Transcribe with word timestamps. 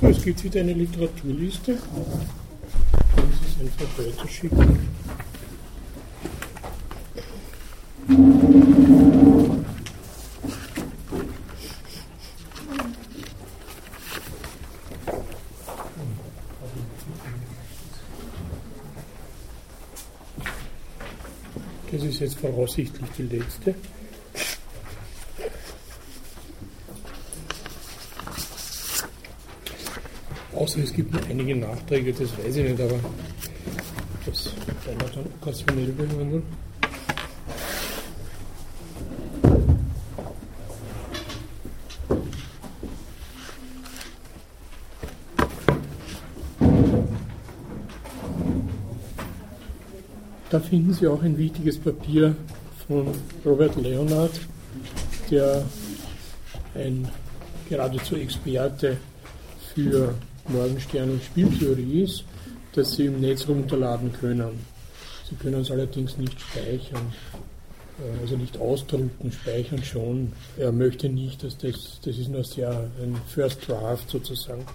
So, 0.00 0.08
es 0.08 0.22
gibt 0.24 0.42
wieder 0.42 0.60
eine 0.60 0.72
Literaturliste. 0.72 1.78
Das 3.16 3.48
ist 3.48 3.60
einfach 3.60 3.98
weiterschicken. 3.98 4.88
Das 21.92 22.02
ist 22.02 22.18
jetzt 22.18 22.38
voraussichtlich 22.40 23.10
die 23.16 23.22
letzte. 23.22 23.76
Außer 30.74 30.82
es 30.82 30.92
gibt 30.92 31.12
noch 31.14 31.30
einige 31.30 31.54
Nachträge, 31.54 32.12
das 32.12 32.36
weiß 32.36 32.56
ich 32.56 32.70
nicht, 32.70 32.80
aber 32.80 32.98
das 34.26 34.46
werden 34.84 34.98
wir 34.98 35.08
dann 35.14 35.26
okkasionell 35.40 35.92
behandeln. 35.92 36.42
Da 50.50 50.58
finden 50.58 50.92
Sie 50.92 51.06
auch 51.06 51.22
ein 51.22 51.38
wichtiges 51.38 51.78
Papier 51.78 52.34
von 52.88 53.06
Robert 53.44 53.76
Leonard, 53.76 54.40
der 55.30 55.64
ein 56.74 57.08
geradezu 57.68 58.16
Experte 58.16 58.96
für 59.72 60.16
Morgenstern 60.48 61.10
und 61.10 61.22
Spieltheorie 61.22 62.02
ist, 62.02 62.24
dass 62.74 62.96
Sie 62.96 63.06
im 63.06 63.20
Netz 63.20 63.46
runterladen 63.48 64.12
können. 64.12 64.58
Sie 65.28 65.36
können 65.36 65.60
es 65.60 65.70
allerdings 65.70 66.18
nicht 66.18 66.38
speichern, 66.40 67.12
äh, 67.98 68.20
also 68.20 68.36
nicht 68.36 68.58
ausdrucken, 68.58 69.32
speichern 69.32 69.82
schon. 69.82 70.32
Er 70.58 70.72
möchte 70.72 71.08
nicht, 71.08 71.42
dass 71.42 71.56
das, 71.56 72.00
das 72.04 72.18
ist 72.18 72.28
nur 72.28 72.44
sehr 72.44 72.90
ein 73.02 73.16
First 73.28 73.66
Draft 73.68 74.10
sozusagen, 74.10 74.66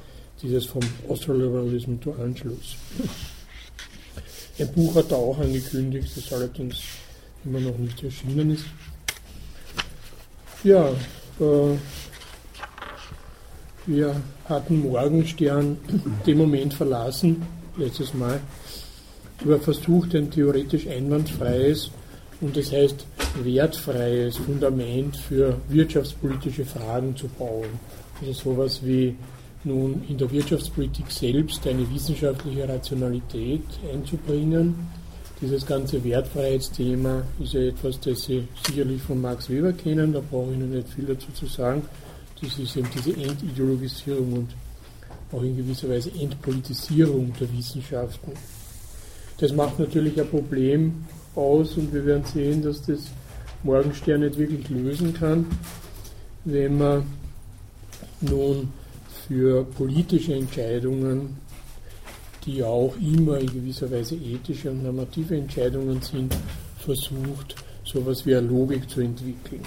dieses 0.42 0.66
vom 0.66 0.82
Australiberalism 1.08 1.96
zu 2.02 2.14
Anschluss. 2.14 2.76
Ein 4.58 4.74
Buch 4.74 4.96
hat 4.96 5.12
er 5.12 5.18
auch 5.18 5.40
angekündigt, 5.40 6.10
das 6.16 6.34
allerdings 6.34 6.78
immer 7.46 7.60
noch 7.60 7.78
nicht 7.78 8.04
erschienen 8.04 8.52
ist. 8.52 8.66
Ja, 10.64 10.90
äh, 11.40 11.78
wir 13.90 14.16
hatten 14.46 14.82
Morgenstern 14.82 15.78
den 16.26 16.38
Moment 16.38 16.74
verlassen, 16.74 17.42
letztes 17.76 18.14
Mal, 18.14 18.40
über 19.44 19.60
versucht, 19.60 20.16
ein 20.16 20.30
theoretisch 20.30 20.88
einwandfreies 20.88 21.90
und 22.42 22.56
das 22.56 22.72
heißt 22.72 23.06
wertfreies 23.44 24.38
Fundament 24.38 25.18
für 25.18 25.58
wirtschaftspolitische 25.70 26.66
Fragen 26.66 27.16
zu 27.16 27.28
bauen. 27.28 27.68
Also 28.22 28.34
sowas 28.34 28.80
wie 28.84 29.16
nun 29.64 30.04
in 30.08 30.18
der 30.18 30.32
Wirtschaftspolitik 30.32 31.12
selbst 31.12 31.66
eine 31.68 31.90
wissenschaftliche 31.94 32.68
Rationalität 32.68 33.64
einzubringen. 33.92 34.76
Dieses 35.42 35.66
ganze 35.66 36.04
Wertfreiheitsthema 36.04 37.24
ist 37.42 37.54
ja 37.54 37.62
etwas, 37.62 38.00
das 38.02 38.24
Sie 38.24 38.48
sicherlich 38.66 39.02
von 39.02 39.22
Max 39.22 39.50
Weber 39.50 39.74
kennen, 39.74 40.14
da 40.14 40.20
brauche 40.20 40.52
ich 40.52 40.58
Ihnen 40.58 40.72
nicht 40.72 40.90
viel 40.90 41.06
dazu 41.06 41.32
zu 41.32 41.46
sagen. 41.46 41.82
Das 42.42 42.58
ist 42.58 42.78
eben 42.78 42.88
diese 42.96 43.12
Entideologisierung 43.16 44.34
und 44.34 44.50
auch 45.32 45.44
in 45.44 45.58
gewisser 45.58 45.90
Weise 45.90 46.12
Entpolitisierung 46.20 47.34
der 47.40 47.52
Wissenschaften. 47.52 48.32
Das 49.38 49.54
macht 49.54 49.80
natürlich 49.80 50.20
ein 50.20 50.30
Problem 50.30 51.06
aus 51.36 51.78
und 51.78 51.94
wir 51.94 52.06
werden 52.06 52.26
sehen, 52.26 52.62
dass 52.62 52.82
das 52.82 53.00
Morgenstern 53.64 54.22
nicht 54.22 54.38
wirklich 54.38 54.70
lösen 54.70 55.14
kann, 55.14 55.46
wenn 56.46 56.78
man 56.78 57.04
nun 58.22 58.70
für 59.28 59.64
politische 59.64 60.34
Entscheidungen, 60.34 61.38
die 62.46 62.64
auch 62.64 62.96
immer 62.98 63.38
in 63.38 63.48
gewisser 63.48 63.92
Weise 63.92 64.16
ethische 64.16 64.72
und 64.72 64.84
normative 64.84 65.38
Entscheidungen 65.38 66.02
sind, 66.02 66.36
versucht, 66.78 67.56
so 67.84 68.00
etwas 68.00 68.26
wie 68.26 68.36
eine 68.36 68.48
Logik 68.48 68.90
zu 68.90 69.02
entwickeln. 69.02 69.62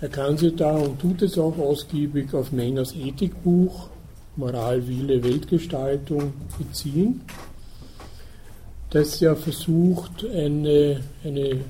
Er 0.00 0.08
kann 0.08 0.36
sich 0.36 0.54
da 0.56 0.76
und 0.76 1.00
tut 1.00 1.22
es 1.22 1.38
auch 1.38 1.56
ausgiebig 1.58 2.34
auf 2.34 2.52
Mengers 2.52 2.94
Ethikbuch 2.94 3.88
Moral, 4.36 4.86
Wille, 4.86 5.22
Weltgestaltung 5.24 6.34
beziehen, 6.58 7.22
das 8.90 9.18
ja 9.20 9.34
versucht, 9.34 10.24
eine, 10.26 11.00
eine 11.24 11.60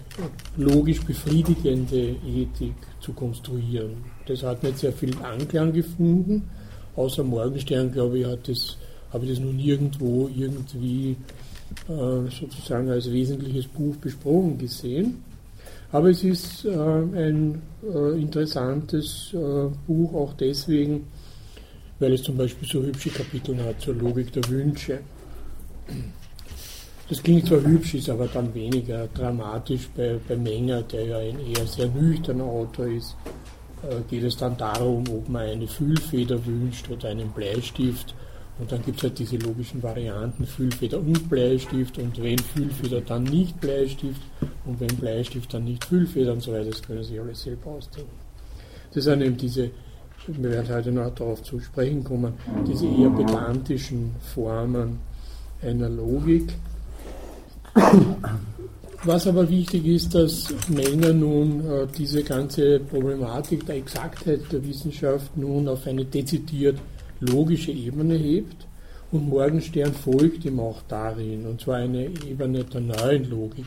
logisch 0.57 1.03
befriedigende 1.03 2.17
Ethik 2.27 2.75
zu 3.01 3.13
konstruieren. 3.13 4.05
Das 4.27 4.43
hat 4.43 4.63
nicht 4.63 4.79
sehr 4.79 4.93
viel 4.93 5.17
Anklang 5.23 5.73
gefunden, 5.73 6.49
außer 6.97 7.23
Morgenstern, 7.23 7.93
glaube 7.93 8.19
ich, 8.19 8.27
hat 8.27 8.49
das, 8.49 8.77
habe 9.13 9.25
ich 9.25 9.31
das 9.31 9.41
nun 9.41 9.57
nirgendwo 9.57 10.29
irgendwie 10.35 11.17
äh, 11.89 12.31
sozusagen 12.31 12.91
als 12.91 13.11
wesentliches 13.11 13.67
Buch 13.69 13.95
besprochen 13.97 14.59
gesehen. 14.59 15.23
Aber 15.97 16.11
es 16.11 16.23
ist 16.23 16.67
äh, 16.67 16.69
ein 16.69 17.63
äh, 17.83 18.21
interessantes 18.21 19.33
äh, 19.33 19.71
Buch 19.87 20.13
auch 20.13 20.35
deswegen, 20.35 21.07
weil 21.99 22.13
es 22.13 22.23
zum 22.23 22.37
Beispiel 22.37 22.69
so 22.69 22.83
hübsche 22.83 23.09
Kapitel 23.09 23.57
hat 23.65 23.81
zur 23.81 23.95
Logik 23.95 24.31
der 24.31 24.47
Wünsche. 24.51 25.01
Das 27.09 27.23
klingt 27.23 27.47
zwar 27.47 27.63
hübsch, 27.63 27.95
ist 27.95 28.11
aber 28.11 28.27
dann 28.27 28.53
weniger 28.53 29.09
dramatisch 29.15 29.89
bei, 29.97 30.21
bei 30.29 30.37
Menger, 30.37 30.83
der 30.83 31.07
ja 31.07 31.17
ein 31.17 31.39
eher 31.41 31.67
sehr 31.67 31.89
nüchterner 31.89 32.45
Autor 32.45 32.89
ist. 32.89 33.17
Äh, 33.83 34.03
geht 34.11 34.25
es 34.25 34.37
dann 34.37 34.55
darum, 34.59 35.03
ob 35.09 35.31
man 35.31 35.47
eine 35.47 35.67
Füllfeder 35.67 36.45
wünscht 36.45 36.91
oder 36.91 37.09
einen 37.09 37.31
Bleistift 37.31 38.15
und 38.59 38.73
dann 38.73 38.83
gibt 38.85 38.99
es 38.99 39.03
halt 39.05 39.19
diese 39.19 39.37
logischen 39.37 39.83
Varianten, 39.83 40.47
Füllfeder 40.47 40.99
und 40.99 41.29
Bleistift 41.29 41.99
und 41.99 42.23
wenn 42.23 42.39
Füllfeder, 42.39 43.03
dann 43.03 43.25
nicht 43.25 43.61
Bleistift 43.61 44.23
und 44.65 44.81
wenn 44.81 44.97
Bleistift, 44.97 45.53
dann 45.53 45.65
nicht 45.65 45.85
Füllfeder 45.85 46.33
und 46.33 46.43
so 46.43 46.53
weiter. 46.53 46.71
Das 46.71 46.83
können 46.83 47.05
Sie 47.05 47.19
alles 47.19 47.43
selber 47.43 47.73
ausdenken. 47.73 48.11
Das 48.95 49.05
sind 49.05 49.21
eben 49.21 49.37
diese, 49.37 49.71
wir 50.27 50.51
werden 50.51 50.75
heute 50.75 50.91
noch 50.91 51.15
darauf 51.15 51.43
zu 51.43 51.61
sprechen 51.61 52.03
kommen, 52.03 52.33
diese 52.67 52.87
eher 52.87 53.11
pedantischen 53.11 54.15
Formen 54.35 55.01
einer 55.63 55.91
Logik. 55.91 56.55
Was 59.05 59.27
aber 59.27 59.49
wichtig 59.49 59.87
ist, 59.87 60.15
dass 60.15 60.49
Menger 60.69 61.13
nun 61.13 61.61
äh, 61.61 61.87
diese 61.97 62.25
ganze 62.25 62.81
Problematik 62.81 63.67
der 63.67 63.77
Exaktheit 63.77 64.41
der 64.51 64.67
Wissenschaft 64.67 65.37
nun 65.37 65.69
auf 65.69 65.87
eine 65.87 66.05
dezidiert 66.05 66.79
logische 67.21 67.73
Ebene 67.73 68.15
hebt 68.15 68.67
und 69.13 69.29
Morgenstern 69.29 69.93
folgt 69.95 70.45
ihm 70.45 70.61
auch 70.61 70.83
darin, 70.89 71.47
und 71.47 71.61
zwar 71.61 71.77
eine 71.77 72.07
Ebene 72.07 72.65
der 72.65 72.81
neuen 72.81 73.31
Logik, 73.31 73.67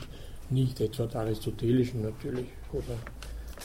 nicht 0.49 0.81
etwa 0.81 1.05
der 1.05 1.21
aristotelischen 1.21 2.01
natürlich 2.01 2.47
oder 2.73 2.95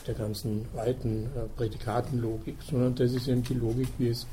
der 0.06 0.14
ganzen 0.14 0.66
alten 0.76 1.24
äh, 1.24 1.48
Prädikatenlogik, 1.56 2.56
sondern 2.68 2.94
das 2.94 3.12
ist 3.12 3.28
eben 3.28 3.42
die 3.42 3.54
Logik, 3.54 3.88
wie 3.98 4.08
es 4.08 4.26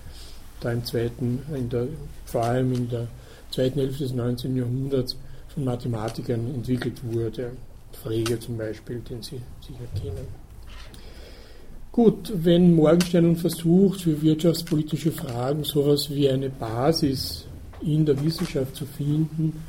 da 0.60 0.72
im 0.72 0.84
zweiten, 0.84 1.40
in 1.56 1.70
der, 1.70 1.88
vor 2.26 2.44
allem 2.44 2.74
in 2.74 2.90
der 2.90 3.08
zweiten 3.52 3.80
Hälfte 3.80 4.04
des 4.04 4.14
19. 4.14 4.56
Jahrhunderts 4.56 5.18
von 5.48 5.64
Mathematikern 5.64 6.54
entwickelt 6.54 7.02
wurde. 7.04 7.52
Frege 8.04 8.40
zum 8.40 8.58
Beispiel, 8.58 9.00
den 9.00 9.22
Sie 9.22 9.42
sicher 9.62 9.88
kennen. 10.02 10.41
Gut, 11.92 12.32
wenn 12.34 12.74
Morgenstern 12.74 13.26
nun 13.26 13.36
versucht, 13.36 14.02
für 14.02 14.22
wirtschaftspolitische 14.22 15.12
Fragen 15.12 15.66
sowas 15.66 16.10
wie 16.10 16.30
eine 16.30 16.50
Basis 16.50 17.46
in 17.82 18.06
der 18.06 18.24
Wissenschaft 18.24 18.78
zu 18.78 18.86
finden, 18.86 19.62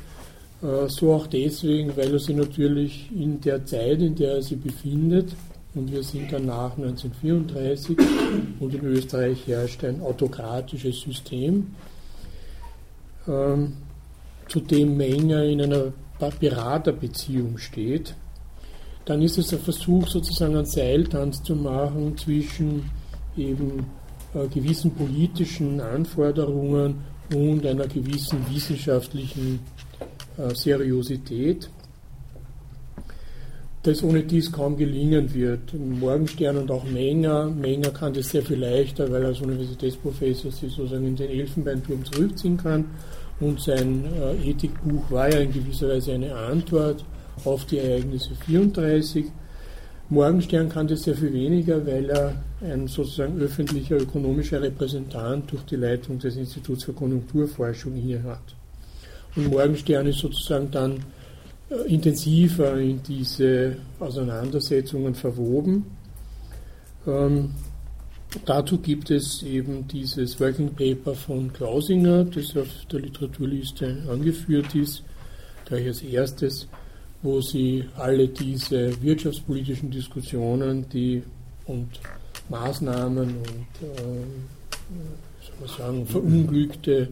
äh, 0.61 0.87
so 0.87 1.11
auch 1.11 1.27
deswegen, 1.27 1.97
weil 1.97 2.13
er 2.13 2.19
sie 2.19 2.33
natürlich 2.33 3.09
in 3.13 3.41
der 3.41 3.65
Zeit, 3.65 3.99
in 3.99 4.15
der 4.15 4.35
er 4.35 4.41
sie 4.41 4.55
befindet, 4.55 5.35
und 5.75 5.91
wir 5.91 6.01
sind 6.01 6.31
dann 6.31 6.45
nach 6.45 6.77
1934 6.77 7.97
und 8.61 8.73
in 8.73 8.85
Österreich 8.85 9.45
herrscht 9.45 9.83
ein 9.83 10.01
autokratisches 10.01 11.01
System, 11.01 11.75
ähm, 13.27 13.73
zu 14.47 14.61
dem 14.61 14.95
Menger 14.95 15.43
in 15.43 15.61
einer 15.61 15.91
Beraterbeziehung 16.39 17.57
steht 17.57 18.15
dann 19.05 19.21
ist 19.21 19.37
es 19.37 19.53
ein 19.53 19.59
Versuch, 19.59 20.07
sozusagen 20.07 20.55
einen 20.55 20.65
Seiltanz 20.65 21.43
zu 21.43 21.55
machen 21.55 22.17
zwischen 22.17 22.89
eben 23.35 23.85
äh, 24.33 24.47
gewissen 24.47 24.91
politischen 24.91 25.81
Anforderungen 25.81 27.03
und 27.33 27.65
einer 27.65 27.87
gewissen 27.87 28.39
wissenschaftlichen 28.49 29.59
äh, 30.37 30.53
Seriosität. 30.53 31.69
das 33.83 34.01
ohne 34.01 34.23
dies 34.23 34.49
kaum 34.49 34.77
gelingen 34.77 35.33
wird. 35.33 35.73
Morgenstern 35.73 36.57
und 36.57 36.71
auch 36.71 36.85
Menger, 36.85 37.49
Menger 37.49 37.89
kann 37.89 38.13
das 38.13 38.29
sehr 38.29 38.41
viel 38.41 38.59
leichter, 38.59 39.11
weil 39.11 39.23
er 39.23 39.27
als 39.29 39.41
Universitätsprofessor 39.41 40.51
sich 40.51 40.73
sozusagen 40.73 41.05
in 41.05 41.17
den 41.17 41.29
Elfenbeinturm 41.29 42.05
zurückziehen 42.05 42.55
kann 42.55 42.85
und 43.41 43.59
sein 43.59 44.05
äh, 44.05 44.49
Ethikbuch 44.49 45.11
war 45.11 45.29
ja 45.29 45.39
in 45.39 45.51
gewisser 45.51 45.89
Weise 45.89 46.13
eine 46.13 46.33
Antwort 46.33 47.03
auf 47.45 47.65
die 47.65 47.79
Ereignisse 47.79 48.35
34. 48.45 49.25
Morgenstern 50.09 50.69
kann 50.69 50.87
das 50.87 51.03
sehr 51.03 51.15
viel 51.15 51.33
weniger, 51.33 51.85
weil 51.85 52.09
er 52.09 52.35
ein 52.61 52.87
sozusagen 52.87 53.39
öffentlicher 53.39 53.97
ökonomischer 53.97 54.61
Repräsentant 54.61 55.51
durch 55.51 55.63
die 55.63 55.75
Leitung 55.75 56.19
des 56.19 56.35
Instituts 56.35 56.83
für 56.83 56.93
Konjunkturforschung 56.93 57.93
hier 57.95 58.21
hat. 58.23 58.55
Und 59.35 59.49
Morgenstern 59.49 60.07
ist 60.07 60.19
sozusagen 60.19 60.69
dann 60.69 61.03
äh, 61.69 61.93
intensiver 61.93 62.77
in 62.77 63.01
diese 63.01 63.77
Auseinandersetzungen 63.99 65.15
verwoben. 65.15 65.85
Ähm, 67.07 67.51
dazu 68.45 68.77
gibt 68.77 69.09
es 69.09 69.41
eben 69.43 69.87
dieses 69.87 70.39
Working 70.39 70.73
Paper 70.73 71.15
von 71.15 71.51
Klausinger, 71.51 72.25
das 72.25 72.55
auf 72.55 72.67
der 72.91 72.99
Literaturliste 72.99 74.03
angeführt 74.09 74.75
ist, 74.75 75.03
gleich 75.65 75.87
als 75.87 76.01
erstes, 76.01 76.67
wo 77.23 77.41
sie 77.41 77.85
alle 77.95 78.27
diese 78.27 79.01
wirtschaftspolitischen 79.01 79.89
Diskussionen 79.89 80.87
die, 80.89 81.23
und 81.65 81.87
Maßnahmen 82.49 83.37
und 83.37 83.87
äh, 83.87 85.67
sagen, 85.77 86.05
verunglückte 86.05 87.07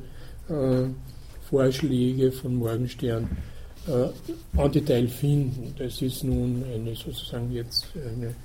äh, 0.49 0.83
Vorschläge 1.49 2.31
von 2.31 2.55
Morgenstern 2.55 3.29
äh, 3.87 4.09
en 4.61 4.71
Detail 4.71 5.07
finden. 5.07 5.73
Das 5.77 6.01
ist 6.01 6.23
nun 6.23 6.63
eine 6.71 6.93
sozusagen 6.95 7.51
jetzt 7.51 7.87
eine, 7.95 8.35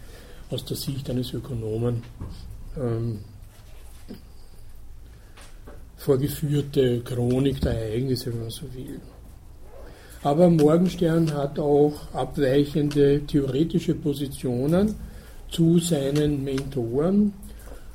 aus 0.50 0.64
der 0.64 0.76
Sicht 0.76 1.10
eines 1.10 1.32
Ökonomen 1.32 2.02
ähm, 2.76 3.19
vorgeführte 5.96 7.00
Chronik 7.00 7.60
der 7.60 7.72
Ereignisse, 7.72 8.32
wenn 8.32 8.42
man 8.42 8.50
so 8.50 8.72
will. 8.74 9.00
Aber 10.22 10.50
Morgenstern 10.50 11.32
hat 11.34 11.58
auch 11.58 11.94
abweichende 12.12 13.22
theoretische 13.26 13.94
Positionen 13.94 14.94
zu 15.50 15.78
seinen 15.78 16.44
Mentoren, 16.44 17.32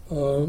äh, 0.09 0.47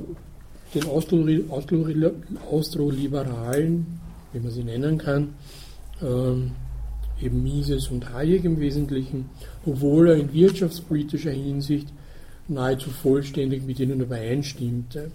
den 0.75 0.87
Austroliberalen, 0.87 3.87
wie 4.33 4.41
man 4.41 4.51
sie 4.51 4.65
nennen 4.65 4.99
kann, 4.99 5.35
ähm, 6.01 6.53
eben 7.21 7.43
Mises 7.43 7.89
und 7.89 8.11
Hayek 8.13 8.45
im 8.45 8.59
Wesentlichen, 8.59 9.29
obwohl 9.67 10.09
er 10.09 10.17
in 10.17 10.33
wirtschaftspolitischer 10.33 11.31
Hinsicht 11.31 11.93
nahezu 12.49 12.91
vollständig 12.91 13.65
mit 13.65 13.79
ihnen 13.81 14.01
übereinstimmte 14.01 15.11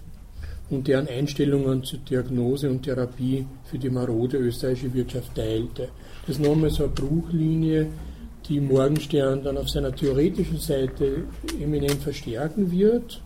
und 0.70 0.86
deren 0.86 1.08
Einstellungen 1.08 1.82
zur 1.82 1.98
Diagnose 2.00 2.70
und 2.70 2.82
Therapie 2.82 3.46
für 3.64 3.78
die 3.78 3.90
marode 3.90 4.36
österreichische 4.38 4.94
Wirtschaft 4.94 5.34
teilte. 5.34 5.88
Das 6.28 6.36
ist 6.36 6.44
nochmal 6.44 6.68
so 6.68 6.84
eine 6.84 6.92
Bruchlinie, 6.92 7.86
die 8.50 8.60
Morgenstern 8.60 9.42
dann 9.42 9.56
auf 9.56 9.70
seiner 9.70 9.94
theoretischen 9.94 10.58
Seite 10.58 11.24
eminent 11.58 12.02
verstärken 12.02 12.70
wird, 12.70 13.22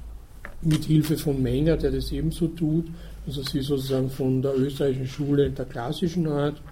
mit 0.60 0.84
Hilfe 0.84 1.18
von 1.18 1.42
Menger, 1.42 1.76
der 1.76 1.90
das 1.90 2.12
ebenso 2.12 2.46
tut, 2.46 2.86
also 3.26 3.42
sie 3.42 3.60
sozusagen 3.60 4.08
von 4.08 4.40
der 4.40 4.56
österreichischen 4.56 5.08
Schule 5.08 5.50
der 5.50 5.64
klassischen 5.64 6.28
Art 6.28 6.62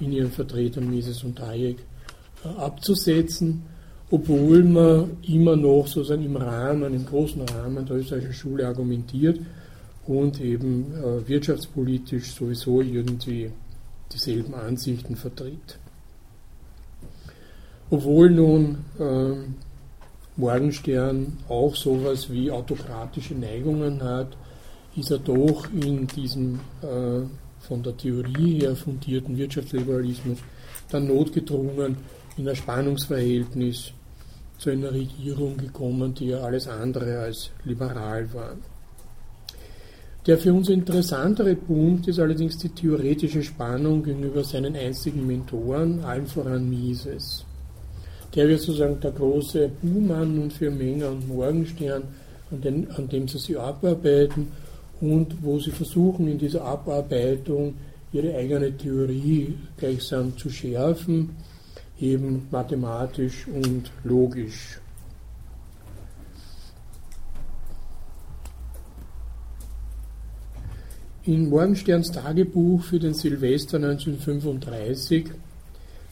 in 0.00 0.12
ihren 0.12 0.30
Vertretern 0.30 0.88
Mises 0.88 1.22
und 1.22 1.38
Hayek 1.38 1.80
äh, 2.46 2.48
abzusetzen, 2.58 3.62
obwohl 4.10 4.64
man 4.64 5.18
immer 5.28 5.54
noch 5.54 5.86
sozusagen 5.86 6.24
im 6.24 6.36
Rahmen, 6.36 6.94
im 6.94 7.04
großen 7.04 7.42
Rahmen 7.42 7.84
der 7.84 7.96
österreichischen 7.96 8.32
Schule 8.32 8.66
argumentiert 8.66 9.38
und 10.06 10.40
eben 10.40 10.94
äh, 10.94 11.28
wirtschaftspolitisch 11.28 12.32
sowieso 12.32 12.80
irgendwie 12.80 13.50
dieselben 14.12 14.54
Ansichten 14.54 15.16
vertritt. 15.16 15.78
Obwohl 17.90 18.30
nun 18.30 18.84
äh, 18.98 19.34
Morgenstern 20.36 21.38
auch 21.48 21.76
sowas 21.76 22.30
wie 22.30 22.50
autokratische 22.50 23.34
Neigungen 23.34 24.02
hat, 24.02 24.36
ist 24.96 25.10
er 25.10 25.18
doch 25.18 25.66
in 25.72 26.06
diesem 26.06 26.60
äh, 26.82 27.22
von 27.60 27.82
der 27.82 27.96
Theorie 27.96 28.60
her 28.60 28.74
fundierten 28.74 29.36
Wirtschaftsliberalismus 29.36 30.38
dann 30.90 31.06
notgedrungen 31.06 31.96
in 32.36 32.48
ein 32.48 32.56
Spannungsverhältnis 32.56 33.92
zu 34.58 34.70
einer 34.70 34.92
Regierung 34.92 35.56
gekommen, 35.56 36.14
die 36.14 36.28
ja 36.28 36.40
alles 36.40 36.68
andere 36.68 37.20
als 37.20 37.50
liberal 37.64 38.32
war. 38.32 38.56
Der 40.24 40.38
für 40.38 40.54
uns 40.54 40.68
interessantere 40.68 41.56
Punkt 41.56 42.06
ist 42.06 42.20
allerdings 42.20 42.56
die 42.56 42.68
theoretische 42.68 43.42
Spannung 43.42 44.04
gegenüber 44.04 44.44
seinen 44.44 44.76
einstigen 44.76 45.26
Mentoren, 45.26 45.98
allen 46.04 46.28
voran 46.28 46.70
Mises. 46.70 47.44
Der 48.32 48.46
wird 48.46 48.60
sozusagen 48.60 49.00
der 49.00 49.10
große 49.10 49.68
Buhmann 49.82 50.38
und 50.38 50.52
für 50.52 50.70
Menger 50.70 51.10
und 51.10 51.26
Morgenstern, 51.26 52.04
an, 52.52 52.60
den, 52.60 52.88
an 52.92 53.08
dem 53.08 53.26
sie 53.26 53.38
sich 53.38 53.58
abarbeiten 53.58 54.46
und 55.00 55.42
wo 55.42 55.58
sie 55.58 55.72
versuchen, 55.72 56.28
in 56.28 56.38
dieser 56.38 56.62
Abarbeitung 56.66 57.74
ihre 58.12 58.32
eigene 58.36 58.76
Theorie 58.76 59.58
gleichsam 59.76 60.36
zu 60.38 60.50
schärfen, 60.50 61.30
eben 61.98 62.46
mathematisch 62.52 63.48
und 63.48 63.90
logisch. 64.04 64.81
In 71.24 71.50
Morgensterns 71.50 72.10
Tagebuch 72.10 72.82
für 72.82 72.98
den 72.98 73.14
Silvester 73.14 73.76
1935 73.76 75.26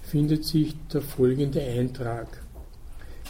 findet 0.02 0.44
sich 0.44 0.76
der 0.92 1.02
folgende 1.02 1.60
Eintrag. 1.60 2.28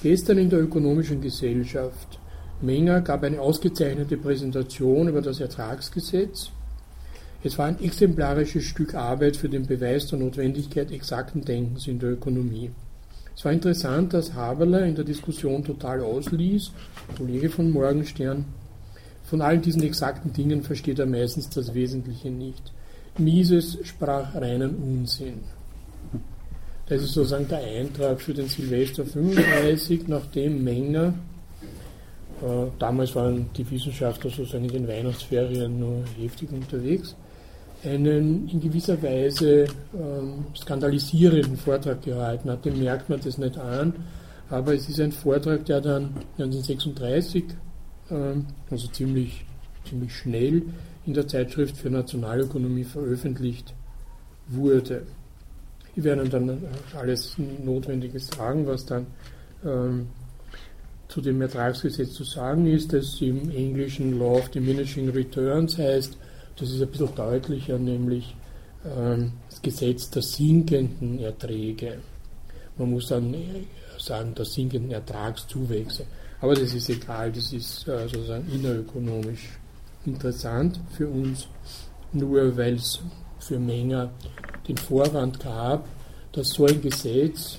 Gestern 0.03 0.37
in 0.37 0.51
der 0.51 0.61
ökonomischen 0.61 1.23
Gesellschaft 1.23 2.19
Menger 2.61 3.01
gab 3.01 3.23
eine 3.23 3.41
ausgezeichnete 3.41 4.19
Präsentation 4.19 5.09
über 5.09 5.23
das 5.23 5.41
Ertragsgesetz. 5.41 6.51
Es 7.43 7.57
war 7.57 7.65
ein 7.65 7.81
exemplarisches 7.81 8.65
Stück 8.65 8.95
Arbeit 8.95 9.39
für 9.39 9.49
den 9.49 9.67
Beweis 9.67 10.07
der 10.07 10.19
Notwendigkeit 10.19 10.93
exakten 10.93 11.47
Denkens 11.47 11.87
in 11.87 11.99
der 11.99 12.11
Ökonomie. 12.11 12.73
Es 13.35 13.47
war 13.47 13.53
interessant, 13.53 14.13
dass 14.13 14.35
Haberler 14.35 14.85
in 14.85 14.97
der 14.97 15.05
Diskussion 15.05 15.65
total 15.65 16.03
ausließ, 16.03 16.73
Kollege 17.17 17.49
von 17.49 17.71
Morgenstern. 17.71 18.45
Von 19.31 19.43
all 19.43 19.59
diesen 19.59 19.85
exakten 19.85 20.33
Dingen 20.33 20.65
versteht 20.65 20.99
er 20.99 21.07
meistens 21.07 21.49
das 21.49 21.73
Wesentliche 21.73 22.31
nicht. 22.31 22.73
Mises 23.17 23.79
sprach 23.85 24.35
reinen 24.35 24.75
Unsinn. 24.75 25.39
Das 26.87 27.01
ist 27.01 27.13
sozusagen 27.13 27.47
der 27.47 27.61
Eintrag 27.61 28.21
für 28.21 28.35
den 28.35 28.49
Silvester 28.49 29.07
35, 29.07 30.09
nachdem 30.09 30.65
Menger 30.65 31.15
äh, 32.43 32.67
damals 32.81 33.15
waren 33.15 33.49
die 33.57 33.71
Wissenschaftler 33.71 34.31
sozusagen 34.31 34.65
in 34.65 34.73
den 34.73 34.89
Weihnachtsferien 34.89 35.79
nur 35.79 36.03
heftig 36.19 36.51
unterwegs, 36.51 37.15
einen 37.85 38.49
in 38.49 38.61
gewisser 38.61 39.01
Weise 39.01 39.67
ähm, 39.95 40.47
skandalisierenden 40.57 41.57
Vortrag 41.57 42.03
gehalten 42.03 42.51
hat. 42.51 42.65
Dem 42.65 42.81
merkt 42.81 43.09
man 43.09 43.21
das 43.21 43.39
nicht 43.39 43.57
an, 43.59 43.93
aber 44.49 44.75
es 44.75 44.89
ist 44.89 44.99
ein 44.99 45.13
Vortrag, 45.13 45.65
der 45.67 45.81
dann 45.81 46.15
1936, 46.39 47.45
ähm, 47.45 47.70
also 48.11 48.89
ziemlich, 48.89 49.45
ziemlich 49.89 50.15
schnell, 50.15 50.63
in 51.07 51.15
der 51.15 51.27
Zeitschrift 51.27 51.77
für 51.77 51.91
Nationalökonomie 51.91 52.85
veröffentlicht 52.85 53.75
wurde. 54.49 55.07
Ich 55.97 56.05
werde 56.05 56.29
dann 56.29 56.59
alles 56.97 57.37
Notwendige 57.39 58.19
sagen, 58.21 58.67
was 58.67 58.87
dann 58.87 59.07
ähm, 59.65 60.09
zu 61.09 61.21
dem 61.21 61.43
Ertragsgesetz 61.43 62.13
zu 62.13 62.25
sagen 62.25 62.67
ist, 62.67 62.93
dass 62.93 63.21
im 63.21 63.51
Englischen 63.51 64.19
Law 64.19 64.39
of 64.39 64.49
Diminishing 64.51 65.09
Returns 65.11 65.77
heißt, 65.79 66.17
das 66.57 66.71
ist 66.71 66.81
ein 66.81 66.89
bisschen 66.89 67.15
deutlicher, 67.15 67.79
nämlich 67.79 68.37
ähm, 68.85 69.33
das 69.49 69.61
Gesetz 69.61 70.11
der 70.11 70.23
sinkenden 70.23 71.19
Erträge. 71.19 71.99
Man 72.79 72.91
muss 72.91 73.09
dann 73.09 73.35
sagen, 73.99 74.35
der 74.35 74.45
sinkenden 74.45 74.93
Ertragszuwächse. 74.93 76.05
Aber 76.41 76.55
das 76.55 76.75
ist 76.75 76.89
egal, 76.89 77.33
das 77.33 77.53
ist 77.53 77.87
äh, 77.87 78.09
sozusagen 78.09 78.51
innerökonomisch 78.51 79.59
interessant 80.07 80.81
für 80.97 81.09
uns, 81.09 81.49
nur 82.13 82.57
weil 82.57 82.75
es 82.75 83.01
für 83.39 83.59
Menger 83.59 84.11
den 84.67 84.77
Vorwand 84.77 85.41
gab, 85.41 85.87
dass 86.33 86.51
so 86.51 86.67
ein 86.67 86.81
Gesetz, 86.81 87.59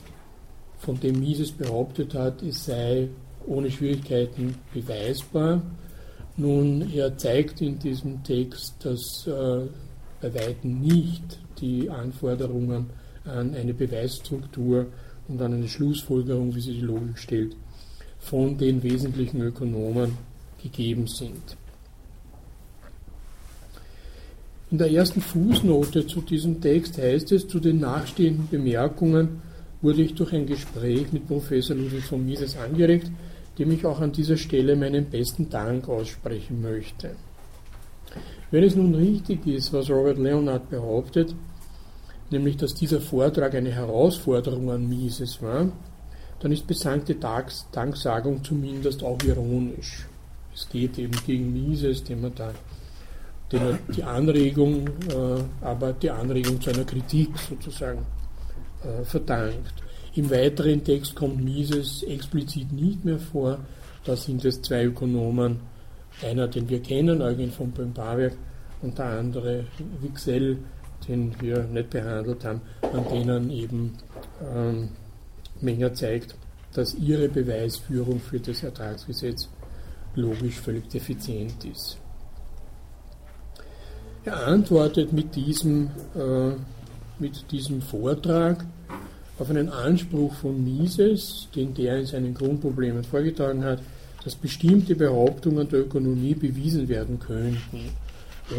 von 0.82 1.00
dem 1.00 1.20
Mises 1.20 1.52
behauptet 1.52 2.16
hat, 2.16 2.42
es 2.42 2.66
sei 2.66 3.08
ohne 3.46 3.70
Schwierigkeiten 3.70 4.56
beweisbar. 4.74 5.62
Nun, 6.38 6.92
er 6.92 7.16
zeigt 7.18 7.62
in 7.62 7.78
diesem 7.78 8.24
Text, 8.24 8.84
dass 8.84 9.28
äh, 9.28 9.68
bei 10.22 10.34
weitem 10.34 10.82
nicht 10.82 11.40
die 11.60 11.88
Anforderungen 11.90 12.90
an 13.26 13.54
eine 13.54 13.76
Beweisstruktur 13.76 14.88
und 15.28 15.40
dann 15.40 15.54
eine 15.54 15.68
Schlussfolgerung, 15.68 16.56
wie 16.56 16.62
sie 16.62 16.74
die 16.74 16.82
Logik 16.82 17.20
stellt, 17.20 17.56
von 18.22 18.58
den 18.58 18.82
wesentlichen 18.82 19.42
Ökonomen 19.42 20.18
gegeben 20.62 21.08
sind. 21.08 21.58
In 24.70 24.78
der 24.78 24.90
ersten 24.90 25.20
Fußnote 25.20 26.08
zu 26.08 26.22
diesem 26.22 26.62
Text 26.62 26.98
heißt 26.98 27.34
es, 27.34 27.48
zu 27.48 27.60
den 27.60 27.82
nachstehenden 27.82 28.48
Bemerkungen 28.50 29.42
wurde 29.82 30.02
ich 30.02 30.14
durch 30.14 30.32
ein 30.32 30.46
Gespräch 30.46 31.12
mit 31.12 31.28
Professor 31.28 31.76
Ludwig 31.76 32.06
von 32.06 32.26
Mises 32.26 32.56
angeregt, 32.56 33.12
dem 33.58 33.72
ich 33.72 33.86
auch 33.86 34.00
an 34.00 34.14
dieser 34.14 34.38
Stelle 34.38 34.78
meinen 34.78 35.10
besten 35.10 35.50
Dank 35.50 35.90
aussprechen 35.90 36.62
möchte. 36.62 37.16
Wenn 38.52 38.64
es 38.64 38.76
nun 38.76 38.96
richtig 38.96 39.46
ist, 39.48 39.74
was 39.74 39.90
Robert 39.90 40.20
Leonard 40.20 40.70
behauptet, 40.70 41.36
nämlich 42.30 42.56
dass 42.56 42.74
dieser 42.74 43.02
Vortrag 43.02 43.56
eine 43.56 43.72
Herausforderung 43.72 44.72
an 44.72 44.88
Mises 44.88 45.42
war, 45.42 45.70
dann 46.42 46.52
ist 46.52 46.68
besagte 46.68 47.16
Danksagung 47.16 48.44
zumindest 48.44 49.04
auch 49.04 49.22
ironisch. 49.24 50.08
Es 50.54 50.68
geht 50.70 50.98
eben 50.98 51.18
gegen 51.26 51.54
Mises, 51.54 52.04
dem 52.04 52.24
er 52.26 52.30
da 52.32 52.54
den 53.52 53.62
er 53.62 53.80
die 53.94 54.04
Anregung, 54.04 54.88
äh, 54.88 55.44
aber 55.62 55.94
die 55.94 56.10
Anregung 56.10 56.62
zu 56.62 56.70
einer 56.70 56.86
Kritik 56.86 57.38
sozusagen 57.38 58.06
äh, 58.84 59.04
verdankt. 59.04 59.74
Im 60.16 60.30
weiteren 60.30 60.84
Text 60.84 61.16
kommt 61.16 61.44
Mises 61.44 62.04
explizit 62.04 62.72
nicht 62.72 63.04
mehr 63.06 63.20
vor. 63.20 63.60
Da 64.04 64.16
sind 64.16 64.44
es 64.46 64.62
zwei 64.62 64.86
Ökonomen, 64.86 65.60
einer, 66.22 66.48
den 66.48 66.68
wir 66.70 66.82
kennen, 66.82 67.22
Eugen 67.22 67.52
von 67.52 67.72
Böhm-Barwerk, 67.72 68.36
und 68.82 68.98
der 68.98 69.06
andere 69.06 69.66
Wicksell, 70.02 70.58
den 71.08 71.40
wir 71.40 71.64
nicht 71.66 71.92
behandelt 71.92 72.44
haben, 72.44 72.62
an 72.82 73.06
denen 73.12 73.52
eben 73.52 73.94
ähm, 74.54 74.90
Menger 75.62 75.94
zeigt, 75.94 76.36
dass 76.74 76.94
ihre 76.96 77.28
Beweisführung 77.30 78.20
für 78.20 78.40
das 78.40 78.64
Ertragsgesetz 78.64 79.50
logisch 80.16 80.60
völlig 80.60 80.90
defizient 80.90 81.64
ist. 81.66 81.98
Er 84.24 84.46
antwortet 84.46 85.12
mit 85.14 85.36
diesem, 85.36 85.90
äh, 86.16 86.52
mit 87.20 87.52
diesem 87.52 87.82
Vortrag 87.82 88.66
auf 89.40 89.50
einen 89.50 89.70
Anspruch 89.70 90.34
von 90.36 90.64
Mises, 90.64 91.48
den 91.56 91.74
der 91.74 92.00
in 92.00 92.06
seinen 92.06 92.34
Grundproblemen 92.34 93.04
vorgetragen 93.04 93.64
hat, 93.64 93.82
dass 94.24 94.36
bestimmte 94.36 94.96
Behauptungen 94.96 95.68
der 95.68 95.80
Ökonomie 95.80 96.36
bewiesen 96.36 96.88
werden 96.88 97.20
könnten, 97.20 97.90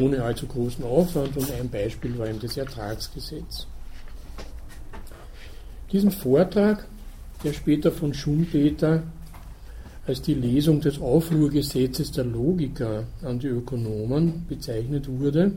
ohne 0.00 0.24
allzu 0.24 0.46
großen 0.46 0.84
Aufwand. 0.84 1.36
Und 1.36 1.52
ein 1.52 1.70
Beispiel 1.70 2.18
war 2.18 2.26
eben 2.26 2.40
das 2.40 2.56
Ertragsgesetz. 2.56 3.68
Diesen 5.92 6.10
Vortrag, 6.10 6.86
der 7.44 7.52
später 7.52 7.92
von 7.92 8.14
Schumpeter 8.14 9.02
als 10.06 10.22
die 10.22 10.34
Lesung 10.34 10.80
des 10.80 10.98
Aufruhrgesetzes 10.98 12.12
der 12.12 12.24
Logiker 12.24 13.04
an 13.22 13.38
die 13.38 13.48
Ökonomen 13.48 14.46
bezeichnet 14.48 15.06
wurde, 15.06 15.52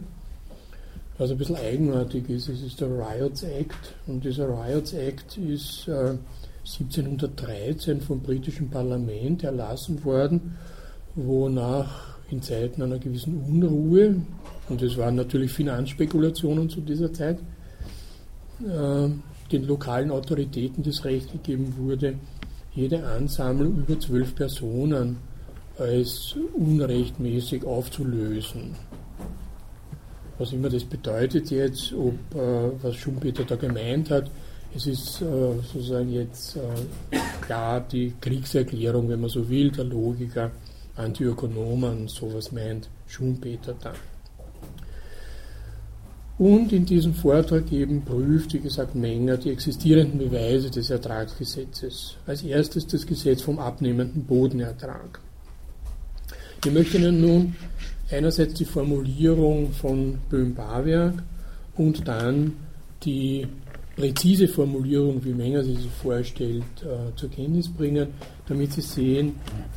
was 1.18 1.32
ein 1.32 1.38
bisschen 1.38 1.56
eigenartig 1.56 2.30
ist. 2.30 2.50
Es 2.50 2.62
ist 2.62 2.82
der 2.82 2.90
Riots 2.90 3.44
Act 3.44 3.96
und 4.08 4.26
dieser 4.26 4.50
Riots 4.50 4.94
Act 4.94 5.38
ist 5.38 5.88
äh, 5.88 6.18
1713 6.66 8.02
vom 8.02 8.20
britischen 8.22 8.70
Parlament 8.70 9.44
erlassen 9.44 10.04
worden, 10.04 10.58
wonach 11.16 12.18
in 12.30 12.42
Zeiten 12.42 12.82
einer 12.82 13.00
gewissen 13.00 13.38
Unruhe, 13.38 14.16
und 14.68 14.82
es 14.82 14.98
waren 14.98 15.16
natürlich 15.16 15.52
Finanzspekulationen 15.52 16.70
zu 16.70 16.82
dieser 16.82 17.14
Zeit, 17.14 17.38
äh, 18.68 19.10
den 19.52 19.66
lokalen 19.66 20.12
Autoritäten 20.12 20.84
das 20.84 21.06
Recht 21.06 21.32
gegeben 21.32 21.76
wurde, 21.78 22.16
jede 22.74 23.06
Ansammlung 23.06 23.78
über 23.78 24.00
zwölf 24.00 24.36
Personen 24.36 25.18
als 25.78 26.36
unrechtmäßig 26.54 27.64
aufzulösen. 27.66 28.76
Was 30.38 30.52
immer 30.52 30.70
das 30.70 30.84
bedeutet 30.84 31.50
jetzt, 31.52 31.94
ob 31.94 32.14
äh, 32.36 32.72
was 32.82 32.96
Schumpeter 32.96 33.46
da 33.46 33.56
gemeint 33.56 34.10
hat, 34.10 34.30
es 34.76 34.88
ist 34.88 35.22
äh, 35.22 35.54
sozusagen 35.72 36.12
jetzt 36.12 36.58
äh, 36.58 37.18
klar 37.42 37.80
die 37.80 38.14
Kriegserklärung, 38.20 39.08
wenn 39.08 39.22
man 39.22 39.30
so 39.30 39.48
will, 39.48 39.72
der 39.72 39.86
Logiker 39.86 40.52
an 40.98 41.14
die 41.14 41.24
Ökonomen, 41.24 42.10
sowas 42.10 42.52
meint 42.52 42.90
Schumpeter 43.08 43.76
dann. 43.82 43.96
Und 46.38 46.74
in 46.74 46.86
diesem 46.86 47.14
Vortrag 47.14 47.72
eben 47.72 48.04
prüft, 48.04 48.54
wie 48.54 48.60
gesagt, 48.60 48.94
Menger 48.94 49.38
die 49.38 49.52
existierenden 49.52 50.20
Beweise 50.20 50.70
des 50.70 50.90
Ertragsgesetzes. 50.90 52.18
Als 52.26 52.44
erstes 52.44 52.86
das 52.88 53.06
Gesetz 53.06 53.42
vom 53.42 53.58
abnehmenden 53.58 54.26
Bodenertrag. 54.26 55.22
Ich 56.66 56.72
möchte 56.72 56.98
Ihnen 56.98 57.22
nun 57.22 57.56
einerseits 58.12 58.56
die 58.56 58.66
Formulierung 58.66 59.72
von 59.72 60.18
Böhm-Barwerk 60.30 61.24
und 61.78 62.06
dann 62.08 62.54
die 63.04 63.48
präzise 63.96 64.48
Formulierung, 64.48 65.24
wie 65.24 65.34
Menger 65.34 65.64
sie 65.64 65.76
sich 65.76 65.92
vorstellt, 66.02 66.64
äh, 66.82 67.16
zur 67.16 67.30
Kenntnis 67.30 67.70
bringen, 67.70 68.08
damit 68.48 68.74
Sie 68.74 68.82
sehen, 68.82 69.36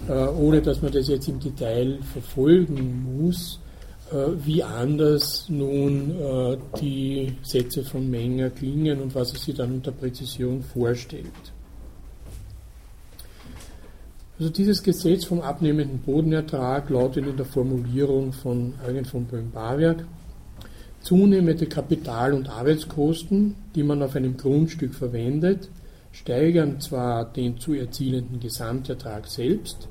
äh, 0.08 0.12
ohne 0.12 0.60
dass 0.60 0.82
man 0.82 0.90
das 0.90 1.08
jetzt 1.08 1.28
im 1.28 1.38
Detail 1.38 1.98
verfolgen 2.12 3.04
muss, 3.20 3.60
wie 4.10 4.62
anders 4.62 5.46
nun 5.48 6.18
äh, 6.18 6.56
die 6.80 7.36
Sätze 7.42 7.84
von 7.84 8.08
Menger 8.10 8.50
klingen 8.50 9.00
und 9.00 9.14
was 9.14 9.32
er 9.32 9.38
sich 9.38 9.54
dann 9.54 9.74
unter 9.74 9.92
Präzision 9.92 10.62
vorstellt. 10.62 11.26
Also 14.38 14.52
dieses 14.52 14.82
Gesetz 14.82 15.24
vom 15.24 15.40
abnehmenden 15.40 15.98
Bodenertrag 15.98 16.88
lautet 16.90 17.26
in 17.26 17.36
der 17.36 17.44
Formulierung 17.44 18.32
von 18.32 18.74
Eugen 18.86 19.04
von 19.04 19.24
Böhm-Barwerk, 19.24 20.04
zunehmende 21.00 21.66
Kapital- 21.66 22.34
und 22.34 22.48
Arbeitskosten, 22.48 23.56
die 23.74 23.82
man 23.82 24.02
auf 24.02 24.14
einem 24.14 24.36
Grundstück 24.36 24.94
verwendet, 24.94 25.68
steigern 26.12 26.80
zwar 26.80 27.24
den 27.24 27.58
zu 27.58 27.74
erzielenden 27.74 28.40
Gesamtertrag 28.40 29.26
selbst, 29.26 29.88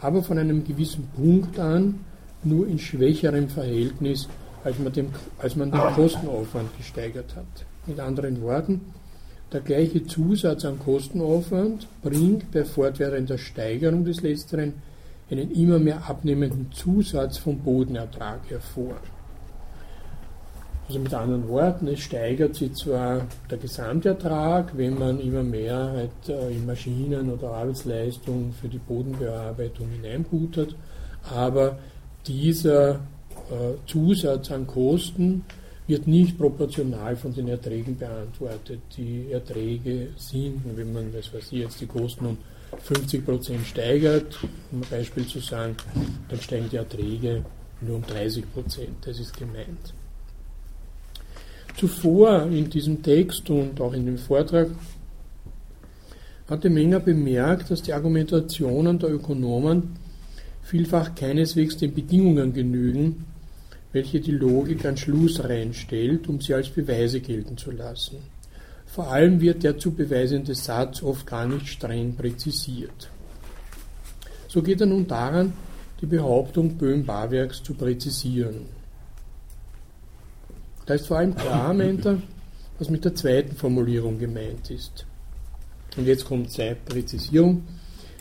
aber 0.00 0.22
von 0.22 0.38
einem 0.38 0.64
gewissen 0.64 1.08
Punkt 1.14 1.58
an 1.58 2.00
nur 2.44 2.66
in 2.66 2.78
schwächerem 2.78 3.48
Verhältnis, 3.48 4.28
als 4.64 4.78
man, 4.78 4.92
dem, 4.92 5.08
als 5.38 5.56
man 5.56 5.70
den 5.70 5.80
Kostenaufwand 5.80 6.76
gesteigert 6.76 7.34
hat. 7.36 7.66
Mit 7.86 7.98
anderen 7.98 8.40
Worten, 8.42 8.80
der 9.52 9.60
gleiche 9.60 10.04
Zusatz 10.06 10.64
an 10.64 10.78
Kostenaufwand 10.78 11.86
bringt 12.02 12.50
bei 12.52 12.64
fortwährender 12.64 13.38
Steigerung 13.38 14.04
des 14.04 14.22
Letzteren 14.22 14.74
einen 15.30 15.50
immer 15.50 15.78
mehr 15.78 16.08
abnehmenden 16.08 16.70
Zusatz 16.72 17.38
vom 17.38 17.58
Bodenertrag 17.58 18.40
hervor. 18.48 18.96
Also 20.88 20.98
mit 21.00 21.14
anderen 21.14 21.48
Worten, 21.48 21.86
es 21.88 22.00
steigert 22.00 22.54
sich 22.54 22.74
zwar 22.74 23.26
der 23.50 23.58
Gesamtertrag, 23.58 24.76
wenn 24.76 24.98
man 24.98 25.20
immer 25.20 25.42
mehr 25.42 25.92
halt, 25.92 26.28
äh, 26.28 26.50
in 26.50 26.66
Maschinen 26.66 27.30
oder 27.30 27.50
Arbeitsleistung 27.52 28.52
für 28.52 28.68
die 28.68 28.78
Bodenbearbeitung 28.78 29.88
hineinbuttert, 29.88 30.74
aber 31.34 31.78
dieser 32.26 32.94
äh, 32.94 33.74
Zusatz 33.86 34.50
an 34.50 34.66
Kosten 34.66 35.44
wird 35.86 36.06
nicht 36.06 36.38
proportional 36.38 37.16
von 37.16 37.34
den 37.34 37.48
Erträgen 37.48 37.98
beantwortet. 37.98 38.80
Die 38.96 39.26
Erträge 39.30 40.08
sinken, 40.16 40.76
wenn 40.76 40.92
man, 40.92 41.12
was 41.14 41.32
weiß 41.34 41.52
ich, 41.52 41.60
jetzt 41.60 41.80
die 41.80 41.86
Kosten 41.86 42.26
um 42.26 42.38
50 42.78 43.24
Prozent 43.24 43.66
steigert, 43.66 44.38
um 44.70 44.80
ein 44.80 44.88
Beispiel 44.88 45.26
zu 45.26 45.40
sagen, 45.40 45.76
dann 46.28 46.40
steigen 46.40 46.68
die 46.70 46.76
Erträge 46.76 47.44
nur 47.80 47.96
um 47.96 48.02
30 48.02 48.50
Prozent. 48.52 48.96
Das 49.04 49.18
ist 49.18 49.36
gemeint. 49.36 49.92
Zuvor 51.76 52.44
in 52.44 52.70
diesem 52.70 53.02
Text 53.02 53.50
und 53.50 53.80
auch 53.80 53.92
in 53.92 54.06
dem 54.06 54.18
Vortrag 54.18 54.68
hatte 56.48 56.70
Menger 56.70 57.00
bemerkt, 57.00 57.70
dass 57.70 57.82
die 57.82 57.92
Argumentationen 57.92 58.98
der 58.98 59.10
Ökonomen 59.10 59.96
vielfach 60.62 61.14
keineswegs 61.14 61.76
den 61.76 61.94
Bedingungen 61.94 62.52
genügen, 62.52 63.24
welche 63.92 64.20
die 64.20 64.32
Logik 64.32 64.84
an 64.84 64.96
Schluss 64.96 65.42
reinstellt, 65.44 66.28
um 66.28 66.40
sie 66.40 66.54
als 66.54 66.70
Beweise 66.70 67.20
gelten 67.20 67.56
zu 67.58 67.70
lassen. 67.70 68.18
Vor 68.86 69.10
allem 69.10 69.40
wird 69.40 69.62
der 69.62 69.78
zu 69.78 69.92
beweisende 69.92 70.54
Satz 70.54 71.02
oft 71.02 71.26
gar 71.26 71.46
nicht 71.46 71.66
streng 71.66 72.14
präzisiert. 72.14 73.10
So 74.48 74.62
geht 74.62 74.80
er 74.80 74.86
nun 74.86 75.06
daran, 75.06 75.52
die 76.00 76.06
Behauptung 76.06 76.76
Böhm-Barwerks 76.76 77.62
zu 77.62 77.74
präzisieren. 77.74 78.66
Da 80.84 80.94
ist 80.94 81.06
vor 81.06 81.18
allem 81.18 81.34
klar, 81.34 81.72
meint 81.74 82.04
er, 82.04 82.18
was 82.78 82.90
mit 82.90 83.04
der 83.04 83.14
zweiten 83.14 83.56
Formulierung 83.56 84.18
gemeint 84.18 84.70
ist. 84.70 85.06
Und 85.96 86.06
jetzt 86.06 86.24
kommt 86.24 86.50
seine 86.50 86.76
Präzisierung. 86.76 87.62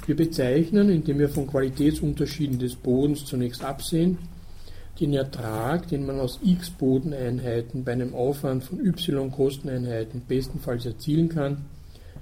Wir 0.08 0.16
bezeichnen, 0.16 0.90
indem 0.90 1.20
wir 1.20 1.30
von 1.30 1.46
Qualitätsunterschieden 1.46 2.58
des 2.58 2.76
Bodens 2.76 3.26
zunächst 3.26 3.64
absehen, 3.64 4.18
den 5.00 5.14
Ertrag, 5.14 5.88
den 5.90 6.06
man 6.06 6.20
aus 6.20 6.40
x 6.44 6.72
Bodeneinheiten 6.72 7.84
bei 7.84 7.94
einem 7.94 8.14
Aufwand 8.16 8.64
von 8.64 8.84
y 8.84 9.32
Kosteneinheiten 9.32 10.24
bestenfalls 10.28 10.86
erzielen 10.86 11.30
kann, 11.30 11.66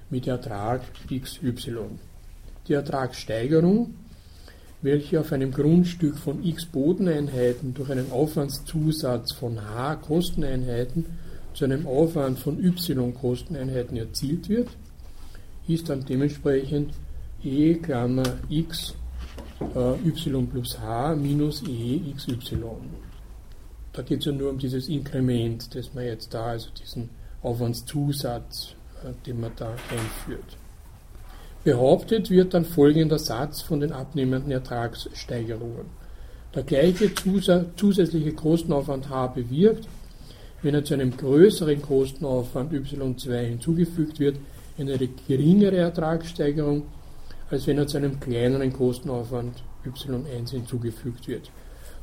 mit 0.10 0.28
Ertrag 0.28 0.82
xy. 1.08 1.54
Die 2.68 2.74
Ertragssteigerung, 2.74 3.94
welche 4.82 5.20
auf 5.20 5.32
einem 5.32 5.52
Grundstück 5.52 6.18
von 6.18 6.44
x 6.44 6.66
Bodeneinheiten 6.66 7.74
durch 7.74 7.90
einen 7.90 8.12
Aufwandszusatz 8.12 9.34
von 9.34 9.60
h 9.62 9.96
Kosteneinheiten 9.96 11.06
zu 11.54 11.66
einem 11.66 11.88
Aufwand 11.88 12.40
von 12.40 12.64
y 12.64 13.14
Kosteneinheiten 13.14 13.98
erzielt 13.98 14.50
wird, 14.50 14.70
ist 15.68 15.90
dann 15.90 16.06
dementsprechend 16.06 16.94
e 17.44 17.76
Klammer 17.76 18.40
x 18.50 18.96
äh, 19.76 20.08
y 20.08 20.48
plus 20.48 20.80
h 20.80 21.16
minus 21.16 21.64
e 21.68 22.14
xy. 22.16 22.58
Da 23.94 24.02
geht 24.04 24.20
es 24.20 24.26
ja 24.26 24.32
nur 24.32 24.52
um 24.52 24.58
dieses 24.58 24.88
Inkrement, 24.88 25.74
das 25.76 25.94
man 25.94 26.06
jetzt 26.06 26.34
da, 26.34 26.48
also 26.48 26.70
diesen 26.72 27.10
Aufwandszusatz, 27.42 28.76
äh, 29.04 29.14
den 29.26 29.42
man 29.42 29.52
da 29.56 29.72
einführt. 29.90 30.58
Behauptet 31.64 32.30
wird 32.30 32.54
dann 32.54 32.66
folgender 32.66 33.20
Satz 33.20 33.62
von 33.62 33.82
den 33.82 33.92
abnehmenden 33.92 34.52
Ertragssteigerungen. 34.52 35.86
Der 36.56 36.64
gleiche 36.64 37.12
zusätzliche 37.76 38.34
Kostenaufwand 38.34 39.10
H 39.10 39.28
bewirkt, 39.28 39.88
wenn 40.62 40.74
er 40.74 40.84
zu 40.84 40.94
einem 40.94 41.16
größeren 41.16 41.82
Kostenaufwand 41.82 42.74
y2 42.74 43.40
hinzugefügt 43.42 44.20
wird, 44.20 44.38
eine 44.78 44.98
geringere 45.28 45.78
Ertragssteigerung, 45.78 46.84
als 47.50 47.68
wenn 47.68 47.78
er 47.78 47.88
zu 47.88 47.98
einem 47.98 48.20
kleineren 48.20 48.72
Kostenaufwand 48.74 49.64
y1 49.86 50.52
hinzugefügt 50.52 51.28
wird, 51.28 51.52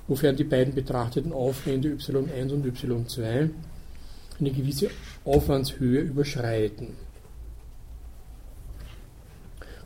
wofern 0.09 0.37
die 0.37 0.45
beiden 0.45 0.75
betrachteten 0.75 1.33
Aufwände 1.33 1.91
y1 1.91 2.53
und 2.53 2.67
y2 2.67 3.50
eine 4.38 4.50
gewisse 4.50 4.91
Aufwandshöhe 5.25 6.00
überschreiten. 6.00 6.88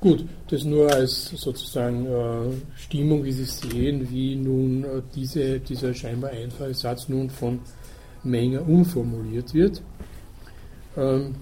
Gut, 0.00 0.25
das 0.49 0.64
nur 0.64 0.90
als 0.90 1.26
sozusagen 1.26 2.07
äh, 2.07 2.79
Stimmung, 2.79 3.23
wie 3.23 3.33
Sie 3.33 3.45
sehen, 3.45 4.11
wie 4.11 4.35
nun 4.35 4.83
äh, 4.83 5.02
diese, 5.14 5.61
dieser 5.61 5.93
scheinbar 5.93 6.31
einfache 6.31 6.73
Satz 6.73 7.11
nun 7.11 7.29
von 7.29 7.61
Menger 8.25 8.67
umformuliert 8.67 9.52
wird. 9.52 9.83
Ähm, 10.97 11.35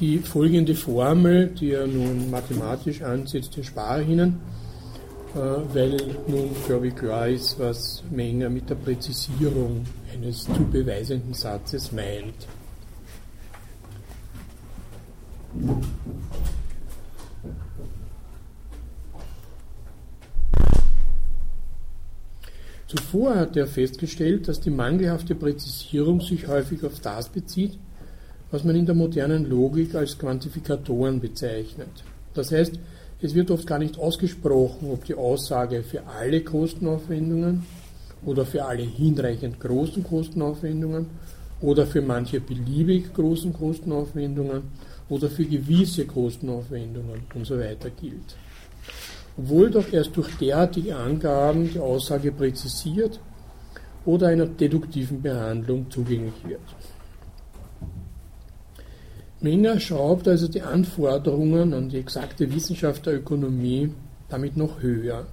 die 0.00 0.18
folgende 0.18 0.74
Formel, 0.74 1.48
die 1.48 1.72
er 1.72 1.86
nun 1.86 2.30
mathematisch 2.30 3.02
ansetzt, 3.02 3.56
erspare 3.58 4.02
ich 4.02 4.08
Ihnen, 4.08 4.40
äh, 5.34 5.38
weil 5.74 5.96
nun, 6.26 6.50
glaube 6.66 6.88
ich, 6.88 6.96
klar 6.96 7.28
ist, 7.28 7.58
was 7.58 8.04
Menger 8.10 8.48
mit 8.48 8.70
der 8.70 8.76
Präzisierung 8.76 9.84
eines 10.12 10.44
zu 10.44 10.64
beweisenden 10.70 11.34
Satzes 11.34 11.92
meint. 11.92 12.46
Zuvor 22.86 23.36
hat 23.36 23.56
er 23.56 23.66
festgestellt, 23.66 24.48
dass 24.48 24.60
die 24.60 24.70
mangelhafte 24.70 25.34
Präzisierung 25.34 26.22
sich 26.22 26.46
häufig 26.48 26.84
auf 26.84 27.00
das 27.00 27.28
bezieht, 27.28 27.78
was 28.50 28.64
man 28.64 28.76
in 28.76 28.86
der 28.86 28.94
modernen 28.94 29.48
Logik 29.48 29.94
als 29.94 30.18
Quantifikatoren 30.18 31.20
bezeichnet. 31.20 31.88
Das 32.34 32.50
heißt, 32.52 32.78
es 33.20 33.34
wird 33.34 33.50
oft 33.50 33.66
gar 33.66 33.78
nicht 33.78 33.98
ausgesprochen, 33.98 34.90
ob 34.90 35.04
die 35.04 35.14
Aussage 35.14 35.82
für 35.82 36.06
alle 36.06 36.42
Kostenaufwendungen 36.42 37.66
oder 38.24 38.46
für 38.46 38.64
alle 38.64 38.82
hinreichend 38.82 39.60
großen 39.60 40.04
Kostenaufwendungen 40.04 41.06
oder 41.60 41.86
für 41.86 42.00
manche 42.00 42.40
beliebig 42.40 43.12
großen 43.12 43.52
Kostenaufwendungen 43.52 44.62
oder 45.08 45.28
für 45.28 45.44
gewisse 45.44 46.06
Kostenaufwendungen 46.06 47.22
und 47.34 47.46
so 47.46 47.58
weiter 47.58 47.90
gilt. 47.90 48.36
Obwohl 49.36 49.70
doch 49.70 49.92
erst 49.92 50.16
durch 50.16 50.36
derartige 50.36 50.96
Angaben 50.96 51.70
die 51.72 51.78
Aussage 51.78 52.32
präzisiert 52.32 53.20
oder 54.04 54.28
einer 54.28 54.46
deduktiven 54.46 55.22
Behandlung 55.22 55.90
zugänglich 55.90 56.34
wird. 56.46 56.60
Menger 59.40 59.78
schraubt 59.78 60.26
also 60.26 60.48
die 60.48 60.62
Anforderungen 60.62 61.72
an 61.72 61.88
die 61.88 61.98
exakte 61.98 62.52
Wissenschaft 62.52 63.06
der 63.06 63.14
Ökonomie 63.14 63.92
damit 64.28 64.56
noch 64.56 64.82
höher. 64.82 65.26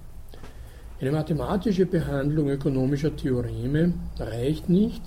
Eine 1.00 1.10
mathematische 1.12 1.86
Behandlung 1.86 2.48
ökonomischer 2.48 3.14
Theoreme 3.14 3.94
reicht 4.18 4.68
nicht. 4.68 5.02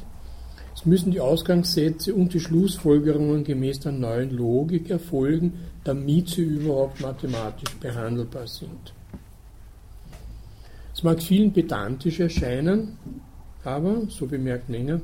Es 0.75 0.85
müssen 0.85 1.11
die 1.11 1.21
Ausgangssätze 1.21 2.13
und 2.13 2.33
die 2.33 2.39
Schlussfolgerungen 2.39 3.43
gemäß 3.43 3.79
der 3.79 3.93
neuen 3.93 4.31
Logik 4.31 4.89
erfolgen, 4.89 5.53
damit 5.83 6.29
sie 6.29 6.43
überhaupt 6.43 7.01
mathematisch 7.01 7.75
behandelbar 7.77 8.47
sind. 8.47 8.93
Es 10.93 11.03
mag 11.03 11.23
vielen 11.23 11.53
pedantisch 11.53 12.19
erscheinen, 12.19 12.97
aber, 13.63 14.03
so 14.09 14.27
bemerkt 14.27 14.69
Menger, 14.69 14.99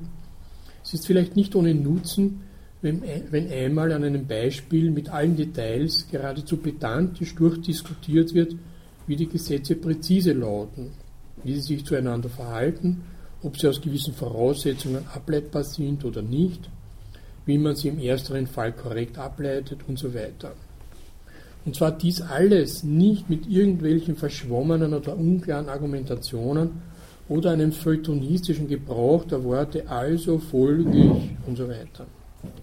es 0.83 0.93
ist 0.93 1.07
vielleicht 1.07 1.35
nicht 1.35 1.55
ohne 1.55 1.73
Nutzen, 1.73 2.41
wenn, 2.81 3.01
wenn 3.31 3.51
einmal 3.51 3.91
an 3.91 4.03
einem 4.03 4.27
Beispiel 4.27 4.91
mit 4.91 5.09
allen 5.09 5.35
Details 5.35 6.07
geradezu 6.11 6.57
pedantisch 6.57 7.33
durchdiskutiert 7.35 8.33
wird, 8.33 8.55
wie 9.07 9.15
die 9.15 9.27
Gesetze 9.27 9.75
präzise 9.75 10.33
lauten, 10.33 10.91
wie 11.43 11.53
sie 11.53 11.61
sich 11.61 11.85
zueinander 11.85 12.29
verhalten, 12.29 13.03
ob 13.43 13.57
sie 13.57 13.67
aus 13.67 13.81
gewissen 13.81 14.13
Voraussetzungen 14.13 15.05
ableitbar 15.13 15.63
sind 15.63 16.03
oder 16.03 16.21
nicht, 16.21 16.69
wie 17.45 17.57
man 17.57 17.75
sie 17.75 17.89
im 17.89 17.99
ersteren 17.99 18.47
Fall 18.47 18.71
korrekt 18.71 19.17
ableitet 19.17 19.79
und 19.87 19.99
so 19.99 20.13
weiter. 20.13 20.53
Und 21.65 21.75
zwar 21.75 21.91
dies 21.91 22.21
alles 22.21 22.83
nicht 22.83 23.29
mit 23.29 23.47
irgendwelchen 23.47 24.15
verschwommenen 24.15 24.93
oder 24.93 25.17
unklaren 25.17 25.69
Argumentationen 25.69 26.81
oder 27.27 27.51
einem 27.51 27.71
feuilletonistischen 27.71 28.67
Gebrauch 28.67 29.25
der 29.25 29.43
Worte 29.43 29.89
also, 29.89 30.37
folglich 30.37 31.31
und 31.47 31.57
so 31.57 31.67
weiter 31.67 32.05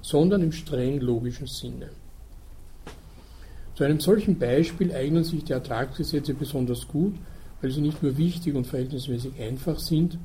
sondern 0.01 0.43
im 0.43 0.53
streng 0.53 1.01
logischen 1.01 1.47
Sinne. 1.47 1.91
Zu 3.75 3.85
einem 3.85 4.01
solchen 4.01 4.39
Beispiel 4.39 4.93
eignen 4.93 5.25
sich 5.25 5.45
die 5.45 5.53
Ertragsgesetze 5.53 6.35
besonders 6.35 6.87
gut, 6.87 7.15
weil 7.61 7.71
sie 7.71 7.81
nicht 7.81 8.03
nur 8.03 8.17
wichtig 8.17 8.55
und 8.55 8.67
verhältnismäßig 8.67 9.41
einfach 9.41 9.79
sind, 9.79 10.19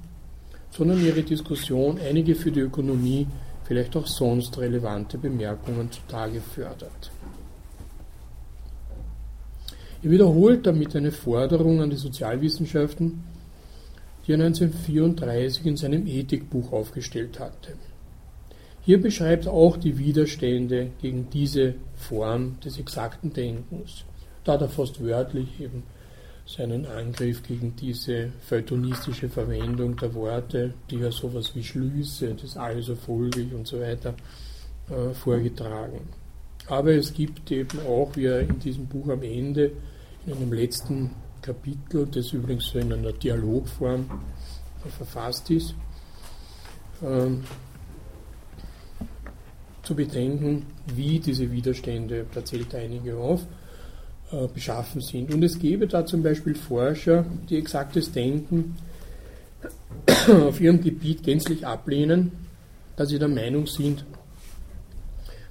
sondern 0.72 1.04
ihre 1.04 1.24
Diskussion 1.24 2.00
einige 2.00 2.36
für 2.36 2.52
die 2.52 2.60
Ökonomie 2.60 3.28
vielleicht 3.64 3.96
auch 3.96 4.08
sonst 4.08 4.58
relevante 4.58 5.18
Bemerkungen 5.18 5.92
zutage 5.92 6.42
fördert. 6.42 7.12
Er 10.04 10.12
wiederholt 10.12 10.66
damit 10.66 10.96
eine 10.96 11.12
Forderung 11.12 11.82
an 11.82 11.90
die 11.90 11.96
Sozialwissenschaften, 11.96 13.24
die 14.26 14.34
er 14.34 14.40
1934 14.40 15.66
in 15.66 15.78
seinem 15.78 16.06
Ethikbuch 16.06 16.72
aufgestellt 16.72 17.40
hatte. 17.40 17.74
Hier 18.88 19.02
beschreibt 19.02 19.50
auch 19.50 19.76
die 19.76 19.98
Widerstände 19.98 20.92
gegen 21.02 21.30
diese 21.30 21.76
Form 21.98 22.58
des 22.62 22.80
exakten 22.80 23.34
Denkens. 23.34 24.06
Da 24.46 24.54
hat 24.54 24.62
er 24.62 24.70
fast 24.70 25.04
wörtlich 25.04 25.60
eben 25.60 25.84
seinen 26.46 26.86
Angriff 26.86 27.44
gegen 27.44 27.76
diese 27.76 28.30
feuilletonistische 28.40 29.28
Verwendung 29.28 29.98
der 29.98 30.14
Worte, 30.14 30.74
die 30.90 31.00
ja 31.00 31.12
sowas 31.12 31.54
wie 31.54 31.66
Schlüsse, 31.66 32.34
das 32.34 32.56
also 32.56 32.96
folglich 32.96 33.54
und 33.54 33.68
so 33.68 33.82
weiter 33.82 34.16
äh, 34.90 35.14
vorgetragen. 35.14 36.08
Aber 36.68 36.94
es 36.94 37.14
gibt 37.14 37.52
eben 37.52 37.82
auch, 37.86 38.16
wie 38.16 38.28
er 38.28 38.40
in 38.40 38.58
diesem 38.58 38.86
Buch 38.86 39.10
am 39.10 39.22
Ende, 39.22 39.70
in 40.26 40.32
einem 40.32 40.54
letzten 40.54 41.12
Kapitel, 41.42 42.08
das 42.10 42.32
übrigens 42.32 42.68
so 42.68 42.80
in 42.80 42.94
einer 42.94 43.12
Dialogform 43.12 44.10
verfasst 44.98 45.52
ist, 45.52 45.76
ähm, 47.04 47.44
zu 49.88 49.96
bedenken, 49.96 50.66
wie 50.94 51.20
diese 51.20 51.50
Widerstände, 51.50 52.26
da 52.34 52.44
zählt 52.44 52.76
einige 52.76 53.16
auf, 53.16 53.42
äh, 54.32 54.48
beschaffen 54.54 55.00
sind. 55.00 55.34
Und 55.34 55.42
es 55.44 55.58
gäbe 55.58 55.88
da 55.88 56.06
zum 56.06 56.22
Beispiel 56.22 56.56
Forscher, 56.56 57.26
die 57.50 57.58
exaktes 57.58 58.12
Denken 58.12 58.76
auf 60.28 60.60
ihrem 60.60 60.82
Gebiet 60.82 61.24
gänzlich 61.24 61.66
ablehnen, 61.66 62.34
da 62.98 63.06
sie 63.06 63.18
der 63.18 63.30
Meinung 63.30 63.66
sind, 63.66 64.04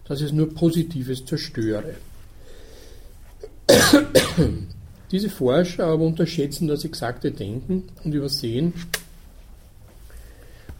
dass 0.04 0.20
es 0.20 0.32
nur 0.32 0.52
Positives 0.52 1.24
zerstöre. 1.24 1.94
Diese 5.10 5.30
Forscher 5.30 5.86
aber 5.86 6.04
unterschätzen 6.04 6.68
das 6.68 6.84
exakte 6.84 7.30
Denken 7.30 7.84
und 8.04 8.12
übersehen, 8.12 8.74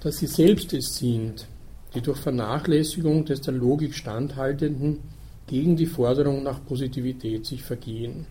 dass 0.01 0.19
sie 0.19 0.27
selbst 0.27 0.75
es 0.75 0.97
sind, 0.97 1.47
die 1.95 2.01
durch 2.01 2.19
Vernachlässigung 2.19 3.25
des 3.25 3.41
der 3.41 3.55
Logik 3.55 3.95
standhaltenden 3.95 4.99
gegen 5.47 5.77
die 5.77 5.87
Forderung 5.87 6.43
nach 6.43 6.65
Positivität 6.65 7.47
sich 7.47 7.63
vergehen, 7.63 8.27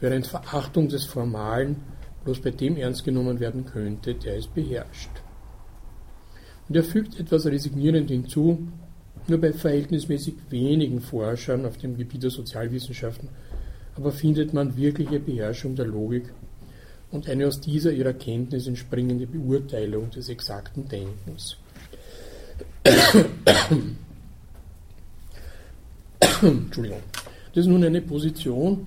während 0.00 0.26
Verachtung 0.26 0.88
des 0.88 1.04
Formalen 1.04 1.76
bloß 2.24 2.40
bei 2.40 2.50
dem 2.50 2.76
ernst 2.76 3.04
genommen 3.04 3.38
werden 3.38 3.64
könnte, 3.64 4.14
der 4.14 4.36
es 4.36 4.46
beherrscht. 4.46 5.10
Und 6.68 6.74
er 6.76 6.84
fügt 6.84 7.18
etwas 7.20 7.46
resignierend 7.46 8.10
hinzu, 8.10 8.66
nur 9.28 9.40
bei 9.40 9.52
verhältnismäßig 9.52 10.34
wenigen 10.50 11.00
Forschern 11.00 11.64
auf 11.64 11.78
dem 11.78 11.96
Gebiet 11.96 12.24
der 12.24 12.30
Sozialwissenschaften 12.30 13.28
aber 13.96 14.12
findet 14.12 14.52
man 14.52 14.76
wirkliche 14.76 15.18
Beherrschung 15.18 15.74
der 15.74 15.86
Logik 15.86 16.32
und 17.10 17.28
eine 17.28 17.46
aus 17.46 17.60
dieser 17.60 17.92
ihrer 17.92 18.12
Kenntnis 18.12 18.66
entspringende 18.66 19.26
Beurteilung 19.26 20.10
des 20.10 20.28
exakten 20.28 20.86
Denkens. 20.88 21.56
Entschuldigung. 26.42 27.00
Das 27.54 27.64
ist 27.64 27.70
nun 27.70 27.84
eine 27.84 28.02
Position, 28.02 28.86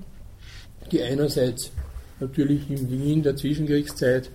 die 0.91 1.01
einerseits 1.01 1.71
natürlich 2.19 2.69
in 2.69 2.89
Wien 2.91 3.23
der 3.23 3.35
Zwischenkriegszeit 3.35 4.29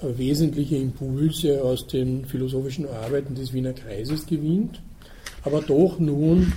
wesentliche 0.00 0.76
Impulse 0.76 1.62
aus 1.62 1.86
den 1.86 2.24
philosophischen 2.24 2.88
Arbeiten 2.88 3.34
des 3.34 3.52
Wiener 3.52 3.72
Kreises 3.72 4.26
gewinnt, 4.26 4.80
aber 5.42 5.60
doch 5.60 5.98
nun 5.98 6.52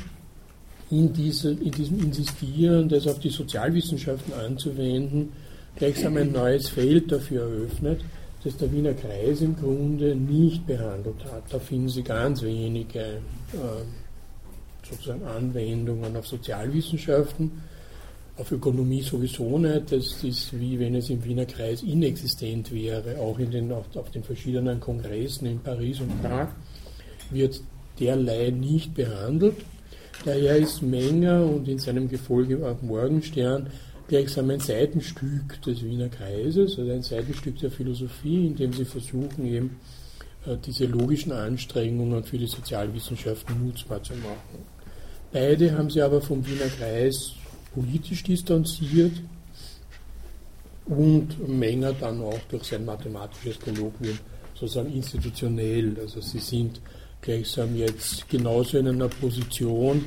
in, 0.91 1.11
diese, 1.13 1.51
in 1.51 1.71
diesem 1.71 1.99
Insistieren, 1.99 2.87
das 2.87 3.07
auf 3.07 3.19
die 3.19 3.29
Sozialwissenschaften 3.29 4.33
anzuwenden, 4.33 5.29
gleichsam 5.75 6.17
ein 6.17 6.31
neues 6.31 6.69
Feld 6.69 7.11
dafür 7.11 7.43
eröffnet, 7.43 8.01
das 8.43 8.57
der 8.57 8.71
Wiener 8.71 8.93
Kreis 8.93 9.41
im 9.41 9.55
Grunde 9.55 10.15
nicht 10.15 10.65
behandelt 10.65 11.23
hat. 11.25 11.43
Da 11.49 11.59
finden 11.59 11.89
Sie 11.89 12.03
ganz 12.03 12.41
wenige 12.41 12.99
äh, 12.99 13.83
sozusagen 14.89 15.23
Anwendungen 15.23 16.15
auf 16.15 16.27
Sozialwissenschaften, 16.27 17.51
auf 18.37 18.51
Ökonomie 18.51 19.03
sowieso 19.03 19.59
nicht. 19.59 19.91
Das 19.91 20.23
ist 20.23 20.59
wie 20.59 20.79
wenn 20.79 20.95
es 20.95 21.09
im 21.09 21.23
Wiener 21.23 21.45
Kreis 21.45 21.83
inexistent 21.83 22.71
wäre, 22.71 23.19
auch 23.19 23.37
in 23.37 23.51
den, 23.51 23.71
auf, 23.71 23.85
auf 23.95 24.09
den 24.09 24.23
verschiedenen 24.23 24.79
Kongressen 24.79 25.45
in 25.45 25.59
Paris 25.59 25.99
und 25.99 26.21
Prag 26.21 26.49
wird 27.29 27.61
derlei 27.99 28.49
nicht 28.49 28.95
behandelt. 28.95 29.57
Daher 30.25 30.57
ist 30.57 30.81
Menger 30.81 31.45
und 31.45 31.67
in 31.67 31.79
seinem 31.79 32.07
Gefolge 32.07 32.65
auch 32.65 32.81
Morgenstern 32.81 33.67
gleichsam 34.11 34.49
ein 34.49 34.59
Seitenstück 34.59 35.61
des 35.61 35.85
Wiener 35.85 36.09
Kreises, 36.09 36.77
also 36.77 36.91
ein 36.91 37.01
Seitenstück 37.01 37.57
der 37.59 37.71
Philosophie, 37.71 38.47
in 38.47 38.57
dem 38.57 38.73
sie 38.73 38.83
versuchen, 38.83 39.45
eben 39.45 39.79
äh, 40.45 40.57
diese 40.65 40.85
logischen 40.85 41.31
Anstrengungen 41.31 42.21
für 42.25 42.37
die 42.37 42.45
Sozialwissenschaften 42.45 43.65
nutzbar 43.65 44.03
zu 44.03 44.11
machen. 44.15 44.65
Beide 45.31 45.77
haben 45.77 45.89
sie 45.89 46.01
aber 46.01 46.19
vom 46.21 46.45
Wiener 46.45 46.67
Kreis 46.77 47.31
politisch 47.73 48.21
distanziert 48.23 49.13
und 50.87 51.47
Menger 51.47 51.93
dann 51.93 52.21
auch 52.21 52.39
durch 52.49 52.63
sein 52.63 52.83
mathematisches 52.83 53.61
Kolloquium 53.61 54.19
sozusagen 54.55 54.93
institutionell. 54.93 55.95
Also 56.01 56.19
sie 56.19 56.39
sind 56.39 56.81
gleichsam 57.21 57.77
jetzt 57.77 58.27
genauso 58.27 58.77
in 58.77 58.89
einer 58.89 59.07
Position 59.07 60.03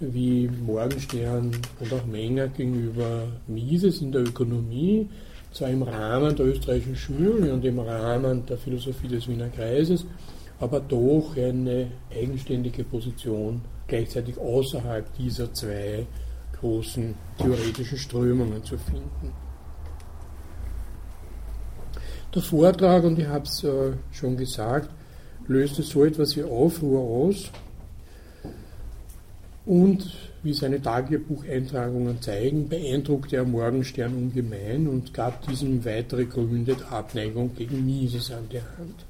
wie 0.00 0.48
Morgenstern 0.48 1.52
und 1.80 1.92
auch 1.92 2.04
Menger 2.06 2.48
gegenüber 2.48 3.28
Mises 3.46 4.00
in 4.02 4.12
der 4.12 4.22
Ökonomie, 4.22 5.08
zwar 5.52 5.70
im 5.70 5.82
Rahmen 5.82 6.36
der 6.36 6.46
österreichischen 6.46 6.96
Schule 6.96 7.52
und 7.52 7.64
im 7.64 7.78
Rahmen 7.78 8.44
der 8.46 8.58
Philosophie 8.58 9.08
des 9.08 9.26
Wiener 9.26 9.48
Kreises, 9.48 10.04
aber 10.60 10.80
doch 10.80 11.36
eine 11.36 11.90
eigenständige 12.14 12.84
Position 12.84 13.62
gleichzeitig 13.86 14.38
außerhalb 14.38 15.14
dieser 15.14 15.52
zwei 15.52 16.06
großen 16.60 17.14
theoretischen 17.38 17.98
Strömungen 17.98 18.62
zu 18.64 18.76
finden. 18.78 19.32
Der 22.34 22.42
Vortrag, 22.42 23.04
und 23.04 23.18
ich 23.18 23.26
habe 23.26 23.44
es 23.44 23.64
äh, 23.64 23.92
schon 24.12 24.36
gesagt, 24.36 24.90
löste 25.46 25.82
so 25.82 26.04
etwas 26.04 26.36
wie 26.36 26.42
Aufruhr 26.42 27.00
aus 27.00 27.50
und, 29.66 30.12
wie 30.44 30.54
seine 30.54 30.80
Tagebucheintragungen 30.80 32.22
zeigen, 32.22 32.68
beeindruckte 32.68 33.36
er 33.36 33.44
Morgenstern 33.44 34.14
ungemein 34.14 34.86
und 34.86 35.12
gab 35.12 35.46
diesem 35.46 35.84
weitere 35.84 36.24
Gründe 36.24 36.76
der 36.76 36.92
Abneigung 36.92 37.54
gegen 37.54 37.84
Mises 37.84 38.30
an 38.30 38.48
die 38.50 38.60
Hand. 38.60 39.04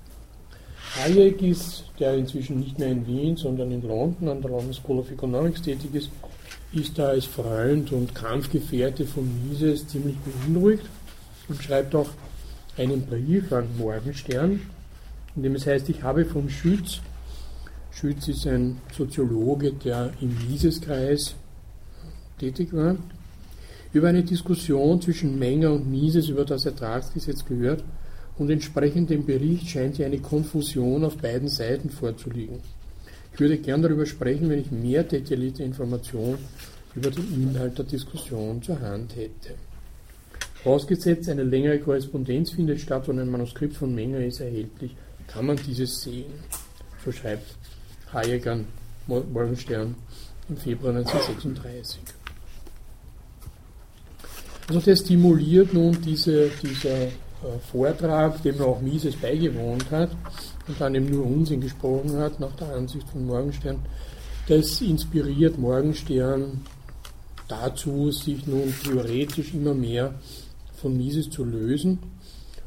Hayek 0.97 1.43
ist, 1.43 1.85
der 2.01 2.15
inzwischen 2.15 2.59
nicht 2.61 2.79
mehr 2.79 2.89
in 2.89 3.07
Wien, 3.07 3.37
sondern 3.37 3.71
in 3.71 3.83
London 3.83 4.29
an 4.29 4.41
der 4.41 4.51
London 4.51 4.73
School 4.73 4.99
of 5.01 5.11
Economics 5.11 5.61
tätig 5.61 5.95
ist, 5.95 6.11
ist 6.73 6.99
da 6.99 7.09
als 7.09 7.27
Freund 7.27 7.93
und 7.93 8.15
Kampfgefährte 8.15 9.05
von 9.05 9.29
Mises 9.47 9.87
ziemlich 9.87 10.17
beunruhigt 10.19 10.87
und 11.49 11.63
schreibt 11.63 11.95
auch 11.95 12.09
einen 12.79 13.05
Brief 13.05 13.53
an 13.53 13.69
Morgenstern, 13.77 14.61
in 15.35 15.43
dem 15.43 15.55
es 15.55 15.67
heißt, 15.67 15.89
ich 15.91 16.03
habe 16.03 16.25
von 16.25 16.49
Schütz, 16.49 17.01
Schütz 17.99 18.29
ist 18.29 18.47
ein 18.47 18.77
Soziologe, 18.95 19.73
der 19.73 20.13
im 20.21 20.37
Mises-Kreis 20.51 21.35
tätig 22.39 22.75
war, 22.75 22.97
über 23.95 24.09
eine 24.09 24.23
Diskussion 24.23 25.01
zwischen 25.01 25.39
Menger 25.39 25.73
und 25.73 25.91
Mises 25.91 26.29
über 26.29 26.45
das 26.45 26.67
Ertragsgesetz 26.67 27.47
gehört 27.47 27.83
und 28.37 28.51
entsprechend 28.51 29.09
dem 29.09 29.25
Bericht 29.25 29.71
scheint 29.71 29.97
hier 29.97 30.05
eine 30.05 30.19
Konfusion 30.19 31.05
auf 31.07 31.17
beiden 31.17 31.49
Seiten 31.49 31.89
vorzuliegen. 31.89 32.59
Ich 33.33 33.41
würde 33.41 33.57
gern 33.57 33.81
darüber 33.81 34.05
sprechen, 34.05 34.51
wenn 34.51 34.61
ich 34.61 34.71
mehr 34.71 35.03
detaillierte 35.03 35.63
Informationen 35.63 36.37
über 36.95 37.11
den 37.11 37.33
Inhalt 37.33 37.79
der 37.79 37.87
Diskussion 37.87 38.61
zur 38.61 38.79
Hand 38.79 39.17
hätte. 39.17 39.55
Vorausgesetzt, 40.63 41.31
eine 41.31 41.45
längere 41.45 41.79
Korrespondenz 41.79 42.51
findet 42.51 42.79
statt 42.79 43.09
und 43.09 43.21
ein 43.21 43.31
Manuskript 43.31 43.75
von 43.75 43.95
Menger 43.95 44.19
ist 44.19 44.41
erhältlich, 44.41 44.95
kann 45.27 45.47
man 45.47 45.57
dieses 45.57 46.03
sehen. 46.03 46.27
So 47.03 47.11
schreibt 47.11 47.47
Hayek 48.13 48.47
an 48.47 48.67
Morgenstern 49.07 49.95
im 50.49 50.57
Februar 50.57 50.95
1936. 50.95 52.01
Also 54.69 54.81
der 54.81 54.97
stimuliert 54.97 55.73
nun 55.73 55.97
diese, 56.03 56.51
dieser 56.63 57.07
äh, 57.07 57.11
Vortrag, 57.71 58.43
dem 58.43 58.61
auch 58.61 58.81
Mises 58.81 59.15
beigewohnt 59.17 59.91
hat 59.91 60.11
und 60.67 60.81
dann 60.81 60.95
eben 60.95 61.11
nur 61.11 61.25
Unsinn 61.25 61.61
gesprochen 61.61 62.17
hat, 62.17 62.41
nach 62.41 62.55
der 62.57 62.75
Ansicht 62.75 63.09
von 63.09 63.27
Morgenstern, 63.27 63.79
das 64.49 64.81
inspiriert 64.81 65.59
Morgenstern 65.59 66.63
dazu, 67.49 68.11
sich 68.11 68.47
nun 68.47 68.75
theoretisch 68.83 69.55
immer 69.55 69.75
mehr 69.75 70.15
von 70.77 70.97
Mises 70.97 71.31
zu 71.31 71.45
lösen 71.45 71.99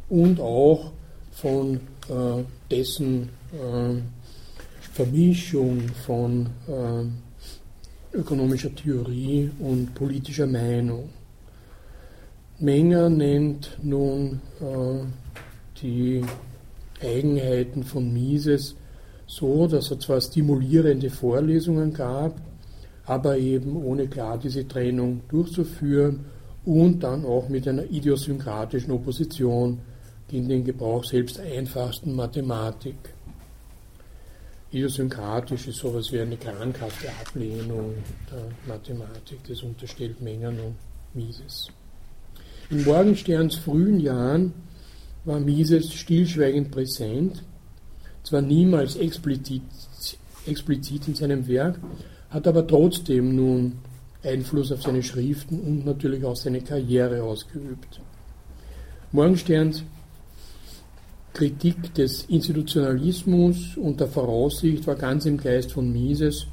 und 0.08 0.40
auch 0.40 0.92
von 1.32 1.82
äh, 2.10 2.44
dessen 2.72 3.30
äh, 3.54 4.02
Vermischung 5.00 5.80
von 6.06 6.48
äh, 6.68 8.18
ökonomischer 8.18 8.76
Theorie 8.76 9.50
und 9.60 9.96
politischer 9.96 10.46
Meinung. 10.46 11.08
Menger 12.60 13.10
nennt 13.10 13.78
nun 13.82 14.42
äh, 14.60 15.06
die 15.82 16.22
Eigenheiten 17.02 17.82
von 17.84 18.12
Mises 18.12 18.76
so, 19.26 19.68
dass 19.68 19.90
er 19.90 20.00
zwar 20.00 20.20
stimulierende 20.20 21.10
Vorlesungen 21.10 21.94
gab, 21.94 22.36
aber 23.06 23.38
eben 23.38 23.78
ohne 23.78 24.06
klar 24.06 24.38
diese 24.38 24.68
Trennung 24.68 25.22
durchzuführen 25.30 26.26
und 26.66 27.02
dann 27.06 27.24
auch 27.24 27.48
mit 27.48 27.66
einer 27.70 27.90
idiosynkratischen 27.90 28.92
Opposition 28.92 29.80
gegen 30.28 30.50
den 30.50 30.66
Gebrauch 30.66 31.06
selbst 31.06 31.40
einfachsten 31.40 32.14
Mathematik. 32.14 32.98
Idiosynkratisch 34.72 35.68
ist 35.68 35.80
sowas 35.80 36.12
wie 36.12 36.20
eine 36.20 36.38
krankhafte 36.38 37.08
Ablehnung 37.26 37.96
der 38.30 38.52
Mathematik, 38.68 39.40
das 39.48 39.64
unterstellt 39.64 40.22
Menger 40.22 40.50
und 40.50 40.76
Mises. 41.16 41.70
In 42.70 42.84
Morgensterns 42.84 43.56
frühen 43.56 44.00
Jahren 44.00 44.54
war 45.26 45.40
Mises 45.40 45.92
stillschweigend 45.92 46.70
präsent, 46.70 47.44
zwar 48.24 48.44
niemals 48.44 48.96
explizit, 48.96 49.64
explizit 50.46 51.08
in 51.08 51.16
seinem 51.16 51.48
Werk, 51.48 51.80
hat 52.30 52.48
aber 52.48 52.68
trotzdem 52.68 53.36
nun 53.36 53.80
Einfluss 54.24 54.72
auf 54.72 54.84
seine 54.84 55.02
Schriften 55.02 55.60
und 55.62 55.86
natürlich 55.86 56.24
auch 56.24 56.36
seine 56.36 56.62
Karriere 56.62 57.24
ausgeübt. 57.24 58.02
Morgensterns 59.12 59.84
Kritik 61.40 61.94
des 61.94 62.26
Institutionalismus 62.26 63.78
und 63.78 64.02
der 64.02 64.10
Voraussicht 64.10 64.86
war 64.86 64.96
ganz 64.96 65.26
im 65.26 65.38
Geist 65.38 65.72
von 65.72 65.90
Mises 65.90 66.48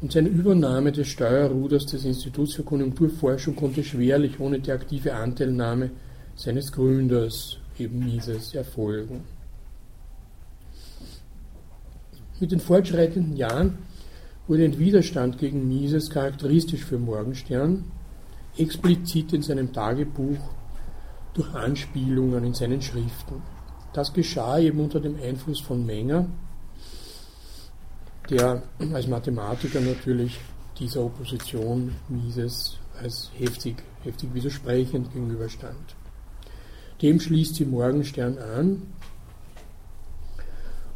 und 0.00 0.10
seine 0.10 0.28
Übernahme 0.28 0.90
des 0.90 1.06
Steuerruders 1.06 1.86
des 1.86 2.04
Instituts 2.04 2.54
für 2.54 2.64
Konjunkturforschung 2.64 3.54
konnte 3.54 3.84
schwerlich 3.84 4.40
ohne 4.40 4.58
die 4.58 4.72
aktive 4.72 5.14
Anteilnahme 5.14 5.92
seines 6.34 6.72
Gründers, 6.72 7.58
eben 7.78 8.00
Mises, 8.00 8.52
erfolgen. 8.52 9.22
Mit 12.40 12.50
den 12.50 12.58
fortschreitenden 12.58 13.36
Jahren 13.36 13.78
wurde 14.48 14.64
ein 14.64 14.76
Widerstand 14.76 15.38
gegen 15.38 15.68
Mises 15.68 16.10
charakteristisch 16.10 16.84
für 16.84 16.98
Morgenstern, 16.98 17.84
explizit 18.56 19.32
in 19.34 19.42
seinem 19.42 19.72
Tagebuch 19.72 20.40
durch 21.32 21.54
Anspielungen 21.54 22.42
in 22.42 22.54
seinen 22.54 22.82
Schriften. 22.82 23.59
Das 23.92 24.12
geschah 24.12 24.58
eben 24.58 24.80
unter 24.80 25.00
dem 25.00 25.20
Einfluss 25.20 25.60
von 25.60 25.84
Menger, 25.84 26.26
der 28.28 28.62
als 28.92 29.08
Mathematiker 29.08 29.80
natürlich 29.80 30.38
dieser 30.78 31.04
Opposition 31.04 31.94
Mises 32.08 32.78
als 33.00 33.30
heftig, 33.36 33.82
heftig 34.02 34.32
widersprechend 34.32 35.12
gegenüberstand. 35.12 35.96
Dem 37.02 37.18
schließt 37.18 37.56
sie 37.56 37.64
Morgenstern 37.64 38.38
an 38.38 38.82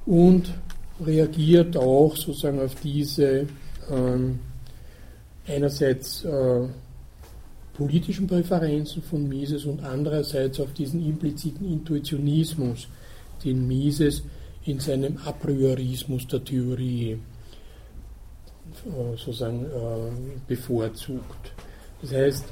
und 0.07 0.55
reagiert 1.01 1.77
auch 1.77 2.15
sozusagen 2.17 2.61
auf 2.61 2.75
diese 2.77 3.47
ähm, 3.91 4.39
einerseits 5.47 6.25
äh, 6.25 6.69
politischen 7.75 8.27
Präferenzen 8.27 9.03
von 9.03 9.29
Mises 9.29 9.65
und 9.65 9.83
andererseits 9.83 10.61
auf 10.61 10.73
diesen 10.73 11.05
impliziten 11.05 11.71
Intuitionismus, 11.71 12.89
den 13.45 13.67
Mises 13.67 14.23
in 14.65 14.81
seinem 14.81 15.19
A 15.25 15.33
priorismus 15.33 16.27
der 16.29 16.43
Theorie 16.43 17.19
äh, 18.87 19.17
sozusagen 19.17 19.65
äh, 19.65 20.39
bevorzugt. 20.47 21.53
Das 22.01 22.13
heißt, 22.13 22.45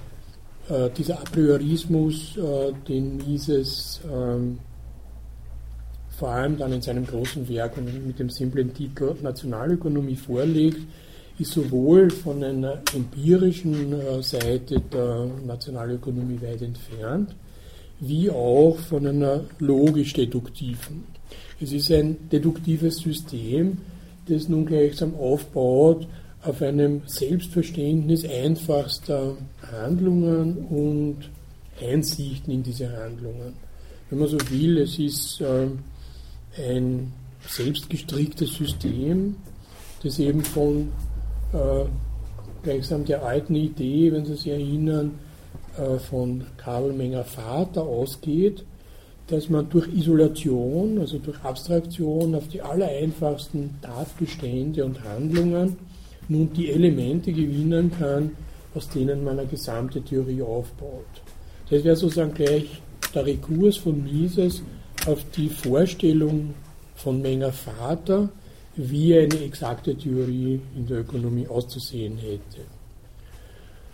äh, 0.69 0.91
dieser 0.91 1.21
A 1.21 1.25
priorismus, 1.25 2.39
den 2.89 3.17
Mises 3.17 4.01
ähm, 4.13 4.59
vor 6.11 6.29
allem 6.29 6.59
dann 6.59 6.73
in 6.73 6.83
seinem 6.83 7.07
großen 7.07 7.49
Werk 7.49 7.77
mit 7.79 8.19
dem 8.19 8.31
simplen 8.31 8.73
Titel 8.75 9.17
Nationalökonomie 9.23 10.17
vorlegt, 10.17 10.81
ist 11.43 11.53
sowohl 11.53 12.11
von 12.11 12.43
einer 12.43 12.83
empirischen 12.95 14.23
Seite 14.23 14.81
der 14.81 15.29
Nationalökonomie 15.45 16.41
weit 16.41 16.63
entfernt, 16.63 17.35
wie 18.01 18.31
auch 18.31 18.79
von 18.79 19.07
einer 19.07 19.45
logisch-deduktiven. 19.59 21.05
Es 21.61 21.73
ist 21.73 21.91
ein 21.91 22.29
deduktives 22.31 22.99
System, 22.99 23.79
das 24.29 24.49
nun 24.49 24.67
gleichsam 24.67 25.15
aufbaut 25.17 26.07
auf 26.43 26.63
einem 26.63 27.03
Selbstverständnis 27.07 28.25
einfachster 28.25 29.37
Handlungen 29.71 30.59
und 30.59 31.17
Einsichten 31.81 32.53
in 32.53 32.63
diese 32.63 32.91
Handlungen. 32.97 33.55
Wenn 34.11 34.19
man 34.21 34.29
so 34.29 34.39
will, 34.51 34.79
es 34.79 34.99
ist 34.99 35.41
äh, 35.41 35.67
ein 36.69 37.13
selbstgestricktes 37.49 38.55
System, 38.55 39.37
das 40.03 40.19
eben 40.19 40.43
von 40.43 40.89
äh, 40.89 41.12
gleichsam 42.63 43.05
der 43.05 43.25
alten 43.25 43.55
Idee, 43.55 44.13
wenn 44.13 44.25
Sie 44.25 44.35
sich 44.35 44.49
erinnern, 44.49 45.19
äh, 45.77 45.99
von 45.99 46.45
Karl 46.57 46.93
Menger 46.93 47.25
Vater 47.25 47.83
ausgeht, 47.83 48.65
dass 49.29 49.49
man 49.49 49.69
durch 49.71 49.89
Isolation, 49.89 50.99
also 50.99 51.19
durch 51.19 51.43
Abstraktion 51.43 52.35
auf 52.35 52.49
die 52.49 52.61
allereinfachsten 52.61 53.79
Tatbestände 53.81 54.85
und 54.85 55.03
Handlungen 55.05 55.77
nun 56.29 56.53
die 56.53 56.71
Elemente 56.71 57.33
gewinnen 57.33 57.91
kann, 57.99 58.33
aus 58.75 58.89
denen 58.89 59.25
man 59.25 59.39
eine 59.39 59.49
gesamte 59.49 60.03
Theorie 60.03 60.43
aufbaut. 60.43 61.23
Das 61.71 61.85
wäre 61.85 61.97
sozusagen 61.97 62.35
gleich 62.35 62.83
der 63.15 63.27
Rekurs 63.27 63.77
von 63.77 64.03
Mises 64.03 64.63
auf 65.07 65.25
die 65.37 65.49
Vorstellung 65.49 66.55
von 66.95 67.21
Menger 67.23 67.53
Vater, 67.53 68.29
wie 68.77 69.19
eine 69.19 69.41
exakte 69.41 69.95
Theorie 69.95 70.61
in 70.77 70.87
der 70.87 71.01
Ökonomie 71.01 71.47
auszusehen 71.47 72.17
hätte. 72.17 72.63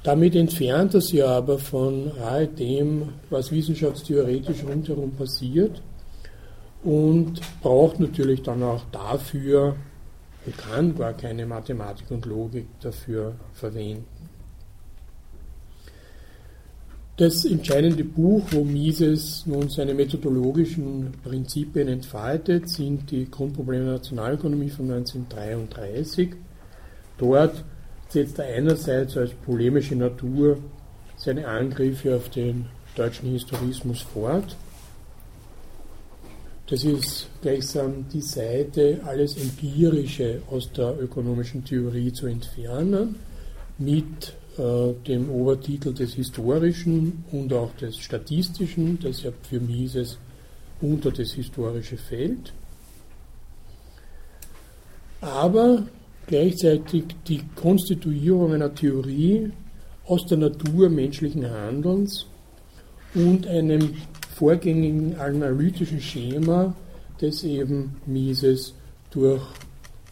Damit 0.03 0.37
entfernt 0.37 0.95
er 0.95 1.01
sich 1.01 1.25
aber 1.25 1.59
von 1.59 2.13
all 2.21 2.47
dem, 2.47 3.15
was 3.31 3.51
wissenschaftstheoretisch 3.51 4.65
rundherum 4.65 5.11
passiert 5.13 5.83
und 6.85 7.41
braucht 7.61 7.99
natürlich 7.99 8.43
dann 8.43 8.63
auch 8.63 8.85
dafür 8.93 9.75
und 10.47 10.57
kann 10.57 10.97
gar 10.97 11.15
keine 11.15 11.45
Mathematik 11.45 12.11
und 12.11 12.25
Logik 12.27 12.67
dafür 12.81 13.35
verwenden. 13.53 14.18
Das 17.19 17.45
entscheidende 17.45 18.05
Buch, 18.05 18.45
wo 18.53 18.63
Mises 18.63 19.43
nun 19.45 19.69
seine 19.69 19.93
methodologischen 19.93 21.15
Prinzipien 21.25 21.89
entfaltet, 21.89 22.69
sind 22.69 23.11
die 23.11 23.29
Grundprobleme 23.29 23.87
der 23.87 23.93
Nationalökonomie 23.95 24.71
von 24.71 24.89
1933. 24.89 26.35
Dort 27.19 27.65
setzt 28.09 28.39
er 28.39 28.55
einerseits 28.55 29.17
als 29.17 29.33
polemische 29.33 29.97
Natur 29.97 30.59
seine 31.17 31.49
Angriffe 31.49 32.15
auf 32.15 32.29
den 32.29 32.67
deutschen 32.95 33.33
Historismus 33.33 34.03
fort. 34.03 34.57
Das 36.69 36.85
ist 36.85 37.27
gleichsam 37.43 38.07
die 38.13 38.23
Seite, 38.23 39.01
alles 39.05 39.37
Empirische 39.37 40.43
aus 40.49 40.71
der 40.71 40.95
ökonomischen 41.01 41.65
Theorie 41.65 42.13
zu 42.13 42.29
entfernen, 42.29 43.17
mit 43.77 44.35
dem 44.59 45.31
Obertitel 45.31 45.95
des 45.95 46.15
Historischen 46.15 47.25
und 47.31 47.53
auch 47.53 47.75
des 47.77 47.97
Statistischen, 47.97 48.99
das 49.01 49.23
ja 49.23 49.31
für 49.49 49.61
Mises 49.61 50.19
unter 50.81 51.11
das 51.11 51.33
Historische 51.33 51.97
fällt. 51.97 52.53
Aber 55.21 55.87
gleichzeitig 56.27 57.05
die 57.27 57.43
Konstituierung 57.55 58.55
einer 58.55 58.75
Theorie 58.75 59.51
aus 60.07 60.27
der 60.27 60.39
Natur 60.39 60.89
menschlichen 60.89 61.49
Handelns 61.49 62.27
und 63.15 63.47
einem 63.47 63.95
vorgängigen 64.35 65.17
analytischen 65.17 66.01
Schema, 66.01 66.75
das 67.21 67.43
eben 67.43 67.97
Mises 68.07 68.75
durch 69.11 69.43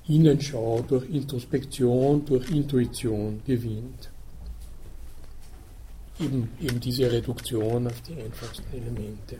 Innenschau, 0.09 0.85
durch 0.87 1.09
Introspektion, 1.11 2.25
durch 2.25 2.51
Intuition 2.51 3.41
gewinnt. 3.47 4.11
Eben, 6.19 6.51
eben 6.63 6.81
diese 6.81 7.13
Reduktion 7.13 7.87
auf 7.87 8.01
die 8.03 8.15
einfachsten 8.15 8.65
Elemente. 8.73 9.37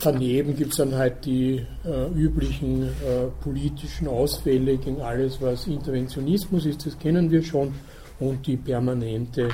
Daneben 0.00 0.54
gibt 0.54 0.70
es 0.70 0.76
dann 0.76 0.94
halt 0.94 1.24
die 1.24 1.66
äh, 1.84 2.08
üblichen 2.14 2.84
äh, 2.84 3.26
politischen 3.42 4.06
Ausfälle 4.06 4.76
gegen 4.76 5.00
alles, 5.00 5.40
was 5.40 5.66
Interventionismus 5.66 6.66
ist, 6.66 6.86
das 6.86 6.98
kennen 6.98 7.30
wir 7.30 7.42
schon, 7.42 7.74
und 8.20 8.46
die 8.46 8.56
permanente 8.56 9.48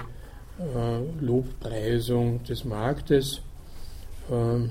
äh, 0.59 1.25
Lobpreisung 1.25 2.43
des 2.45 2.65
Marktes. 2.65 3.41
Ähm, 4.31 4.71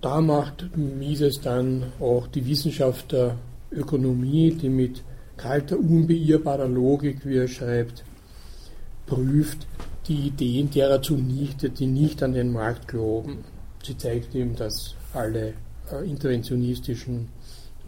da 0.00 0.20
macht 0.20 0.76
Mises 0.76 1.40
dann 1.42 1.92
auch 2.00 2.26
die 2.28 2.46
Wissenschaft 2.46 3.12
der 3.12 3.36
Ökonomie, 3.74 4.52
die 4.52 4.68
mit 4.68 5.02
kalter, 5.36 5.78
unbeirrbarer 5.78 6.68
Logik, 6.68 7.24
wie 7.26 7.38
er 7.38 7.48
schreibt, 7.48 8.04
prüft, 9.06 9.66
die 10.06 10.28
Ideen 10.28 10.70
derer 10.70 11.00
zunichte, 11.02 11.70
die 11.70 11.86
nicht 11.86 12.22
an 12.22 12.32
den 12.32 12.52
Markt 12.52 12.88
glauben. 12.88 13.44
Sie 13.82 13.96
zeigt 13.96 14.34
ihm, 14.34 14.54
dass 14.54 14.94
alle 15.12 15.54
äh, 15.90 16.08
interventionistischen 16.08 17.28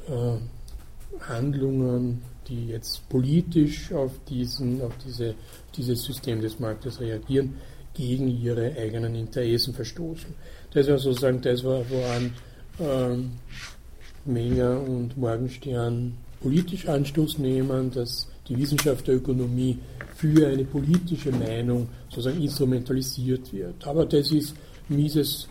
äh, 0.08 0.36
Handlungen, 1.20 2.22
die 2.48 2.68
jetzt 2.68 3.08
politisch 3.08 3.92
auf, 3.92 4.12
diesen, 4.28 4.80
auf 4.82 4.96
diese, 5.04 5.34
dieses 5.76 6.02
System 6.02 6.40
des 6.40 6.58
Marktes 6.58 7.00
reagieren, 7.00 7.54
gegen 7.94 8.28
ihre 8.28 8.76
eigenen 8.76 9.14
Interessen 9.14 9.72
verstoßen. 9.72 10.34
Das 10.72 10.86
war 10.88 10.98
sozusagen 10.98 11.40
das, 11.40 11.64
woran 11.64 12.34
ähm, 12.78 13.32
Menger 14.26 14.80
und 14.80 15.16
Morgenstern 15.16 16.14
politisch 16.40 16.86
Anstoß 16.88 17.38
nehmen, 17.38 17.90
dass 17.90 18.28
die 18.48 18.56
Wissenschaft 18.56 19.06
der 19.08 19.16
Ökonomie 19.16 19.78
für 20.14 20.46
eine 20.46 20.64
politische 20.64 21.32
Meinung 21.32 21.88
sozusagen 22.08 22.42
instrumentalisiert 22.42 23.52
wird. 23.52 23.86
Aber 23.86 24.06
das 24.06 24.30
ist 24.30 24.54
Mises 24.88 25.48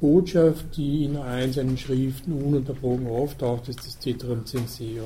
Botschaft, 0.00 0.76
die 0.76 1.04
in 1.04 1.16
allen 1.16 1.52
seinen 1.52 1.78
Schriften 1.78 2.32
ununterbrochen 2.32 3.06
auftaucht, 3.06 3.68
ist 3.68 3.86
das 3.86 4.00
Cetrum 4.00 4.44
Censeo. 4.44 5.04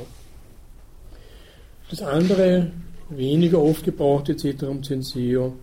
Das 1.91 2.01
andere, 2.03 2.71
weniger 3.11 3.63
oft 3.63 3.85
gebrauchte 3.85 4.37
Cetrum 4.37 4.83
Censeo, 4.83 5.55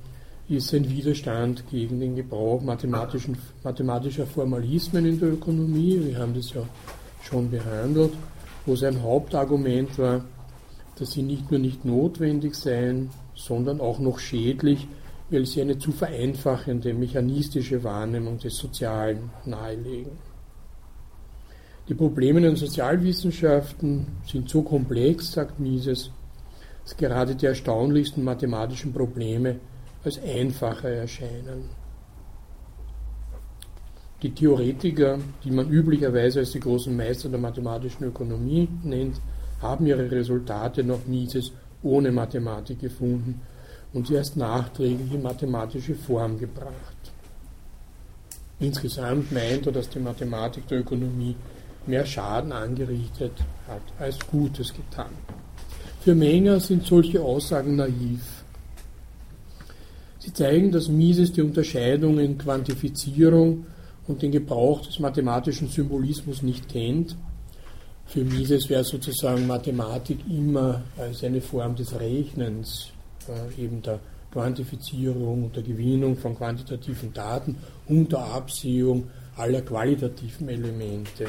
ist 0.49 0.73
ein 0.73 0.87
Widerstand 0.89 1.63
gegen 1.71 1.99
den 1.99 2.15
Gebrauch 2.15 2.61
mathematischer 2.61 4.27
Formalismen 4.27 5.05
in 5.05 5.19
der 5.19 5.33
Ökonomie. 5.33 5.99
Wir 6.05 6.19
haben 6.19 6.35
das 6.35 6.53
ja 6.53 6.61
schon 7.23 7.49
behandelt, 7.49 8.13
wo 8.65 8.75
sein 8.75 9.01
Hauptargument 9.01 9.97
war, 9.97 10.23
dass 10.97 11.11
sie 11.11 11.23
nicht 11.23 11.49
nur 11.49 11.59
nicht 11.59 11.85
notwendig 11.85 12.55
seien, 12.55 13.09
sondern 13.35 13.81
auch 13.81 13.99
noch 13.99 14.19
schädlich, 14.19 14.87
weil 15.29 15.45
sie 15.45 15.61
eine 15.61 15.77
zu 15.79 15.91
vereinfachende 15.91 16.93
mechanistische 16.93 17.83
Wahrnehmung 17.83 18.37
des 18.37 18.55
Sozialen 18.57 19.31
nahelegen. 19.45 20.11
Die 21.89 21.95
Probleme 21.95 22.39
in 22.39 22.45
den 22.45 22.55
Sozialwissenschaften 22.55 24.05
sind 24.25 24.49
so 24.49 24.61
komplex, 24.61 25.31
sagt 25.33 25.59
Mises, 25.59 26.11
dass 26.83 26.95
gerade 26.95 27.35
die 27.35 27.45
erstaunlichsten 27.45 28.23
mathematischen 28.23 28.93
Probleme 28.93 29.59
als 30.03 30.21
einfacher 30.21 30.89
erscheinen. 30.89 31.82
Die 34.23 34.31
Theoretiker, 34.31 35.19
die 35.43 35.51
man 35.51 35.69
üblicherweise 35.69 36.39
als 36.39 36.51
die 36.51 36.61
großen 36.61 36.95
Meister 36.95 37.27
der 37.27 37.39
mathematischen 37.39 38.05
Ökonomie 38.05 38.69
nennt, 38.83 39.19
haben 39.61 39.85
ihre 39.85 40.09
Resultate 40.09 40.81
noch 40.81 41.05
Mises 41.05 41.51
ohne 41.83 42.09
Mathematik 42.09 42.79
gefunden 42.79 43.41
und 43.91 44.07
sie 44.07 44.13
erst 44.13 44.37
nachträglich 44.37 45.13
in 45.13 45.21
mathematische 45.21 45.95
Form 45.95 46.39
gebracht. 46.39 46.73
Insgesamt 48.61 49.33
meint 49.33 49.65
er, 49.65 49.73
dass 49.73 49.89
die 49.89 49.99
Mathematik 49.99 50.69
der 50.69 50.79
Ökonomie 50.79 51.35
mehr 51.85 52.05
Schaden 52.05 52.53
angerichtet 52.53 53.33
hat 53.67 53.81
als 53.99 54.17
Gutes 54.25 54.73
getan. 54.73 55.11
Für 55.99 56.15
Menger 56.15 56.61
sind 56.61 56.85
solche 56.85 57.21
Aussagen 57.21 57.75
naiv. 57.75 58.43
Sie 60.19 60.31
zeigen, 60.31 60.71
dass 60.71 60.87
Mises 60.87 61.33
die 61.33 61.41
Unterscheidung 61.41 62.19
in 62.19 62.37
Quantifizierung 62.37 63.65
und 64.07 64.21
den 64.21 64.31
Gebrauch 64.31 64.81
des 64.81 64.99
mathematischen 64.99 65.69
Symbolismus 65.69 66.41
nicht 66.41 66.69
kennt. 66.69 67.15
Für 68.05 68.23
Mises 68.23 68.69
wäre 68.69 68.83
sozusagen 68.83 69.47
Mathematik 69.47 70.19
immer 70.29 70.83
als 70.97 71.23
eine 71.23 71.41
Form 71.41 71.75
des 71.75 71.97
Rechnens, 71.99 72.89
äh, 73.27 73.63
eben 73.63 73.81
der 73.81 73.99
Quantifizierung 74.31 75.45
und 75.45 75.55
der 75.55 75.63
Gewinnung 75.63 76.17
von 76.17 76.35
quantitativen 76.35 77.13
Daten 77.13 77.55
und 77.87 78.11
der 78.11 78.19
Absehung 78.19 79.09
aller 79.37 79.61
qualitativen 79.61 80.49
Elemente. 80.49 81.27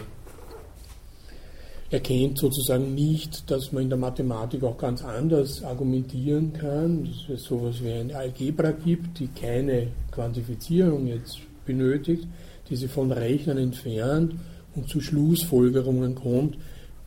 Er 1.90 2.00
kennt 2.00 2.38
sozusagen 2.38 2.94
nicht, 2.94 3.48
dass 3.50 3.70
man 3.70 3.84
in 3.84 3.88
der 3.90 3.98
Mathematik 3.98 4.64
auch 4.64 4.78
ganz 4.78 5.04
anders 5.04 5.62
argumentieren 5.62 6.52
kann, 6.52 7.04
dass 7.04 7.38
es 7.38 7.44
sowas 7.44 7.76
wie 7.82 7.92
eine 7.92 8.16
Algebra 8.16 8.72
gibt, 8.72 9.20
die 9.20 9.28
keine 9.28 9.88
Quantifizierung 10.10 11.06
jetzt 11.06 11.38
benötigt, 11.64 12.26
die 12.68 12.76
sie 12.76 12.88
von 12.88 13.12
Rechnern 13.12 13.58
entfernt 13.58 14.34
und 14.74 14.88
zu 14.88 15.00
Schlussfolgerungen 15.00 16.14
kommt, 16.14 16.56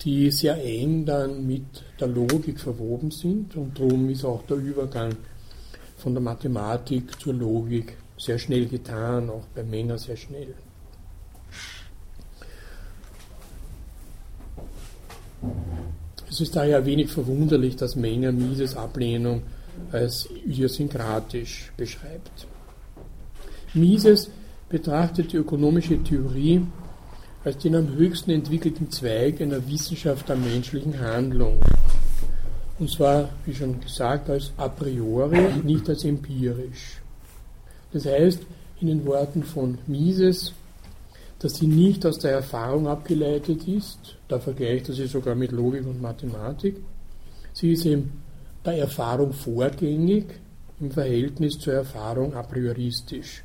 die 0.01 0.29
sehr 0.31 0.63
eng 0.63 1.05
dann 1.05 1.47
mit 1.47 1.83
der 1.99 2.07
Logik 2.07 2.59
verwoben 2.59 3.11
sind 3.11 3.55
und 3.55 3.79
darum 3.79 4.09
ist 4.09 4.23
auch 4.23 4.43
der 4.43 4.57
Übergang 4.57 5.15
von 5.97 6.13
der 6.13 6.21
Mathematik 6.21 7.19
zur 7.19 7.33
Logik 7.33 7.97
sehr 8.17 8.37
schnell 8.37 8.67
getan, 8.67 9.29
auch 9.29 9.45
bei 9.55 9.63
Menger 9.63 9.97
sehr 9.97 10.17
schnell. 10.17 10.53
Es 16.29 16.41
ist 16.41 16.55
daher 16.55 16.85
wenig 16.85 17.09
verwunderlich, 17.09 17.75
dass 17.75 17.95
Menger 17.95 18.31
Mises 18.31 18.75
Ablehnung 18.75 19.43
als 19.91 20.29
idiosynkratisch 20.45 21.71
beschreibt. 21.77 22.47
Mises 23.73 24.29
betrachtet 24.69 25.31
die 25.31 25.37
ökonomische 25.37 26.03
Theorie 26.03 26.61
als 27.43 27.57
den 27.59 27.75
am 27.75 27.87
höchsten 27.95 28.31
entwickelten 28.31 28.91
Zweig 28.91 29.41
einer 29.41 29.65
Wissenschaft 29.67 30.27
der 30.27 30.35
menschlichen 30.35 30.99
Handlung. 30.99 31.59
Und 32.77 32.91
zwar, 32.91 33.29
wie 33.45 33.55
schon 33.55 33.79
gesagt, 33.79 34.29
als 34.29 34.51
a 34.57 34.67
priori, 34.67 35.39
nicht 35.63 35.87
als 35.89 36.03
empirisch. 36.03 37.01
Das 37.93 38.05
heißt, 38.05 38.41
in 38.81 38.87
den 38.87 39.05
Worten 39.05 39.43
von 39.43 39.77
Mises, 39.87 40.53
dass 41.39 41.55
sie 41.55 41.67
nicht 41.67 42.05
aus 42.05 42.19
der 42.19 42.31
Erfahrung 42.31 42.87
abgeleitet 42.87 43.67
ist, 43.67 44.17
da 44.27 44.39
vergleicht 44.39 44.89
er 44.89 44.95
sie 44.95 45.07
sogar 45.07 45.35
mit 45.35 45.51
Logik 45.51 45.85
und 45.85 46.01
Mathematik, 46.01 46.75
sie 47.53 47.71
ist 47.71 47.85
eben 47.85 48.21
der 48.65 48.79
Erfahrung 48.79 49.31
vorgängig 49.31 50.25
im 50.79 50.91
Verhältnis 50.91 51.57
zur 51.57 51.73
Erfahrung 51.73 52.35
a 52.35 52.43
prioristisch. 52.43 53.43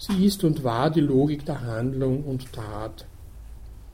Sie 0.00 0.24
ist 0.24 0.42
und 0.44 0.64
war 0.64 0.88
die 0.88 1.02
Logik 1.02 1.44
der 1.44 1.60
Handlung 1.60 2.24
und 2.24 2.50
Tat. 2.54 3.04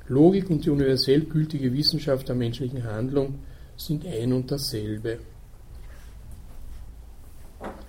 Logik 0.06 0.48
und 0.50 0.64
die 0.64 0.70
universell 0.70 1.22
gültige 1.22 1.72
Wissenschaft 1.72 2.28
der 2.28 2.36
menschlichen 2.36 2.84
Handlung 2.84 3.40
sind 3.76 4.06
ein 4.06 4.32
und 4.32 4.48
dasselbe. 4.48 5.18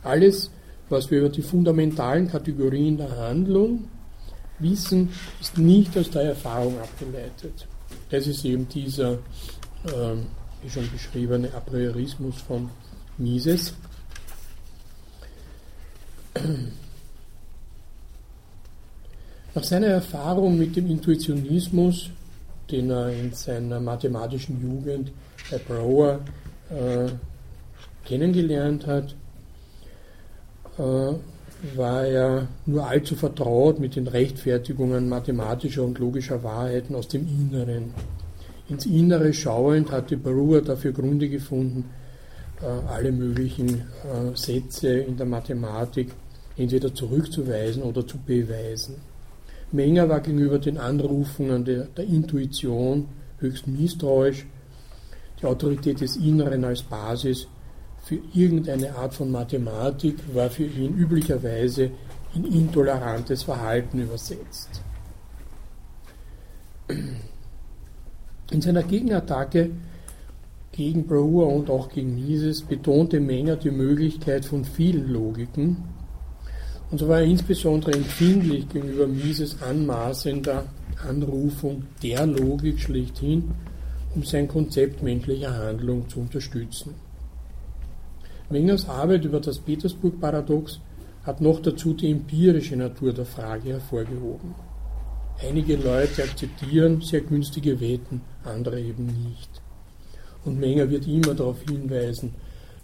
Alles, 0.02 0.50
was 0.90 1.12
wir 1.12 1.20
über 1.20 1.30
die 1.30 1.44
fundamentalen 1.44 2.28
Kategorien 2.28 2.98
der 2.98 3.16
Handlung 3.16 3.88
wissen, 4.58 5.10
ist 5.40 5.60
nicht 5.60 5.96
aus 5.96 6.10
der 6.10 6.24
Erfahrung 6.24 6.80
abgeleitet. 6.80 7.68
Das 8.10 8.26
ist 8.26 8.44
eben 8.46 8.68
dieser, 8.68 9.14
äh, 9.14 10.16
wie 10.64 10.70
schon 10.72 10.90
beschriebene, 10.92 11.54
Apriorismus 11.54 12.42
von 12.42 12.72
Mises. 13.20 13.76
Nach 19.58 19.64
seiner 19.64 19.88
Erfahrung 19.88 20.56
mit 20.56 20.76
dem 20.76 20.86
Intuitionismus, 20.86 22.12
den 22.70 22.92
er 22.92 23.10
in 23.10 23.34
seiner 23.34 23.80
mathematischen 23.80 24.62
Jugend 24.62 25.12
bei 25.50 25.58
Brouwer 25.58 26.20
äh, 26.70 27.10
kennengelernt 28.06 28.86
hat, 28.86 29.16
äh, 30.78 31.74
war 31.76 32.06
er 32.06 32.48
nur 32.68 32.86
allzu 32.86 33.16
vertraut 33.16 33.80
mit 33.80 33.96
den 33.96 34.08
Rechtfertigungen 34.08 35.10
mathematischer 35.10 35.84
und 35.84 35.98
logischer 35.98 36.44
Wahrheiten 36.44 36.94
aus 36.94 37.08
dem 37.08 37.28
Inneren. 37.28 37.96
Ins 38.70 38.86
Innere 38.86 39.34
schauend 39.34 39.92
hatte 39.92 40.18
Brewer 40.18 40.62
dafür 40.62 40.92
Gründe 40.92 41.30
gefunden, 41.30 41.86
äh, 42.62 42.92
alle 42.92 43.12
möglichen 43.12 43.70
äh, 43.80 44.36
Sätze 44.36 45.00
in 45.00 45.18
der 45.18 45.26
Mathematik 45.26 46.12
entweder 46.58 46.94
zurückzuweisen 46.94 47.82
oder 47.82 48.06
zu 48.06 48.20
beweisen. 48.20 49.07
Menger 49.72 50.08
war 50.08 50.22
gegenüber 50.22 50.60
den 50.60 50.78
Anrufungen 50.78 51.66
der, 51.66 51.86
der 51.86 52.06
Intuition 52.06 53.08
höchst 53.40 53.68
misstrauisch. 53.68 54.46
Die 55.42 55.46
Autorität 55.46 56.02
des 56.02 56.16
Inneren 56.16 56.64
als 56.64 56.82
Basis 56.84 57.48
für 58.04 58.20
irgendeine 58.34 58.96
Art 58.96 59.14
von 59.14 59.30
Mathematik 59.30 60.16
war 60.34 60.50
für 60.50 60.64
ihn 60.64 60.96
üblicherweise 60.96 61.92
in 62.34 62.46
intolerantes 62.46 63.44
Verhalten 63.44 64.00
übersetzt. 64.00 64.82
In 68.50 68.62
seiner 68.62 68.84
Gegenattacke 68.84 69.72
gegen 70.72 71.06
Brouwer 71.06 71.48
und 71.48 71.70
auch 71.70 71.90
gegen 71.90 72.16
Mises 72.16 72.62
betonte 72.62 73.20
Menger 73.20 73.58
die 73.58 73.72
Möglichkeit 73.72 74.46
von 74.46 74.64
vielen 74.64 75.12
Logiken, 75.12 75.84
und 76.90 77.00
so 77.00 77.08
war 77.08 77.20
er 77.20 77.26
insbesondere 77.26 77.94
empfindlich 77.94 78.70
gegenüber 78.70 79.08
Mises 79.08 79.62
anmaßender 79.62 80.66
Anrufung 81.08 81.84
der 82.02 82.26
Logik 82.26 82.80
schlechthin, 82.80 83.52
um 84.16 84.24
sein 84.24 84.48
Konzept 84.48 85.04
menschlicher 85.04 85.56
Handlung 85.56 86.08
zu 86.10 86.22
unterstützen. 86.22 86.96
Mengers 88.50 88.88
Arbeit 88.88 89.26
über 89.26 89.42
das 89.42 89.60
Petersburg-Paradox 89.60 90.80
hat 91.24 91.42
noch 91.42 91.62
dazu 91.62 91.94
die 91.94 92.10
empirische 92.10 92.78
Natur 92.78 93.12
der 93.12 93.26
Frage 93.26 93.74
hervorgehoben. 93.74 94.56
Einige 95.46 95.76
Leute 95.76 96.24
akzeptieren 96.24 97.02
sehr 97.02 97.22
günstige 97.22 97.80
Wetten, 97.82 98.22
andere 98.46 98.80
eben 98.80 99.06
nicht. 99.06 99.62
Und 100.46 100.60
Menger 100.60 100.90
wird 100.90 101.06
immer 101.06 101.36
darauf 101.36 101.62
hinweisen, 101.64 102.34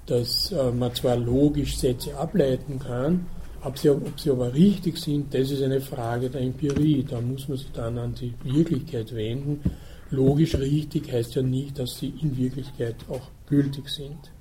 dass 0.06 0.52
äh, 0.52 0.72
man 0.72 0.94
zwar 0.94 1.16
logisch 1.16 1.78
Sätze 1.78 2.16
ableiten 2.18 2.78
kann, 2.78 3.26
ob 3.64 3.78
sie, 3.78 3.90
ob 3.90 4.20
sie 4.20 4.32
aber 4.32 4.54
richtig 4.54 4.98
sind, 4.98 5.34
das 5.34 5.52
ist 5.52 5.62
eine 5.62 5.82
Frage 5.82 6.30
der 6.30 6.42
Empirie. 6.42 7.04
Da 7.04 7.22
muss 7.22 7.48
man 7.48 7.58
sich 7.58 7.72
dann 7.72 7.98
an 7.98 8.14
die 8.14 8.34
Wirklichkeit 8.44 9.14
wenden. 9.16 9.62
Logisch 10.10 10.56
richtig 10.56 11.12
heißt 11.12 11.36
ja 11.36 11.42
nicht, 11.42 11.80
dass 11.80 11.98
sie 11.98 12.14
in 12.22 12.38
Wirklichkeit 12.38 12.96
auch 13.10 13.30
gültig 13.48 13.90
sind. 13.90 14.32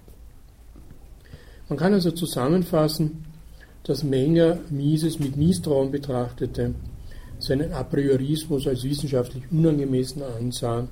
Man 1.69 1.79
kann 1.79 1.95
also 1.95 2.11
zusammenfassen, 2.11 3.25
dass 3.85 4.05
Menger 4.05 4.59
Mises 4.71 5.19
mit 5.19 5.37
Misstrauen 5.37 5.91
betrachtete, 5.91 6.75
seinen 7.39 7.73
Apriorismus 7.73 8.67
als 8.67 8.85
wissenschaftlich 8.85 9.45
unangemessen 9.51 10.23
ansah 10.23 10.87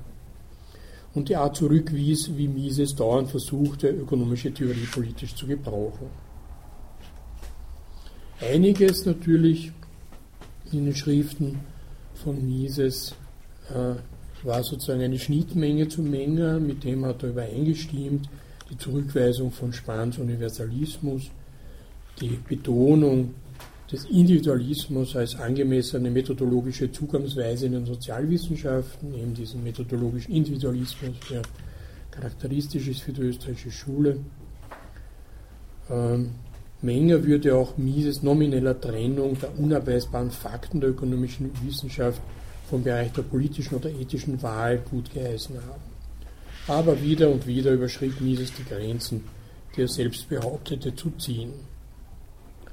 und 1.13 1.29
die 1.29 1.35
Art 1.35 1.55
zurückwies, 1.55 2.35
wie 2.35 2.47
Mises 2.47 2.95
dauernd 2.95 3.29
versuchte, 3.29 3.89
ökonomische 3.89 4.53
Theorie 4.53 4.87
politisch 4.91 5.35
zu 5.35 5.45
gebrauchen. 5.45 6.07
Einiges 8.41 9.05
natürlich 9.05 9.71
in 10.71 10.85
den 10.85 10.95
Schriften 10.95 11.59
von 12.15 12.43
Mises 12.43 13.13
äh, 13.69 13.95
war 14.43 14.63
sozusagen 14.63 15.01
eine 15.01 15.19
Schnittmenge 15.19 15.87
zu 15.87 16.01
Menger, 16.01 16.59
mit 16.59 16.83
dem 16.83 17.05
hat 17.05 17.21
er 17.21 17.29
übereingestimmt, 17.29 18.27
die 18.71 18.77
Zurückweisung 18.77 19.51
von 19.51 19.71
Spahns 19.71 20.17
Universalismus, 20.17 21.29
die 22.19 22.39
Betonung 22.47 23.35
des 23.91 24.05
Individualismus 24.05 25.15
als 25.15 25.35
angemessene 25.35 26.09
methodologische 26.09 26.91
Zugangsweise 26.91 27.67
in 27.67 27.73
den 27.73 27.85
Sozialwissenschaften, 27.85 29.13
eben 29.13 29.35
diesen 29.35 29.63
methodologischen 29.63 30.33
Individualismus, 30.33 31.15
der 31.29 31.43
charakteristisch 32.09 32.87
ist 32.87 33.01
für 33.01 33.13
die 33.13 33.21
österreichische 33.21 33.71
Schule. 33.71 34.17
Ähm, 35.89 36.31
Menger 36.83 37.23
würde 37.23 37.55
auch 37.55 37.77
Mises 37.77 38.23
nomineller 38.23 38.79
Trennung 38.79 39.37
der 39.39 39.57
unabweisbaren 39.59 40.31
Fakten 40.31 40.81
der 40.81 40.89
ökonomischen 40.89 41.51
Wissenschaft 41.63 42.19
vom 42.69 42.83
Bereich 42.83 43.11
der 43.11 43.21
politischen 43.21 43.75
oder 43.75 43.91
ethischen 43.91 44.41
Wahl 44.41 44.79
gut 44.89 45.13
geheißen 45.13 45.57
haben. 45.57 45.81
Aber 46.67 46.99
wieder 46.99 47.29
und 47.29 47.45
wieder 47.45 47.71
überschritt 47.71 48.19
Mises 48.19 48.51
die 48.53 48.63
Grenzen, 48.63 49.25
die 49.75 49.81
er 49.81 49.87
selbst 49.87 50.27
behauptete 50.27 50.95
zu 50.95 51.11
ziehen. 51.19 51.53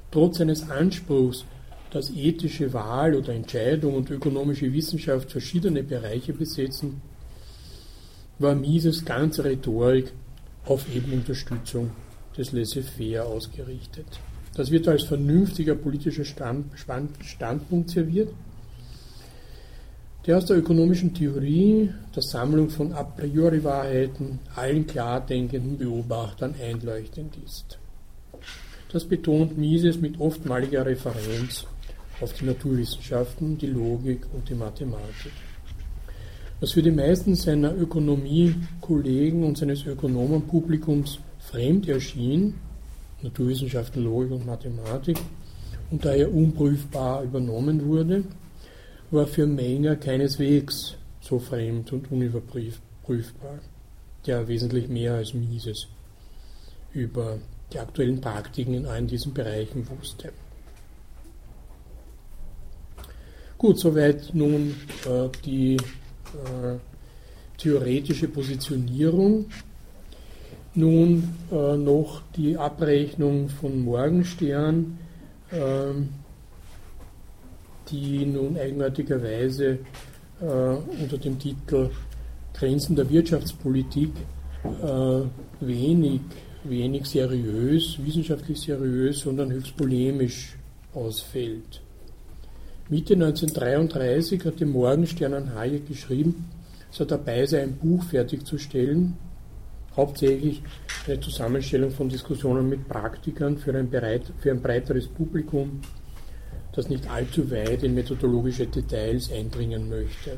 Trotz 0.09 0.39
seines 0.39 0.67
Anspruchs, 0.71 1.45
dass 1.91 2.09
ethische 2.09 2.73
Wahl 2.73 3.13
oder 3.13 3.33
Entscheidung 3.33 3.93
und 3.93 4.09
ökonomische 4.09 4.73
Wissenschaft 4.73 5.31
verschiedene 5.31 5.83
Bereiche 5.83 6.33
besetzen, 6.33 7.01
war 8.39 8.55
Mises 8.55 9.05
ganze 9.05 9.43
Rhetorik 9.43 10.11
auf 10.65 10.85
eben 10.95 11.13
Unterstützung 11.13 11.91
des 12.39 12.53
Laissez-faire 12.53 13.25
ausgerichtet. 13.25 14.07
Das 14.55 14.71
wird 14.71 14.87
als 14.87 15.03
vernünftiger 15.03 15.75
politischer 15.75 16.25
Stand, 16.25 16.65
Standpunkt 17.21 17.89
serviert, 17.91 18.29
der 20.25 20.37
aus 20.37 20.45
der 20.45 20.57
ökonomischen 20.57 21.13
Theorie, 21.13 21.93
der 22.15 22.23
Sammlung 22.23 22.69
von 22.69 22.93
a 22.93 23.03
priori 23.03 23.63
Wahrheiten, 23.63 24.39
allen 24.55 24.87
klar 24.87 25.25
denkenden 25.25 25.77
Beobachtern 25.77 26.55
einleuchtend 26.61 27.37
ist. 27.45 27.77
Das 28.91 29.05
betont 29.05 29.57
Mises 29.57 29.99
mit 29.99 30.19
oftmaliger 30.19 30.85
Referenz 30.85 31.65
auf 32.21 32.33
die 32.33 32.45
Naturwissenschaften, 32.45 33.57
die 33.57 33.67
Logik 33.67 34.25
und 34.33 34.49
die 34.49 34.55
Mathematik. 34.55 35.31
Was 36.59 36.73
für 36.73 36.81
die 36.81 36.91
meisten 36.91 37.35
seiner 37.35 37.73
Ökonomie-Kollegen 37.73 39.43
und 39.45 39.57
seines 39.57 39.85
Ökonomenpublikums 39.85 41.19
fremd 41.49 41.87
erschien, 41.87 42.55
Naturwissenschaften, 43.21 44.03
Logik 44.03 44.31
und 44.31 44.45
Mathematik, 44.45 45.17
und 45.91 46.05
daher 46.05 46.31
unprüfbar 46.33 47.23
übernommen 47.23 47.85
wurde, 47.85 48.23
war 49.11 49.25
für 49.25 49.47
Menger 49.47 49.95
keineswegs 49.95 50.95
so 51.21 51.39
fremd 51.39 51.91
und 51.91 52.11
unüberprüfbar, 52.11 53.59
der 54.25 54.47
wesentlich 54.47 54.87
mehr 54.87 55.15
als 55.15 55.33
Mises 55.33 55.87
über 56.93 57.39
die 57.73 57.79
aktuellen 57.79 58.21
Praktiken 58.21 58.73
in 58.75 58.85
allen 58.85 59.07
diesen 59.07 59.33
Bereichen 59.33 59.87
wusste. 59.89 60.31
Gut, 63.57 63.77
soweit 63.79 64.33
nun 64.33 64.75
äh, 65.05 65.29
die 65.43 65.75
äh, 65.75 66.77
theoretische 67.57 68.27
Positionierung. 68.27 69.45
Nun 70.75 71.35
äh, 71.51 71.77
noch 71.77 72.21
die 72.35 72.57
Abrechnung 72.57 73.49
von 73.49 73.81
Morgenstern. 73.83 74.97
Ähm, 75.51 76.09
die 77.91 78.25
nun 78.25 78.57
eigenartigerweise 78.57 79.79
äh, 80.41 80.45
unter 80.45 81.17
dem 81.17 81.39
Titel 81.39 81.89
Grenzen 82.53 82.95
der 82.95 83.09
Wirtschaftspolitik 83.09 84.11
äh, 84.63 85.21
wenig, 85.59 86.21
wenig 86.63 87.05
seriös, 87.05 87.97
wissenschaftlich 88.03 88.59
seriös, 88.59 89.21
sondern 89.21 89.51
höchst 89.51 89.77
polemisch 89.77 90.57
ausfällt. 90.93 91.81
Mitte 92.89 93.13
1933 93.13 94.43
hat 94.45 94.59
die 94.59 94.65
Morgenstern 94.65 95.33
an 95.33 95.55
Hayek 95.55 95.87
geschrieben, 95.87 96.49
es 96.91 96.99
hat 96.99 97.11
dabei 97.11 97.45
sei, 97.45 97.61
ein 97.61 97.75
Buch 97.75 98.03
fertigzustellen, 98.03 99.15
hauptsächlich 99.99 100.61
eine 101.05 101.19
Zusammenstellung 101.19 101.91
von 101.91 102.09
Diskussionen 102.09 102.69
mit 102.69 102.87
Praktikern 102.87 103.57
für 103.57 103.75
ein, 103.77 103.89
bereit, 103.89 104.31
für 104.39 104.51
ein 104.51 104.61
breiteres 104.61 105.07
Publikum 105.07 105.81
das 106.71 106.87
nicht 106.87 107.09
allzu 107.09 107.49
weit 107.51 107.83
in 107.83 107.93
methodologische 107.93 108.67
Details 108.67 109.31
eindringen 109.31 109.89
möchte. 109.89 110.37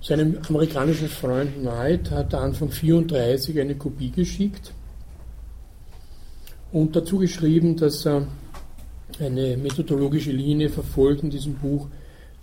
Seinem 0.00 0.38
amerikanischen 0.48 1.08
Freund 1.08 1.56
Knight 1.56 2.10
hat 2.10 2.32
er 2.32 2.42
Anfang 2.42 2.70
34 2.70 3.58
eine 3.60 3.74
Kopie 3.74 4.10
geschickt 4.10 4.72
und 6.70 6.94
dazu 6.94 7.18
geschrieben, 7.18 7.76
dass 7.76 8.06
er 8.06 8.28
eine 9.18 9.56
methodologische 9.56 10.30
Linie 10.30 10.68
verfolgt 10.68 11.24
in 11.24 11.30
diesem 11.30 11.54
Buch, 11.54 11.88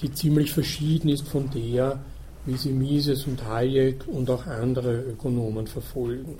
die 0.01 0.11
ziemlich 0.11 0.51
verschieden 0.51 1.07
ist 1.07 1.25
von 1.25 1.49
der, 1.51 2.03
wie 2.45 2.55
sie 2.55 2.71
Mises 2.71 3.25
und 3.25 3.43
Hayek 3.45 4.07
und 4.07 4.29
auch 4.29 4.45
andere 4.45 5.01
Ökonomen 5.01 5.67
verfolgen. 5.67 6.37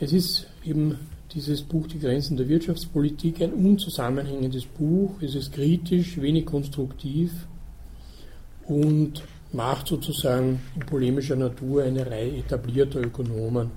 Es 0.00 0.12
ist 0.12 0.46
eben 0.64 0.98
dieses 1.32 1.62
Buch 1.62 1.86
Die 1.86 1.98
Grenzen 1.98 2.36
der 2.36 2.48
Wirtschaftspolitik 2.48 3.40
ein 3.42 3.52
unzusammenhängendes 3.52 4.66
Buch. 4.66 5.20
Es 5.22 5.34
ist 5.34 5.52
kritisch, 5.52 6.20
wenig 6.20 6.46
konstruktiv 6.46 7.32
und 8.66 9.22
macht 9.52 9.88
sozusagen 9.88 10.60
in 10.74 10.86
polemischer 10.86 11.36
Natur 11.36 11.82
eine 11.82 12.06
Reihe 12.06 12.38
etablierter 12.38 13.00
Ökonomen 13.00 13.70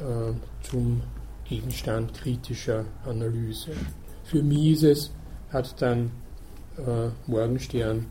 äh, 0.00 0.32
zum 0.68 1.02
Gegenstand 1.48 2.14
kritischer 2.14 2.84
Analyse. 3.04 3.70
Für 4.24 4.42
Mises 4.42 5.12
hat 5.50 5.80
dann 5.80 6.10
äh, 6.78 7.10
Morgenstern 7.30 8.06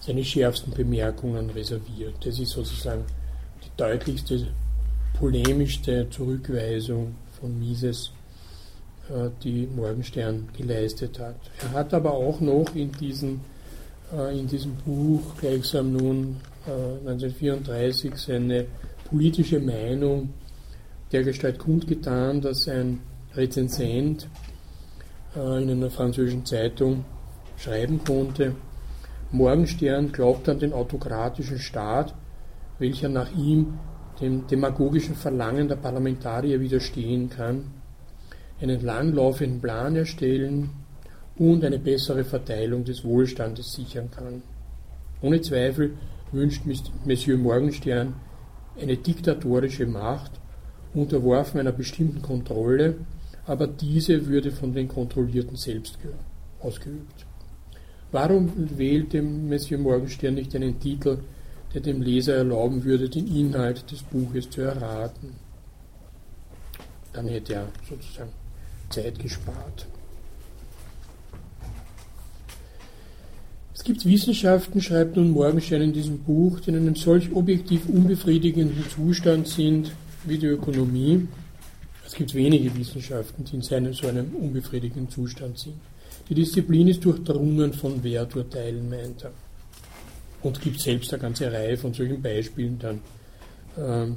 seine 0.00 0.24
schärfsten 0.24 0.72
Bemerkungen 0.72 1.50
reserviert. 1.50 2.14
Das 2.24 2.38
ist 2.38 2.50
sozusagen 2.50 3.04
die 3.64 3.70
deutlichste 3.76 4.46
polemischste 5.18 6.08
Zurückweisung 6.10 7.14
von 7.40 7.58
Mises, 7.58 8.12
äh, 9.08 9.30
die 9.42 9.66
Morgenstern 9.66 10.48
geleistet 10.56 11.18
hat. 11.18 11.36
Er 11.62 11.72
hat 11.72 11.94
aber 11.94 12.12
auch 12.12 12.40
noch 12.40 12.74
in, 12.74 12.92
diesen, 12.92 13.40
äh, 14.12 14.38
in 14.38 14.46
diesem 14.46 14.74
Buch 14.76 15.36
gleichsam 15.40 15.92
nun 15.92 16.36
1934 16.66 18.12
äh, 18.12 18.16
seine 18.16 18.66
politische 19.08 19.60
Meinung 19.60 20.30
dergestalt 21.12 21.58
kundgetan, 21.58 22.40
dass 22.40 22.68
ein 22.68 23.00
Rezensent 23.34 24.28
in 25.36 25.70
einer 25.70 25.90
französischen 25.90 26.46
Zeitung 26.46 27.04
schreiben 27.56 28.02
konnte, 28.04 28.54
Morgenstern 29.32 30.12
glaubt 30.12 30.48
an 30.48 30.58
den 30.58 30.72
autokratischen 30.72 31.58
Staat, 31.58 32.14
welcher 32.78 33.08
nach 33.08 33.34
ihm 33.36 33.78
dem 34.20 34.46
demagogischen 34.46 35.14
Verlangen 35.14 35.68
der 35.68 35.76
Parlamentarier 35.76 36.60
widerstehen 36.60 37.28
kann, 37.28 37.72
einen 38.60 38.80
langlaufenden 38.80 39.60
Plan 39.60 39.96
erstellen 39.96 40.70
und 41.36 41.64
eine 41.64 41.78
bessere 41.78 42.24
Verteilung 42.24 42.84
des 42.84 43.04
Wohlstandes 43.04 43.72
sichern 43.72 44.10
kann. 44.10 44.42
Ohne 45.20 45.40
Zweifel 45.40 45.94
wünscht 46.32 46.62
Monsieur 47.04 47.36
Morgenstern 47.36 48.14
eine 48.80 48.96
diktatorische 48.96 49.86
Macht, 49.86 50.32
unterworfen 50.94 51.60
einer 51.60 51.72
bestimmten 51.72 52.22
Kontrolle, 52.22 52.96
aber 53.46 53.66
diese 53.66 54.26
würde 54.26 54.50
von 54.50 54.72
den 54.72 54.88
Kontrollierten 54.88 55.56
selbst 55.56 55.98
ausgeübt. 56.60 57.26
Warum 58.12 58.78
wählte 58.78 59.22
Monsieur 59.22 59.78
Morgenstern 59.78 60.34
nicht 60.34 60.54
einen 60.54 60.78
Titel, 60.80 61.18
der 61.76 61.82
dem 61.82 62.00
Leser 62.00 62.36
erlauben 62.36 62.84
würde, 62.84 63.08
den 63.08 63.26
Inhalt 63.26 63.90
des 63.90 64.02
Buches 64.02 64.48
zu 64.48 64.62
erraten. 64.62 65.34
Dann 67.12 67.28
hätte 67.28 67.52
er 67.52 67.68
sozusagen 67.88 68.30
Zeit 68.88 69.18
gespart. 69.18 69.86
Es 73.74 73.84
gibt 73.84 74.06
Wissenschaften, 74.06 74.80
schreibt 74.80 75.16
nun 75.16 75.32
Morgenstern 75.32 75.82
in 75.82 75.92
diesem 75.92 76.18
Buch, 76.20 76.60
die 76.60 76.70
in 76.70 76.76
einem 76.76 76.96
solch 76.96 77.30
objektiv 77.34 77.86
unbefriedigenden 77.90 78.84
Zustand 78.88 79.46
sind 79.46 79.92
wie 80.24 80.38
die 80.38 80.46
Ökonomie. 80.46 81.28
Es 82.06 82.14
gibt 82.14 82.32
wenige 82.32 82.74
Wissenschaften, 82.74 83.44
die 83.44 83.56
in 83.56 83.92
so 83.92 84.08
einem 84.08 84.34
unbefriedigenden 84.34 85.10
Zustand 85.10 85.58
sind. 85.58 85.76
Die 86.28 86.34
Disziplin 86.34 86.88
ist 86.88 87.04
durchdrungen 87.04 87.72
von 87.72 88.02
Werturteilen, 88.02 88.88
meint 88.88 89.24
er 89.24 89.32
und 90.42 90.60
gibt 90.60 90.80
selbst 90.80 91.12
eine 91.12 91.22
ganze 91.22 91.52
Reihe 91.52 91.76
von 91.76 91.94
solchen 91.94 92.20
Beispielen 92.20 92.78
dann 92.78 93.00
ähm, 93.78 94.16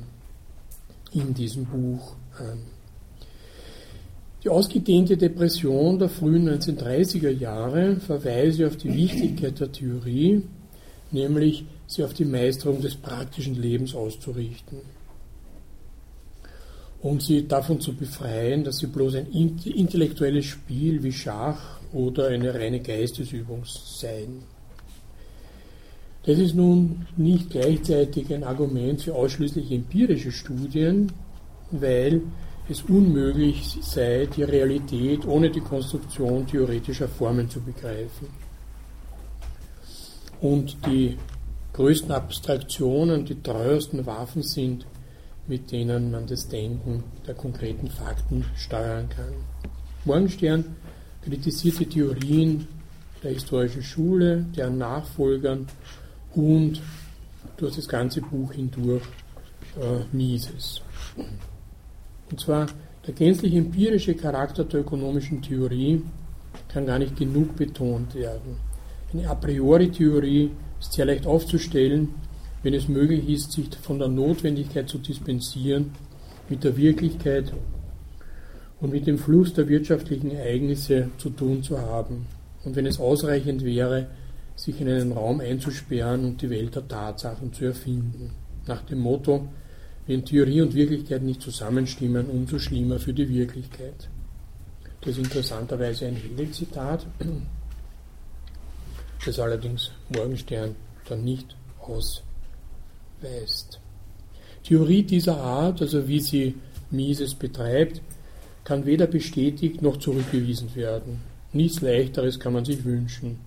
in 1.13 1.33
diesem 1.33 1.65
Buch 1.65 2.15
an. 2.37 2.59
Die 4.43 4.49
ausgedehnte 4.49 5.17
Depression 5.17 5.99
der 5.99 6.09
frühen 6.09 6.49
1930er 6.49 7.29
Jahre 7.29 7.97
verweise 7.97 8.67
auf 8.67 8.77
die 8.77 8.93
Wichtigkeit 8.93 9.59
der 9.59 9.71
Theorie, 9.71 10.43
nämlich 11.11 11.65
sie 11.87 12.03
auf 12.03 12.13
die 12.13 12.25
Meisterung 12.25 12.81
des 12.81 12.95
praktischen 12.95 13.55
Lebens 13.55 13.93
auszurichten 13.93 14.77
und 17.01 17.21
sie 17.21 17.47
davon 17.47 17.79
zu 17.79 17.95
befreien, 17.95 18.63
dass 18.63 18.77
sie 18.77 18.87
bloß 18.87 19.15
ein 19.15 19.27
intellektuelles 19.27 20.45
Spiel 20.45 21.01
wie 21.03 21.11
Schach 21.11 21.78
oder 21.93 22.27
eine 22.27 22.53
reine 22.53 22.79
Geistesübung 22.79 23.63
seien. 23.65 24.43
Das 26.23 26.37
ist 26.37 26.53
nun 26.53 27.07
nicht 27.17 27.49
gleichzeitig 27.49 28.33
ein 28.33 28.43
Argument 28.43 29.01
für 29.01 29.15
ausschließlich 29.15 29.71
empirische 29.71 30.31
Studien, 30.31 31.11
weil 31.71 32.21
es 32.69 32.83
unmöglich 32.83 33.79
sei, 33.81 34.27
die 34.35 34.43
Realität 34.43 35.25
ohne 35.25 35.49
die 35.49 35.61
Konstruktion 35.61 36.45
theoretischer 36.45 37.07
Formen 37.07 37.49
zu 37.49 37.61
begreifen. 37.61 38.27
Und 40.41 40.77
die 40.85 41.17
größten 41.73 42.11
Abstraktionen, 42.11 43.25
die 43.25 43.41
teuersten 43.41 44.05
Waffen 44.05 44.43
sind, 44.43 44.85
mit 45.47 45.71
denen 45.71 46.11
man 46.11 46.27
das 46.27 46.47
Denken 46.47 47.03
der 47.25 47.33
konkreten 47.33 47.87
Fakten 47.87 48.45
steuern 48.55 49.09
kann. 49.09 49.33
Morgenstern 50.05 50.75
kritisiert 51.21 51.79
die 51.79 51.85
Theorien 51.85 52.67
der 53.23 53.31
historischen 53.31 53.83
Schule, 53.83 54.45
deren 54.55 54.77
Nachfolgern 54.77 55.67
und 56.33 56.81
durch 57.57 57.75
das 57.75 57.87
ganze 57.87 58.21
Buch 58.21 58.53
hindurch 58.53 59.03
äh, 59.77 60.15
Mises. 60.15 60.81
Und 62.29 62.39
zwar 62.39 62.67
der 63.05 63.13
gänzlich 63.13 63.55
empirische 63.55 64.13
Charakter 64.15 64.63
der 64.63 64.81
ökonomischen 64.81 65.41
Theorie 65.41 66.01
kann 66.67 66.85
gar 66.85 66.99
nicht 66.99 67.15
genug 67.17 67.55
betont 67.55 68.13
werden. 68.15 68.57
Eine 69.11 69.29
a 69.29 69.35
priori 69.35 69.89
Theorie 69.89 70.51
ist 70.79 70.93
sehr 70.93 71.05
leicht 71.05 71.25
aufzustellen, 71.25 72.09
wenn 72.61 72.73
es 72.73 72.87
möglich 72.87 73.27
ist, 73.29 73.51
sich 73.53 73.69
von 73.81 73.99
der 73.99 74.09
Notwendigkeit 74.09 74.87
zu 74.87 74.97
dispensieren, 74.97 75.91
mit 76.49 76.63
der 76.63 76.75
Wirklichkeit 76.77 77.51
und 78.81 78.91
mit 78.91 79.07
dem 79.07 79.17
Fluss 79.17 79.53
der 79.53 79.67
wirtschaftlichen 79.67 80.31
Ereignisse 80.31 81.09
zu 81.17 81.29
tun 81.29 81.63
zu 81.63 81.79
haben. 81.79 82.25
Und 82.63 82.75
wenn 82.75 82.85
es 82.85 82.99
ausreichend 82.99 83.63
wäre, 83.63 84.07
sich 84.55 84.79
in 84.81 84.89
einen 84.89 85.11
Raum 85.13 85.39
einzusperren 85.39 86.25
und 86.25 86.41
die 86.41 86.49
Welt 86.49 86.75
der 86.75 86.87
Tatsachen 86.87 87.53
zu 87.53 87.65
erfinden. 87.65 88.31
Nach 88.67 88.81
dem 88.81 88.99
Motto, 88.99 89.47
wenn 90.05 90.25
Theorie 90.25 90.61
und 90.61 90.73
Wirklichkeit 90.73 91.23
nicht 91.23 91.41
zusammenstimmen, 91.41 92.27
umso 92.27 92.59
schlimmer 92.59 92.99
für 92.99 93.13
die 93.13 93.29
Wirklichkeit. 93.29 94.09
Das 95.01 95.11
ist 95.11 95.19
interessanterweise 95.19 96.07
ein 96.07 96.15
Hegel-Zitat, 96.15 97.07
das 99.25 99.39
allerdings 99.39 99.91
Morgenstern 100.13 100.75
dann 101.07 101.23
nicht 101.23 101.55
ausweist. 101.79 102.19
Theorie 104.63 105.03
dieser 105.03 105.37
Art, 105.37 105.81
also 105.81 106.05
wie 106.07 106.19
sie 106.19 106.55
Mises 106.91 107.33
betreibt, 107.33 108.01
kann 108.69 108.85
weder 108.85 109.07
bestätigt 109.07 109.81
noch 109.81 109.97
zurückgewiesen 109.97 110.75
werden. 110.75 111.21
Nichts 111.53 111.81
Leichteres 111.81 112.39
kann 112.39 112.53
man 112.53 112.65
sich 112.65 112.85
wünschen. 112.85 113.39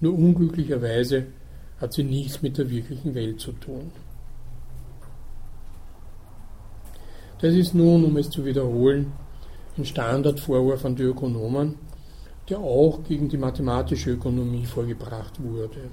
Nur 0.00 0.18
unglücklicherweise 0.18 1.26
hat 1.80 1.92
sie 1.92 2.02
nichts 2.02 2.42
mit 2.42 2.58
der 2.58 2.68
wirklichen 2.68 3.14
Welt 3.14 3.38
zu 3.38 3.52
tun. 3.52 3.92
Das 7.40 7.54
ist 7.54 7.74
nun, 7.76 8.06
um 8.06 8.16
es 8.16 8.28
zu 8.28 8.44
wiederholen, 8.44 9.12
ein 9.78 9.84
Standardvorwurf 9.84 10.84
an 10.84 10.96
die 10.96 11.04
Ökonomen, 11.04 11.76
der 12.48 12.58
auch 12.58 13.04
gegen 13.04 13.28
die 13.28 13.38
mathematische 13.38 14.10
Ökonomie 14.10 14.66
vorgebracht 14.66 15.40
wurde. 15.40 15.90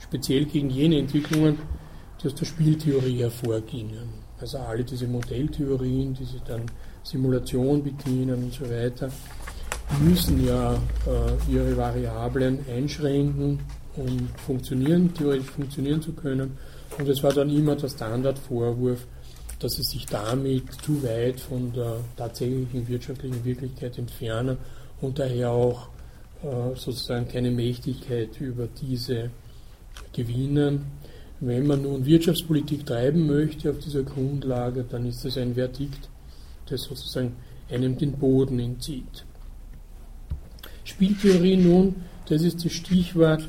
Speziell 0.00 0.46
gegen 0.46 0.70
jene 0.70 0.98
Entwicklungen, 0.98 1.58
die 2.20 2.26
aus 2.26 2.34
der 2.34 2.46
Spieltheorie 2.46 3.20
hervorgingen. 3.20 4.08
Also 4.40 4.58
alle 4.58 4.82
diese 4.82 5.06
Modelltheorien, 5.06 6.14
die 6.14 6.24
sich 6.24 6.42
dann 6.42 6.62
Simulation 7.02 7.82
bedienen 7.82 8.44
und 8.44 8.52
so 8.52 8.68
weiter, 8.68 9.10
müssen 10.00 10.46
ja 10.46 10.74
äh, 10.74 11.52
ihre 11.52 11.76
Variablen 11.76 12.60
einschränken, 12.68 13.58
um 13.96 14.28
funktionieren, 14.46 15.12
theoretisch 15.14 15.50
funktionieren 15.50 16.00
zu 16.00 16.12
können. 16.12 16.56
Und 16.98 17.08
es 17.08 17.22
war 17.22 17.32
dann 17.32 17.50
immer 17.50 17.76
der 17.76 17.88
Standardvorwurf, 17.88 19.06
dass 19.58 19.72
sie 19.72 19.82
sich 19.82 20.06
damit 20.06 20.72
zu 20.82 21.02
weit 21.02 21.40
von 21.40 21.72
der 21.72 21.96
tatsächlichen 22.16 22.88
wirtschaftlichen 22.88 23.44
Wirklichkeit 23.44 23.98
entfernen 23.98 24.56
und 25.00 25.18
daher 25.18 25.50
auch 25.50 25.88
äh, 26.42 26.76
sozusagen 26.76 27.28
keine 27.28 27.50
Mächtigkeit 27.50 28.40
über 28.40 28.66
diese 28.66 29.30
gewinnen. 30.12 30.86
Wenn 31.40 31.66
man 31.66 31.82
nun 31.82 32.04
Wirtschaftspolitik 32.04 32.84
treiben 32.86 33.26
möchte 33.26 33.70
auf 33.70 33.78
dieser 33.78 34.02
Grundlage, 34.02 34.84
dann 34.84 35.06
ist 35.06 35.24
das 35.24 35.38
ein 35.38 35.54
Verdikt, 35.54 36.09
das 36.70 36.82
sozusagen 36.82 37.36
einem 37.70 37.98
den 37.98 38.12
Boden 38.12 38.58
entzieht. 38.58 39.24
Spieltheorie 40.84 41.56
nun, 41.56 41.96
das 42.28 42.42
ist 42.42 42.64
das 42.64 42.72
Stichwort 42.72 43.48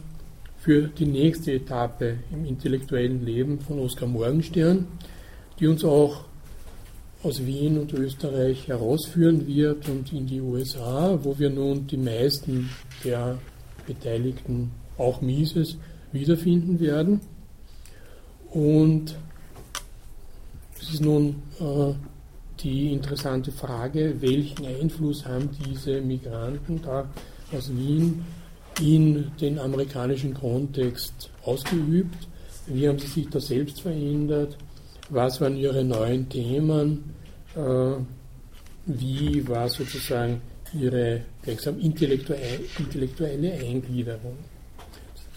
für 0.59 0.88
die 0.88 1.05
nächste 1.05 1.53
Etappe 1.53 2.17
im 2.32 2.45
intellektuellen 2.45 3.26
Leben 3.26 3.59
von 3.59 3.80
Oskar 3.80 4.07
Morgenstern, 4.07 4.88
die 5.59 5.67
uns 5.67 5.84
auch 5.84 6.26
aus 7.24 7.45
Wien 7.45 7.80
und 7.80 7.93
Österreich 7.93 8.67
herausführen 8.67 9.47
wird 9.47 9.88
und 9.89 10.11
in 10.11 10.28
die 10.28 10.41
USA, 10.41 11.19
wo 11.24 11.38
wir 11.38 11.49
nun 11.49 11.88
die 11.88 11.97
meisten 11.97 12.69
der 13.03 13.38
Beteiligten, 13.86 14.72
auch 14.97 15.22
Mises, 15.22 15.78
wiederfinden 16.11 16.80
werden. 16.80 17.22
Und 18.51 19.15
es 20.80 20.93
ist 20.93 21.01
nun 21.01 21.41
äh, 21.59 21.93
die 22.64 22.91
interessante 22.91 23.51
Frage, 23.51 24.22
welchen 24.22 24.66
Einfluss 24.66 25.26
haben 25.26 25.49
diese 25.66 26.01
Migranten 26.01 26.82
da 26.82 27.09
aus 27.51 27.72
Wien 27.76 28.24
in 28.80 29.32
den 29.39 29.59
amerikanischen 29.59 30.34
Kontext 30.34 31.30
ausgeübt? 31.43 32.28
Wie 32.68 32.88
haben 32.88 32.99
sie 32.99 33.07
sich 33.07 33.30
da 33.30 33.39
selbst 33.39 33.82
verändert? 33.82 34.57
Was 35.09 35.41
waren 35.41 35.57
ihre 35.57 35.84
neuen 35.84 36.30
Themen? 36.30 37.14
Äh, 37.55 37.93
wie 38.86 39.47
war 39.47 39.70
sozusagen 39.70 40.41
ihre 40.74 41.22
intellektuelle 41.45 43.53
Eingliederung? 43.53 44.38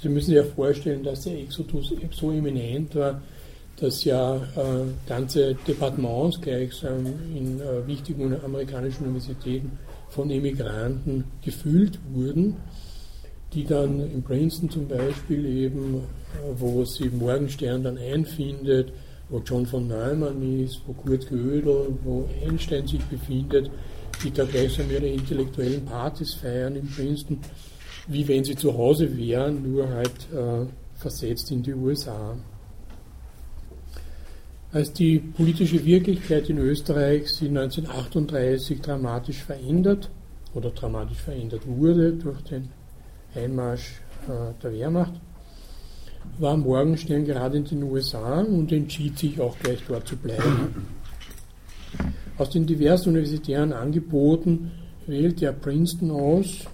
Sie 0.00 0.08
müssen 0.08 0.26
sich 0.26 0.36
ja 0.36 0.44
vorstellen, 0.44 1.02
dass 1.02 1.22
der 1.22 1.38
Exodus 1.38 1.92
so 2.12 2.30
eminent 2.30 2.94
war, 2.94 3.20
dass 3.76 4.04
ja 4.04 4.36
äh, 4.36 4.84
ganze 5.06 5.54
Departements 5.66 6.40
gleichsam 6.40 7.06
in 7.34 7.60
äh, 7.60 7.86
wichtigen 7.86 8.34
amerikanischen 8.44 9.04
Universitäten 9.04 9.78
von 10.08 10.30
Emigranten 10.30 11.24
gefüllt 11.42 11.98
wurden, 12.12 12.56
die 13.52 13.64
dann 13.64 14.00
in 14.00 14.22
Princeton 14.22 14.70
zum 14.70 14.86
Beispiel 14.86 15.44
eben, 15.46 15.96
äh, 15.96 16.54
wo 16.56 16.84
sie 16.84 17.08
Morgenstern 17.08 17.82
dann 17.82 17.98
einfindet, 17.98 18.92
wo 19.28 19.40
John 19.44 19.66
von 19.66 19.88
Neumann 19.88 20.60
ist, 20.60 20.82
wo 20.86 20.92
Kurt 20.92 21.28
Gödel, 21.28 21.98
wo 22.04 22.28
Einstein 22.46 22.86
sich 22.86 23.02
befindet, 23.04 23.70
die 24.22 24.30
da 24.30 24.44
gleichsam 24.44 24.90
ihre 24.90 25.06
intellektuellen 25.06 25.84
Partys 25.84 26.34
feiern 26.34 26.76
in 26.76 26.88
Princeton, 26.88 27.38
wie 28.06 28.26
wenn 28.28 28.44
sie 28.44 28.54
zu 28.54 28.76
Hause 28.76 29.16
wären, 29.16 29.72
nur 29.72 29.88
halt 29.88 30.28
äh, 30.32 30.66
versetzt 30.94 31.50
in 31.50 31.62
die 31.62 31.74
USA. 31.74 32.36
Als 34.74 34.92
die 34.92 35.20
politische 35.20 35.84
Wirklichkeit 35.84 36.50
in 36.50 36.58
Österreich 36.58 37.28
sich 37.28 37.48
1938 37.48 38.80
dramatisch 38.80 39.44
verändert 39.44 40.10
oder 40.52 40.70
dramatisch 40.70 41.18
verändert 41.18 41.64
wurde 41.64 42.14
durch 42.14 42.40
den 42.42 42.70
Einmarsch 43.36 44.00
äh, 44.26 44.52
der 44.60 44.72
Wehrmacht, 44.72 45.12
war 46.40 46.56
Morgenstern 46.56 47.24
gerade 47.24 47.58
in 47.58 47.64
den 47.66 47.84
USA 47.84 48.40
und 48.40 48.72
entschied 48.72 49.16
sich 49.16 49.40
auch 49.40 49.56
gleich 49.60 49.78
dort 49.86 50.08
zu 50.08 50.16
bleiben. 50.16 50.88
Aus 52.36 52.50
den 52.50 52.66
diversen 52.66 53.10
universitären 53.10 53.72
Angeboten 53.72 54.72
wählte 55.06 55.44
er 55.44 55.52
Princeton 55.52 56.10
aus, 56.10 56.64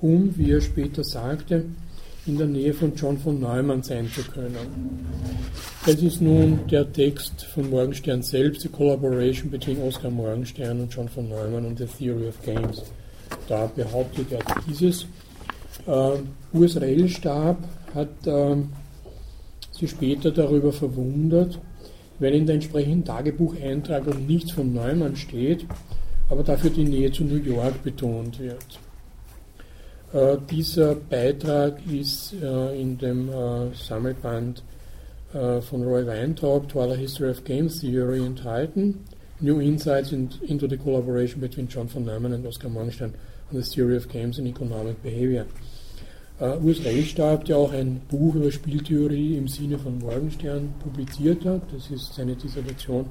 um, 0.00 0.34
wie 0.38 0.52
er 0.52 0.62
später 0.62 1.04
sagte, 1.04 1.66
in 2.26 2.36
der 2.36 2.46
Nähe 2.46 2.74
von 2.74 2.94
John 2.94 3.18
von 3.18 3.40
Neumann 3.40 3.82
sein 3.82 4.08
zu 4.08 4.22
können. 4.22 4.56
Das 5.86 5.96
ist 5.96 6.20
nun 6.20 6.60
der 6.70 6.92
Text 6.92 7.44
von 7.44 7.70
Morgenstern 7.70 8.22
selbst, 8.22 8.60
The 8.62 8.68
Collaboration 8.68 9.50
between 9.50 9.80
Oscar 9.80 10.10
Morgenstern 10.10 10.80
und 10.80 10.94
John 10.94 11.08
von 11.08 11.28
Neumann 11.28 11.64
und 11.64 11.78
The 11.78 11.86
Theory 11.86 12.28
of 12.28 12.42
Games. 12.42 12.82
Da 13.48 13.66
behauptet 13.74 14.32
er 14.32 14.40
dieses. 14.68 15.06
Äh, 15.86 16.18
Urs 16.52 16.80
Rellstab 16.80 17.56
hat 17.94 18.26
äh, 18.26 18.56
sich 19.72 19.90
später 19.90 20.30
darüber 20.30 20.72
verwundert, 20.72 21.58
weil 22.18 22.34
in 22.34 22.44
der 22.44 22.56
entsprechenden 22.56 23.04
Tagebucheintragung 23.04 24.26
nichts 24.26 24.52
von 24.52 24.74
Neumann 24.74 25.16
steht, 25.16 25.64
aber 26.28 26.42
dafür 26.42 26.70
die 26.70 26.84
Nähe 26.84 27.10
zu 27.10 27.24
New 27.24 27.42
York 27.42 27.82
betont 27.82 28.38
wird. 28.38 28.78
Äh, 30.12 30.38
dieser 30.50 30.96
Beitrag 30.96 31.78
ist 31.86 32.34
äh, 32.42 32.80
in 32.80 32.98
dem 32.98 33.28
äh, 33.28 33.74
Sammelband 33.74 34.62
von 35.32 35.84
Roy 35.84 36.04
Weintraub, 36.04 36.74
Other 36.74 36.96
History 36.96 37.30
of 37.30 37.44
Game 37.44 37.68
Theory, 37.68 38.26
enthalten. 38.26 39.04
New 39.38 39.60
Insights 39.60 40.10
in, 40.10 40.28
into 40.48 40.66
the 40.66 40.76
Collaboration 40.76 41.40
between 41.40 41.68
John 41.68 41.88
von 41.88 42.04
Neumann 42.04 42.32
and 42.32 42.44
Oscar 42.44 42.68
Morgenstern 42.68 43.14
on 43.52 43.62
the 43.62 43.62
Theory 43.62 43.96
of 43.96 44.08
Games 44.08 44.40
and 44.40 44.48
Economic 44.48 45.00
Behavior. 45.04 45.46
Uh, 46.40 46.58
Urs 46.64 46.84
Rellstab, 46.84 47.44
der 47.44 47.58
auch 47.58 47.72
ein 47.72 48.00
Buch 48.08 48.34
über 48.34 48.50
Spieltheorie 48.50 49.36
im 49.36 49.46
Sinne 49.46 49.78
von 49.78 50.00
Morgenstern 50.00 50.74
publiziert 50.82 51.44
hat, 51.44 51.62
das 51.72 51.88
ist 51.92 52.14
seine 52.14 52.34
Dissertation, 52.34 53.06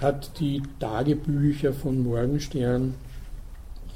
hat 0.00 0.38
die 0.38 0.62
Tagebücher 0.78 1.72
von 1.72 2.00
Morgenstern 2.04 2.94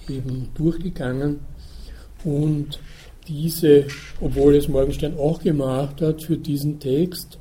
eben 0.09 0.49
durchgegangen 0.57 1.39
und 2.25 2.79
diese, 3.29 3.87
obwohl 4.21 4.57
es 4.57 4.69
Morgenstern 4.69 5.17
auch 5.19 5.41
gemacht 5.43 6.01
hat 6.01 6.23
für 6.23 6.37
diesen 6.37 6.79
Text, 6.79 7.39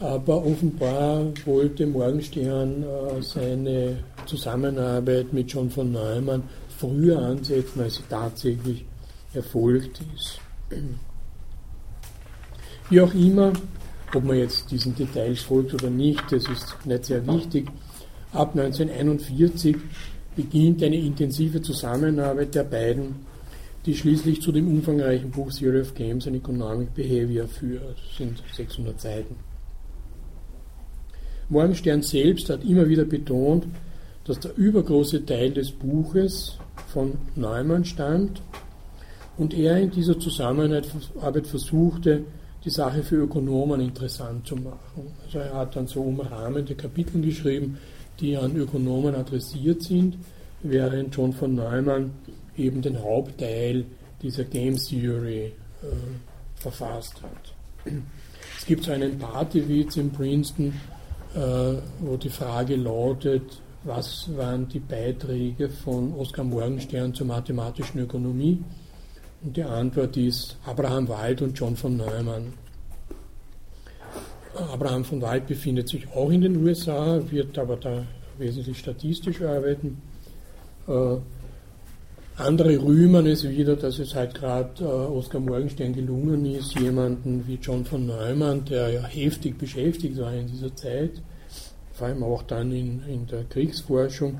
aber 0.00 0.44
offenbar 0.44 1.26
wollte 1.44 1.86
Morgenstern 1.86 2.82
äh, 2.82 3.22
seine 3.22 3.98
Zusammenarbeit 4.26 5.32
mit 5.32 5.52
John 5.52 5.70
von 5.70 5.92
Neumann 5.92 6.42
früher 6.76 7.18
ansetzen, 7.20 7.82
als 7.82 7.96
sie 7.96 8.02
tatsächlich 8.08 8.84
erfolgt 9.32 10.00
ist. 10.16 10.40
Wie 12.90 13.00
auch 13.00 13.14
immer, 13.14 13.52
ob 14.14 14.24
man 14.24 14.38
jetzt 14.38 14.70
diesen 14.70 14.94
Details 14.94 15.40
folgt 15.42 15.74
oder 15.74 15.88
nicht, 15.88 16.20
das 16.30 16.48
ist 16.48 16.76
nicht 16.84 17.04
sehr 17.04 17.26
wichtig. 17.26 17.68
Ab 18.32 18.56
1941 18.56 19.76
beginnt 20.34 20.82
eine 20.82 20.96
intensive 20.96 21.62
Zusammenarbeit 21.62 22.54
der 22.54 22.64
beiden, 22.64 23.14
die 23.86 23.94
schließlich 23.94 24.40
zu 24.40 24.52
dem 24.52 24.68
umfangreichen 24.68 25.30
Buch 25.30 25.52
Theory 25.52 25.80
of 25.80 25.94
Games 25.94 26.26
and 26.26 26.36
Economic 26.36 26.94
Behavior 26.94 27.48
führt. 27.48 27.96
Das 28.08 28.16
sind 28.16 28.42
600 28.54 29.00
Seiten. 29.00 29.36
Morgenstern 31.48 32.02
selbst 32.02 32.48
hat 32.48 32.64
immer 32.64 32.88
wieder 32.88 33.04
betont, 33.04 33.66
dass 34.24 34.38
der 34.38 34.56
übergroße 34.56 35.26
Teil 35.26 35.50
des 35.50 35.72
Buches 35.72 36.56
von 36.86 37.14
Neumann 37.34 37.84
stammt 37.84 38.40
und 39.36 39.52
er 39.52 39.78
in 39.78 39.90
dieser 39.90 40.18
Zusammenarbeit 40.18 41.46
versuchte, 41.46 42.24
die 42.64 42.70
Sache 42.70 43.02
für 43.02 43.16
Ökonomen 43.16 43.80
interessant 43.80 44.46
zu 44.46 44.54
machen. 44.54 45.12
Also 45.24 45.38
er 45.38 45.54
hat 45.54 45.74
dann 45.74 45.88
so 45.88 46.02
umrahmende 46.02 46.74
Kapitel 46.76 47.20
geschrieben, 47.20 47.78
die 48.20 48.36
an 48.36 48.54
Ökonomen 48.56 49.16
adressiert 49.16 49.82
sind, 49.82 50.16
während 50.62 51.14
John 51.14 51.32
von 51.32 51.56
Neumann 51.56 52.12
eben 52.56 52.82
den 52.82 53.02
Hauptteil 53.02 53.84
dieser 54.20 54.44
Game 54.44 54.76
Theory 54.76 55.46
äh, 55.46 55.86
verfasst 56.56 57.20
hat. 57.22 57.54
Es 58.58 58.66
gibt 58.66 58.84
so 58.84 58.92
einen 58.92 59.18
Partywitz 59.18 59.96
in 59.96 60.10
Princeton, 60.10 60.72
äh, 61.34 61.74
wo 62.00 62.16
die 62.16 62.28
Frage 62.28 62.76
lautet, 62.76 63.60
was 63.84 64.28
waren 64.36 64.68
die 64.68 64.78
Beiträge 64.78 65.68
von 65.68 66.14
Oskar 66.14 66.44
Morgenstern 66.44 67.12
zur 67.12 67.26
mathematischen 67.26 68.00
Ökonomie? 68.00 68.62
Und 69.42 69.56
die 69.56 69.64
Antwort 69.64 70.16
ist 70.16 70.56
Abraham 70.64 71.08
Wald 71.08 71.42
und 71.42 71.58
John 71.58 71.74
von 71.74 71.96
Neumann. 71.96 72.52
Abraham 74.54 75.04
von 75.04 75.20
Wald 75.20 75.48
befindet 75.48 75.88
sich 75.88 76.06
auch 76.14 76.30
in 76.30 76.42
den 76.42 76.56
USA, 76.64 77.20
wird 77.30 77.58
aber 77.58 77.76
da 77.76 78.04
wesentlich 78.38 78.78
statistisch 78.78 79.42
arbeiten. 79.42 80.00
Äh, 80.86 81.16
andere 82.36 82.82
rühmen 82.82 83.26
es 83.26 83.46
wieder, 83.48 83.76
dass 83.76 83.98
es 83.98 84.14
halt 84.14 84.34
gerade 84.34 84.82
äh, 84.82 84.84
Oskar 84.84 85.40
Morgenstern 85.40 85.92
gelungen 85.92 86.46
ist, 86.46 86.78
jemanden 86.78 87.46
wie 87.46 87.58
John 87.60 87.84
von 87.84 88.06
Neumann, 88.06 88.64
der 88.64 88.88
ja 88.88 89.02
heftig 89.02 89.58
beschäftigt 89.58 90.18
war 90.18 90.32
in 90.32 90.46
dieser 90.46 90.74
Zeit, 90.74 91.12
vor 91.92 92.06
allem 92.06 92.22
auch 92.22 92.42
dann 92.42 92.72
in, 92.72 93.02
in 93.06 93.26
der 93.26 93.44
Kriegsforschung, 93.44 94.38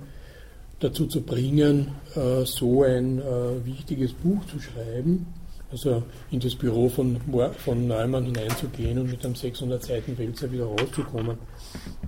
dazu 0.81 1.07
zu 1.07 1.23
bringen, 1.23 1.93
äh, 2.15 2.45
so 2.45 2.83
ein 2.83 3.19
äh, 3.19 3.65
wichtiges 3.65 4.13
Buch 4.15 4.45
zu 4.47 4.59
schreiben, 4.59 5.27
also 5.71 6.03
in 6.31 6.41
das 6.41 6.55
Büro 6.55 6.89
von, 6.89 7.19
von 7.59 7.87
Neumann 7.87 8.25
hineinzugehen 8.25 8.99
und 8.99 9.11
mit 9.11 9.25
einem 9.25 9.35
600 9.35 9.83
Seiten 9.83 10.19
Wälzer 10.19 10.51
wieder 10.51 10.65
rauszukommen. 10.65 11.39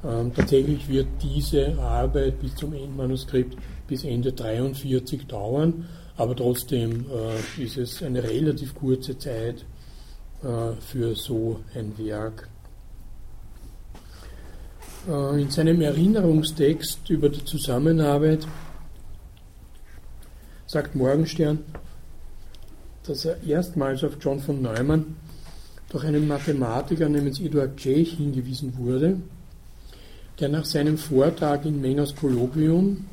Ähm, 0.04 0.32
tatsächlich 0.34 0.88
wird 0.88 1.06
diese 1.22 1.78
Arbeit 1.78 2.40
bis 2.40 2.54
zum 2.56 2.72
Endmanuskript 2.74 3.56
bis 3.86 4.04
Ende 4.04 4.32
43 4.32 5.26
dauern, 5.26 5.86
aber 6.16 6.36
trotzdem 6.36 7.06
äh, 7.10 7.62
ist 7.62 7.76
es 7.76 8.02
eine 8.02 8.22
relativ 8.22 8.74
kurze 8.74 9.18
Zeit 9.18 9.64
äh, 10.42 10.72
für 10.80 11.14
so 11.14 11.60
ein 11.74 11.96
Werk. 11.98 12.48
Äh, 15.08 15.42
in 15.42 15.50
seinem 15.50 15.80
Erinnerungstext 15.80 17.10
über 17.10 17.28
die 17.28 17.44
Zusammenarbeit 17.44 18.46
sagt 20.66 20.94
Morgenstern, 20.94 21.58
dass 23.06 23.24
er 23.24 23.42
erstmals 23.42 24.02
auf 24.02 24.16
John 24.20 24.40
von 24.40 24.62
Neumann 24.62 25.16
durch 25.90 26.04
einen 26.04 26.26
Mathematiker 26.26 27.08
namens 27.08 27.38
Eduard 27.38 27.78
J. 27.84 28.06
hingewiesen 28.06 28.76
wurde, 28.78 29.20
der 30.40 30.48
nach 30.48 30.64
seinem 30.64 30.96
Vortrag 30.98 31.64
in 31.66 31.80
Mengers 31.80 32.16
Kolloquium 32.16 33.04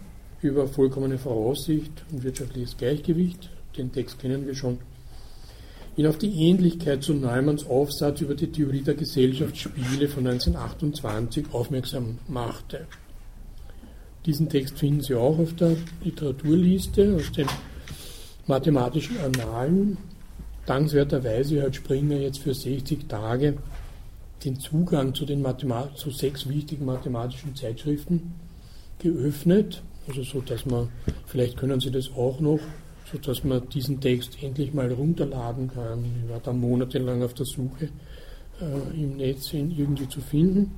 über 0.42 0.68
vollkommene 0.68 1.18
Voraussicht 1.18 1.92
und 2.12 2.24
wirtschaftliches 2.24 2.78
Gleichgewicht, 2.78 3.50
den 3.78 3.92
Text 3.92 4.20
kennen 4.20 4.46
wir 4.46 4.56
schon, 4.56 4.80
ihn 5.98 6.08
auf 6.08 6.18
die 6.18 6.34
Ähnlichkeit 6.48 7.04
zu 7.04 7.14
Neumanns 7.14 7.66
Aufsatz 7.68 8.22
über 8.22 8.36
die 8.36 8.52
Theorie 8.52 8.82
der 8.82 8.96
Gesellschaftsspiele 8.96 10.08
von 10.08 10.26
1928 10.26 11.46
aufmerksam 11.52 12.20
machte. 12.28 12.88
Diesen 14.26 14.50
Text 14.50 14.78
finden 14.78 15.02
Sie 15.02 15.16
auch 15.16 15.38
auf 15.40 15.56
der 15.56 15.76
Literaturliste 16.04 17.16
aus 17.16 17.32
den 17.32 17.48
mathematischen 18.48 19.18
Annalen. 19.20 19.98
Dankenswerterweise 20.66 21.64
hat 21.64 21.76
Springer 21.76 22.18
jetzt 22.18 22.40
für 22.40 22.54
60 22.54 23.08
Tage 23.08 23.58
den 24.46 24.60
Zugang 24.60 25.14
zu, 25.14 25.26
den 25.26 25.42
Mathemat 25.42 25.98
zu 25.98 26.12
sechs 26.12 26.48
wichtigen 26.48 26.86
mathematischen 26.86 27.56
Zeitschriften 27.56 28.34
geöffnet. 29.00 29.82
Also 30.12 30.24
so, 30.24 30.42
dass 30.42 30.66
man, 30.66 30.90
vielleicht 31.26 31.56
können 31.56 31.80
Sie 31.80 31.90
das 31.90 32.12
auch 32.18 32.42
noch, 32.42 32.60
so 33.10 33.18
dass 33.18 33.46
man 33.46 33.70
diesen 33.70 34.02
Text 34.02 34.44
endlich 34.44 34.74
mal 34.74 34.92
runterladen 34.92 35.72
kann. 35.74 36.04
Ich 36.04 36.30
war 36.30 36.42
da 36.42 36.52
monatelang 36.52 37.24
auf 37.24 37.34
der 37.34 37.46
Suche, 37.46 37.86
äh, 38.60 39.02
im 39.02 39.16
Netz 39.16 39.54
ihn 39.54 39.72
irgendwie 39.72 40.10
zu 40.10 40.20
finden. 40.20 40.72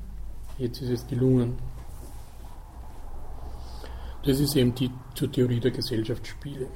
Jetzt 0.60 0.84
ist 0.84 0.90
es 0.92 1.08
gelungen. 1.08 1.56
Das 4.24 4.40
ist 4.40 4.56
eben 4.56 4.76
die 4.76 4.92
zur 5.16 5.32
Theorie 5.32 5.60
der 5.60 5.72
Gesellschaftsspiele. 5.72 6.68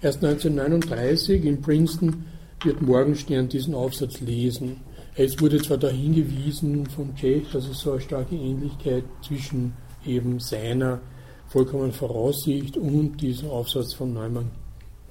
Erst 0.00 0.24
1939 0.24 1.44
in 1.44 1.60
Princeton 1.60 2.24
wird 2.62 2.82
Morgenstern 2.82 3.48
diesen 3.48 3.74
Aufsatz 3.74 4.20
lesen. 4.20 4.76
Es 5.16 5.40
wurde 5.40 5.60
zwar 5.60 5.78
darauf 5.78 5.96
hingewiesen 5.96 6.86
von 6.86 7.16
Tschech, 7.16 7.50
dass 7.52 7.66
es 7.66 7.80
so 7.80 7.92
eine 7.92 8.00
starke 8.00 8.36
Ähnlichkeit 8.36 9.02
zwischen 9.26 9.72
eben 10.04 10.38
seiner 10.38 11.00
vollkommenen 11.56 11.92
Voraussicht 11.92 12.76
und 12.76 13.16
diesem 13.16 13.48
Aufsatz 13.48 13.94
von 13.94 14.12
Neumann 14.12 14.50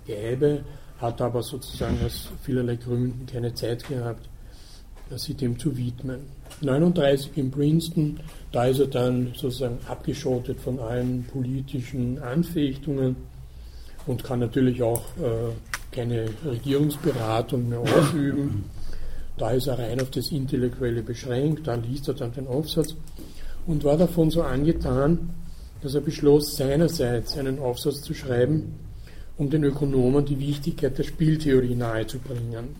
gäbe, 0.05 0.63
hat 0.99 1.19
aber 1.19 1.41
sozusagen 1.41 1.97
aus 2.05 2.29
vielerlei 2.43 2.75
Gründen 2.75 3.25
keine 3.25 3.51
Zeit 3.55 3.87
gehabt, 3.87 4.29
sich 5.15 5.35
dem 5.37 5.57
zu 5.57 5.75
widmen. 5.75 6.19
39 6.61 7.35
in 7.37 7.49
Princeton, 7.49 8.19
da 8.51 8.65
ist 8.65 8.79
er 8.79 8.85
dann 8.85 9.33
sozusagen 9.35 9.79
abgeschottet 9.87 10.59
von 10.59 10.77
allen 10.77 11.23
politischen 11.23 12.19
Anfechtungen 12.19 13.15
und 14.05 14.23
kann 14.23 14.37
natürlich 14.37 14.83
auch 14.83 15.01
äh, 15.17 15.51
keine 15.91 16.27
Regierungsberatung 16.45 17.69
mehr 17.69 17.79
ausüben. 17.79 18.65
Da 19.39 19.49
ist 19.49 19.65
er 19.65 19.79
rein 19.79 19.99
auf 19.99 20.11
das 20.11 20.31
Intellektuelle 20.31 21.01
beschränkt, 21.01 21.65
da 21.65 21.73
liest 21.73 22.07
er 22.07 22.13
dann 22.13 22.33
den 22.33 22.45
Aufsatz 22.45 22.95
und 23.65 23.83
war 23.83 23.97
davon 23.97 24.29
so 24.29 24.43
angetan, 24.43 25.31
dass 25.85 25.93
er 25.93 26.01
beschloss, 26.01 26.57
seinerseits 26.57 27.37
einen 27.37 27.59
Aufsatz 27.59 28.01
zu 28.01 28.15
schreiben, 28.15 28.73
um 29.37 29.51
den 29.51 29.63
Ökonomen 29.63 30.25
die 30.25 30.39
Wichtigkeit 30.39 30.97
der 30.97 31.03
Spieltheorie 31.03 31.75
nahezubringen. 31.75 32.75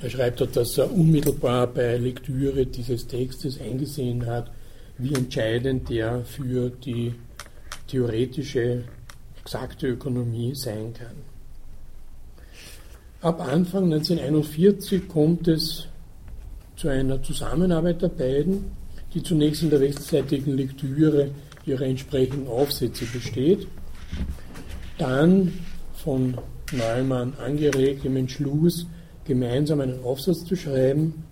Er 0.00 0.10
schreibt 0.10 0.40
dort, 0.40 0.56
dass 0.56 0.76
er 0.76 0.92
unmittelbar 0.92 1.68
bei 1.68 1.96
Lektüre 1.98 2.66
dieses 2.66 3.06
Textes 3.06 3.60
eingesehen 3.60 4.26
hat, 4.26 4.50
wie 4.96 5.14
entscheidend 5.14 5.88
der 5.88 6.24
für 6.24 6.68
die 6.68 7.14
theoretische, 7.86 8.82
exakte 9.40 9.86
Ökonomie 9.86 10.56
sein 10.56 10.94
kann. 10.94 11.14
Ab 13.20 13.40
Anfang 13.40 13.84
1941 13.84 15.06
kommt 15.06 15.46
es 15.46 15.86
zu 16.74 16.88
einer 16.88 17.22
Zusammenarbeit 17.22 18.02
der 18.02 18.08
beiden, 18.08 18.77
die 19.14 19.22
zunächst 19.22 19.62
in 19.62 19.70
der 19.70 19.80
wechselseitigen 19.80 20.56
Lektüre 20.56 21.30
ihrer 21.64 21.82
entsprechenden 21.82 22.48
Aufsätze 22.48 23.04
besteht, 23.06 23.66
dann 24.98 25.52
von 25.94 26.36
Neumann 26.72 27.34
angeregt 27.44 28.04
im 28.04 28.16
Entschluss, 28.16 28.86
gemeinsam 29.24 29.80
einen 29.80 30.02
Aufsatz 30.02 30.44
zu 30.44 30.56
schreiben, 30.56 31.24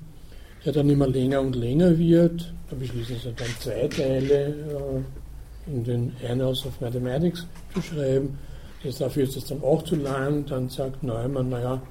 der 0.64 0.72
dann 0.72 0.90
immer 0.90 1.06
länger 1.06 1.40
und 1.40 1.56
länger 1.56 1.98
wird. 1.98 2.52
Da 2.68 2.76
beschließen 2.76 3.16
sie 3.22 3.32
dann 3.32 3.48
zwei 3.60 3.88
Teile 3.88 4.48
äh, 4.48 5.70
in 5.70 5.84
den 5.84 6.12
Annals 6.28 6.64
of 6.66 6.80
Mathematics 6.80 7.46
zu 7.74 7.82
schreiben, 7.82 8.38
das, 8.86 8.98
dafür 8.98 9.24
ist 9.24 9.36
es 9.36 9.46
dann 9.46 9.62
auch 9.62 9.82
zu 9.82 9.96
lang. 9.96 10.46
Dann 10.46 10.68
sagt 10.68 11.02
Neumann, 11.02 11.48
naja, 11.48 11.82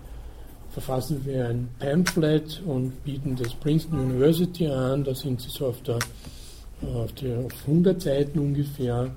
verfassen 0.75 1.21
wir 1.23 1.47
ein 1.47 1.69
Pamphlet 1.79 2.61
und 2.65 3.05
bieten 3.05 3.37
das 3.37 3.53
Princeton 3.53 3.97
University 3.97 4.67
an. 4.67 5.05
Da 5.05 5.15
sind 5.15 5.39
sie 5.39 5.47
so 5.47 5.67
auf, 5.67 5.81
der, 5.83 5.99
auf, 6.93 7.13
der, 7.13 7.39
auf 7.45 7.53
100 7.65 8.01
Seiten 8.01 8.39
ungefähr. 8.39 9.09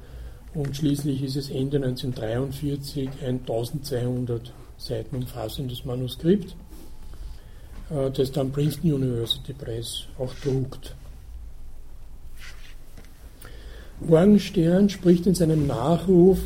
Und 0.54 0.76
schließlich 0.76 1.20
ist 1.24 1.34
es 1.34 1.50
Ende 1.50 1.78
1943 1.78 3.10
ein 3.26 3.40
1200 3.40 4.52
Seiten 4.76 5.16
umfassendes 5.16 5.84
Manuskript, 5.84 6.54
äh, 7.90 8.08
das 8.12 8.30
dann 8.30 8.52
Princeton 8.52 8.92
University 8.92 9.52
Press 9.52 10.04
auch 10.16 10.32
druckt. 10.34 10.94
Morgenstern 13.98 14.88
spricht 14.88 15.26
in 15.26 15.34
seinem 15.34 15.66
Nachruf 15.66 16.38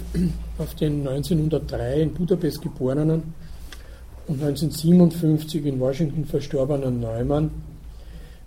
auf 0.57 0.75
den 0.75 1.07
1903 1.07 2.01
in 2.01 2.15
Budapest 2.15 2.63
geborenen 2.63 3.42
und 4.27 4.43
1957 4.43 5.67
in 5.67 5.81
Washington 5.81 6.25
verstorbenen 6.25 7.01
Neumann 7.01 7.51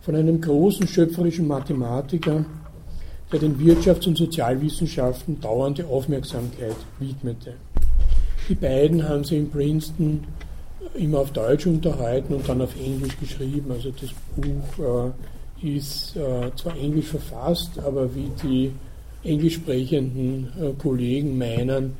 von 0.01 0.15
einem 0.15 0.39
großen 0.39 0.87
schöpferischen 0.87 1.47
Mathematiker, 1.47 2.45
der 3.31 3.39
den 3.39 3.57
Wirtschafts- 3.57 4.07
und 4.07 4.17
Sozialwissenschaften 4.17 5.41
dauernde 5.41 5.85
Aufmerksamkeit 5.85 6.75
widmete. 6.99 7.53
Die 8.47 8.55
beiden 8.55 9.07
haben 9.07 9.23
sie 9.23 9.37
in 9.37 9.49
Princeton 9.49 10.23
immer 10.93 11.19
auf 11.19 11.31
Deutsch 11.31 11.65
unterhalten 11.65 12.35
und 12.35 12.47
dann 12.47 12.61
auf 12.61 12.75
Englisch 12.79 13.17
geschrieben. 13.19 13.71
Also 13.71 13.91
das 13.91 14.11
Buch 14.35 15.11
äh, 15.63 15.77
ist 15.77 16.15
äh, 16.15 16.51
zwar 16.55 16.77
englisch 16.77 17.07
verfasst, 17.07 17.79
aber 17.79 18.13
wie 18.13 18.29
die 18.43 18.71
englisch 19.23 19.55
sprechenden 19.55 20.49
äh, 20.61 20.71
Kollegen 20.77 21.37
meinen, 21.37 21.93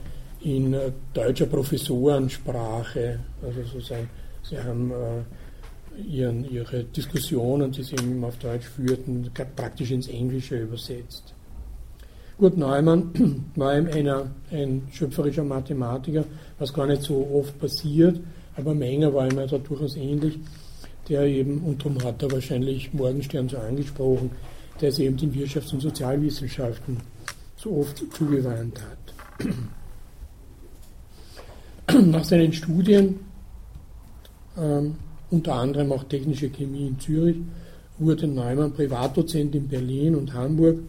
in 0.46 0.74
äh, 0.74 0.92
deutscher 1.14 1.48
Professorensprache. 1.48 3.20
Also 3.42 3.64
sozusagen, 3.64 4.10
sie 4.44 4.58
haben 4.60 4.92
äh, 4.92 6.02
ihren, 6.02 6.50
ihre 6.50 6.84
Diskussionen, 6.84 7.72
die 7.72 7.82
sie 7.84 7.96
immer 7.96 8.28
auf 8.28 8.38
Deutsch 8.38 8.68
führten, 8.68 9.30
praktisch 9.56 9.92
ins 9.92 10.08
Englische 10.08 10.60
übersetzt. 10.60 11.34
Gut, 12.38 12.58
Neumann 12.58 13.46
war 13.56 13.72
einer, 13.72 14.30
ein 14.52 14.88
schöpferischer 14.92 15.44
Mathematiker, 15.44 16.26
was 16.60 16.72
gar 16.72 16.86
nicht 16.86 17.02
so 17.02 17.28
oft 17.34 17.58
passiert, 17.58 18.20
aber 18.56 18.76
Menger 18.76 19.14
war 19.14 19.28
ihm 19.28 19.38
da 19.38 19.58
durchaus 19.58 19.96
ähnlich, 19.96 20.38
der 21.10 21.24
eben, 21.24 21.60
und 21.62 21.84
darum 21.84 22.04
hat 22.04 22.22
er 22.22 22.32
wahrscheinlich 22.32 22.94
Morgenstern 22.94 23.50
so 23.50 23.58
angesprochen, 23.58 24.30
der 24.80 24.92
sich 24.92 25.06
eben 25.06 25.18
den 25.18 25.34
Wirtschafts- 25.34 25.74
und 25.74 25.82
Sozialwissenschaften 25.82 26.98
so 27.56 27.78
oft 27.78 28.04
zugewandt 28.14 28.80
hat. 28.80 29.48
Nach 32.06 32.24
seinen 32.24 32.52
Studien, 32.52 33.20
ähm, 34.58 34.96
unter 35.30 35.54
anderem 35.56 35.92
auch 35.92 36.04
technische 36.06 36.50
Chemie 36.50 36.88
in 36.88 37.00
Zürich, 37.00 37.38
wurde 37.98 38.28
Neumann 38.28 38.74
Privatdozent 38.74 39.54
in 39.56 39.68
Berlin 39.68 40.16
und 40.16 40.34
Hamburg, 40.34 40.80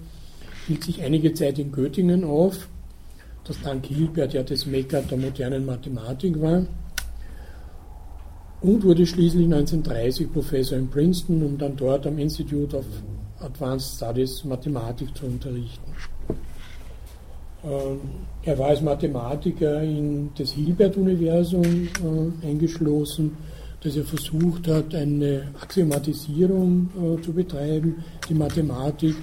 hielt 0.67 0.85
sich 0.85 1.03
einige 1.03 1.35
Zeit 1.35 1.59
in 1.59 1.71
Göttingen 1.71 2.25
auf, 2.25 2.69
das 3.45 3.61
dank 3.63 3.87
Hilbert 3.87 4.33
ja 4.33 4.43
das 4.43 4.67
Mekka 4.67 5.01
der 5.03 5.19
modernen 5.19 5.67
Mathematik 5.67 6.41
war, 6.41 6.67
und 8.63 8.83
wurde 8.83 9.07
schließlich 9.07 9.45
1930 9.45 10.33
Professor 10.33 10.79
in 10.79 10.89
Princeton, 10.89 11.43
um 11.43 11.59
dann 11.59 11.77
dort 11.77 12.07
am 12.07 12.19
Institute 12.19 12.75
of 12.75 12.87
Advanced 13.41 13.97
Studies 13.97 14.45
Mathematik 14.45 15.15
zu 15.15 15.27
unterrichten. 15.27 15.93
Ähm, 17.67 18.01
er 18.43 18.59
war 18.59 18.69
als 18.69 18.81
Mathematiker 18.81 19.83
in 19.83 20.31
das 20.39 20.53
Hilbert-Universum 20.53 21.89
äh, 22.43 22.47
eingeschlossen, 22.47 23.37
dass 23.81 23.97
er 23.97 24.05
versucht 24.05 24.69
hat, 24.69 24.95
eine 24.95 25.49
Axiomatisierung 25.61 26.89
äh, 26.95 27.23
zu 27.23 27.33
betreiben, 27.33 28.05
die 28.29 28.35
Mathematik 28.35 29.17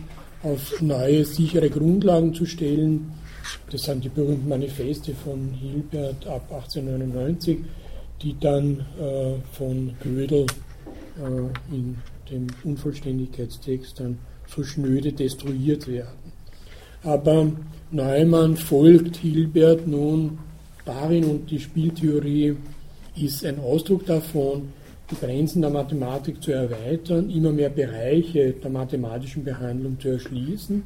auf 0.44 0.82
neue, 0.82 1.24
sichere 1.24 1.70
Grundlagen 1.70 2.34
zu 2.34 2.46
stellen. 2.46 3.14
Das 3.70 3.84
sind 3.84 4.04
die 4.04 4.10
berühmten 4.10 4.50
Manifeste 4.50 5.14
von 5.14 5.54
Hilbert 5.54 6.28
ab 6.28 6.44
1899, 6.52 7.60
die 8.22 8.38
dann 8.40 8.82
äh, 9.00 9.36
von 9.54 9.94
Gödel 10.04 10.46
in 11.72 11.96
dem 12.32 12.48
Unvollständigkeitstext 12.64 14.00
dann 14.00 14.18
so 14.48 14.64
schnöde 14.64 15.14
destruiert 15.14 15.88
werden. 15.88 16.34
Aber 17.04 17.52
Neumann 17.94 18.58
folgt 18.58 19.18
Hilbert 19.18 19.86
nun 19.86 20.40
darin 20.84 21.26
und 21.26 21.52
die 21.52 21.60
Spieltheorie 21.60 22.56
ist 23.16 23.46
ein 23.46 23.60
Ausdruck 23.60 24.08
davon, 24.08 24.70
die 25.12 25.16
Grenzen 25.16 25.62
der 25.62 25.70
Mathematik 25.70 26.42
zu 26.42 26.54
erweitern, 26.54 27.30
immer 27.30 27.52
mehr 27.52 27.70
Bereiche 27.70 28.54
der 28.54 28.72
mathematischen 28.72 29.44
Behandlung 29.44 30.00
zu 30.00 30.08
erschließen 30.08 30.82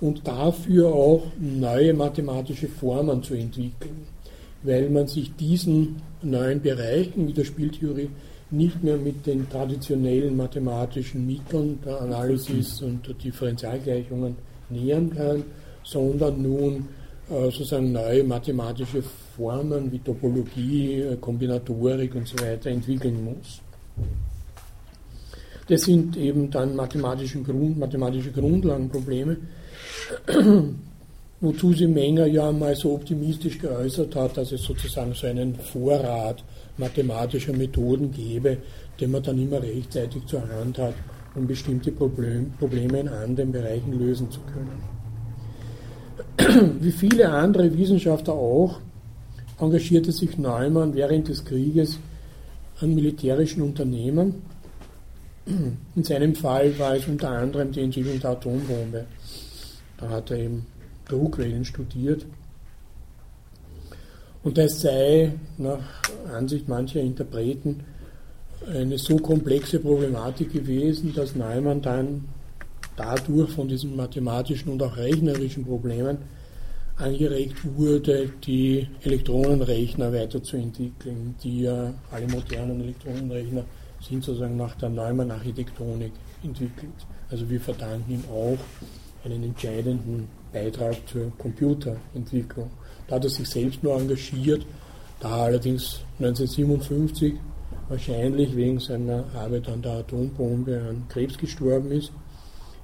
und 0.00 0.26
dafür 0.26 0.92
auch 0.92 1.26
neue 1.38 1.94
mathematische 1.94 2.66
Formen 2.66 3.22
zu 3.22 3.34
entwickeln, 3.34 4.08
weil 4.64 4.90
man 4.90 5.06
sich 5.06 5.32
diesen 5.36 6.02
neuen 6.22 6.60
Bereichen 6.60 7.28
wie 7.28 7.34
der 7.34 7.44
Spieltheorie 7.44 8.10
nicht 8.50 8.82
mehr 8.82 8.96
mit 8.96 9.26
den 9.26 9.48
traditionellen 9.48 10.36
mathematischen 10.36 11.24
Mitteln 11.24 11.78
der 11.86 12.00
Analysis 12.00 12.82
und 12.82 13.06
der 13.06 13.14
Differentialgleichungen 13.14 14.34
nähern 14.70 15.10
kann, 15.10 15.44
sondern 15.88 16.42
nun 16.42 16.88
äh, 17.30 17.44
sozusagen 17.44 17.92
neue 17.92 18.22
mathematische 18.24 19.02
Formen 19.36 19.90
wie 19.90 19.98
Topologie, 20.00 21.00
äh, 21.00 21.16
Kombinatorik 21.16 22.14
und 22.14 22.28
so 22.28 22.38
weiter 22.38 22.70
entwickeln 22.70 23.24
muss. 23.24 23.60
Das 25.66 25.82
sind 25.82 26.16
eben 26.16 26.50
dann 26.50 26.76
mathematische, 26.76 27.42
Grund, 27.42 27.78
mathematische 27.78 28.32
Grundlagenprobleme, 28.32 29.36
wozu 31.40 31.72
sie 31.72 31.86
Menger 31.86 32.26
ja 32.26 32.52
mal 32.52 32.74
so 32.74 32.94
optimistisch 32.94 33.58
geäußert 33.58 34.14
hat, 34.14 34.36
dass 34.36 34.52
es 34.52 34.62
sozusagen 34.62 35.14
so 35.14 35.26
einen 35.26 35.54
Vorrat 35.54 36.44
mathematischer 36.76 37.52
Methoden 37.52 38.10
gäbe, 38.10 38.58
den 39.00 39.10
man 39.10 39.22
dann 39.22 39.38
immer 39.38 39.62
rechtzeitig 39.62 40.24
zur 40.26 40.46
Hand 40.48 40.78
hat, 40.78 40.94
um 41.34 41.46
bestimmte 41.46 41.92
Problem, 41.92 42.52
Probleme 42.58 43.00
in 43.00 43.08
anderen 43.08 43.52
Bereichen 43.52 43.98
lösen 43.98 44.30
zu 44.30 44.40
können. 44.40 44.97
Wie 46.80 46.92
viele 46.92 47.30
andere 47.30 47.76
Wissenschaftler 47.76 48.34
auch, 48.34 48.80
engagierte 49.58 50.12
sich 50.12 50.38
Neumann 50.38 50.94
während 50.94 51.28
des 51.28 51.44
Krieges 51.44 51.98
an 52.80 52.94
militärischen 52.94 53.62
Unternehmen. 53.62 54.42
In 55.46 56.04
seinem 56.04 56.34
Fall 56.34 56.78
war 56.78 56.94
es 56.94 57.08
unter 57.08 57.30
anderem 57.30 57.72
die 57.72 57.80
Entwicklung 57.80 58.20
der 58.20 58.30
Atombombe. 58.30 59.06
Da 59.96 60.08
hat 60.10 60.30
er 60.30 60.38
eben 60.38 60.66
Druckwellen 61.08 61.64
studiert. 61.64 62.24
Und 64.44 64.56
das 64.56 64.80
sei 64.80 65.32
nach 65.56 65.82
Ansicht 66.32 66.68
mancher 66.68 67.00
Interpreten 67.00 67.80
eine 68.66 68.98
so 68.98 69.16
komplexe 69.16 69.80
Problematik 69.80 70.52
gewesen, 70.52 71.12
dass 71.14 71.34
Neumann 71.34 71.82
dann 71.82 72.28
dadurch 72.98 73.50
von 73.52 73.68
diesen 73.68 73.96
mathematischen 73.96 74.72
und 74.72 74.82
auch 74.82 74.96
rechnerischen 74.96 75.64
Problemen 75.64 76.18
angeregt 76.96 77.58
wurde, 77.76 78.30
die 78.44 78.88
Elektronenrechner 79.02 80.12
weiterzuentwickeln, 80.12 81.36
die 81.42 81.62
ja 81.62 81.94
alle 82.10 82.26
modernen 82.26 82.80
Elektronenrechner 82.80 83.64
sind 84.00 84.24
sozusagen 84.24 84.56
nach 84.56 84.74
der 84.76 84.88
Neumann-Architektonik 84.88 86.12
entwickelt. 86.42 86.92
Also 87.30 87.48
wir 87.48 87.60
verdanken 87.60 88.12
ihm 88.12 88.24
auch 88.32 88.58
einen 89.24 89.44
entscheidenden 89.44 90.28
Beitrag 90.52 90.96
zur 91.08 91.30
Computerentwicklung. 91.38 92.70
Da 93.06 93.16
hat 93.16 93.24
er 93.24 93.30
sich 93.30 93.48
selbst 93.48 93.82
nur 93.82 93.96
engagiert, 93.96 94.66
da 95.20 95.44
allerdings 95.44 96.00
1957 96.18 97.34
wahrscheinlich 97.88 98.54
wegen 98.56 98.80
seiner 98.80 99.24
Arbeit 99.34 99.68
an 99.68 99.82
der 99.82 99.92
Atombombe 99.92 100.80
an 100.88 101.04
Krebs 101.08 101.38
gestorben 101.38 101.92
ist 101.92 102.12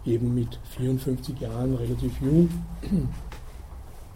eben 0.07 0.35
mit 0.35 0.59
54 0.77 1.41
Jahren 1.41 1.75
relativ 1.75 2.13
jung, 2.21 2.49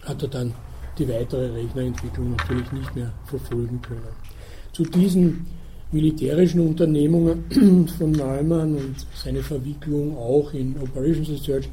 hat 0.03 0.21
er 0.21 0.29
dann 0.29 0.53
die 0.97 1.07
weitere 1.07 1.51
Rechnerentwicklung 1.51 2.31
natürlich 2.31 2.71
nicht 2.71 2.95
mehr 2.95 3.11
verfolgen 3.25 3.81
können. 3.81 4.01
Zu 4.73 4.83
diesen 4.83 5.45
militärischen 5.91 6.59
Unternehmungen 6.61 7.87
von 7.97 8.11
Neumann 8.11 8.75
und 8.75 8.95
seine 9.15 9.41
Verwicklung 9.41 10.15
auch 10.17 10.53
in 10.53 10.77
Operations 10.79 11.29
Research 11.29 11.69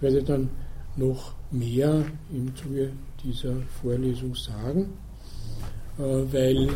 werde 0.00 0.18
ich 0.18 0.24
dann 0.24 0.48
noch 0.96 1.32
mehr 1.50 2.04
im 2.30 2.54
Zuge 2.54 2.92
dieser 3.24 3.56
Vorlesung 3.82 4.34
sagen, 4.34 4.92
äh, 5.98 6.02
weil 6.02 6.68
äh, 6.68 6.70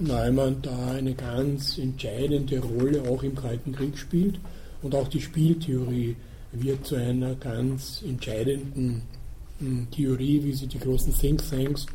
Neumann 0.00 0.56
da 0.62 0.92
eine 0.92 1.14
ganz 1.14 1.78
entscheidende 1.78 2.60
Rolle 2.60 3.02
auch 3.08 3.22
im 3.22 3.34
Kalten 3.34 3.72
Krieg 3.72 3.98
spielt 3.98 4.40
und 4.82 4.94
auch 4.94 5.08
die 5.08 5.20
Spieltheorie 5.20 6.16
wird 6.52 6.86
zu 6.86 6.96
einer 6.96 7.34
ganz 7.34 8.02
entscheidenden 8.06 9.02
hm, 9.58 9.90
Theorie, 9.90 10.42
wie 10.44 10.52
sie 10.52 10.66
die 10.66 10.78
großen 10.78 11.12
Think 11.12 11.48
Tanks 11.48 11.86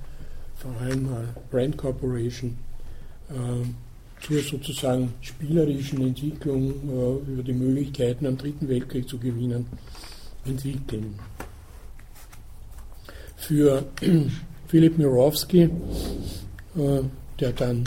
vor 0.55 0.71
allem 0.79 1.09
Brand 1.49 1.75
Corporation, 1.75 2.55
zur 4.19 4.41
sozusagen 4.41 5.13
spielerischen 5.21 6.01
Entwicklung 6.01 6.73
über 7.27 7.41
die 7.41 7.53
Möglichkeiten 7.53 8.27
am 8.27 8.37
Dritten 8.37 8.67
Weltkrieg 8.69 9.09
zu 9.09 9.17
gewinnen, 9.17 9.65
entwickeln. 10.45 11.17
Für 13.37 13.85
Philipp 14.67 14.97
Mirowski, 14.99 15.69
der 17.39 17.51
dann 17.53 17.83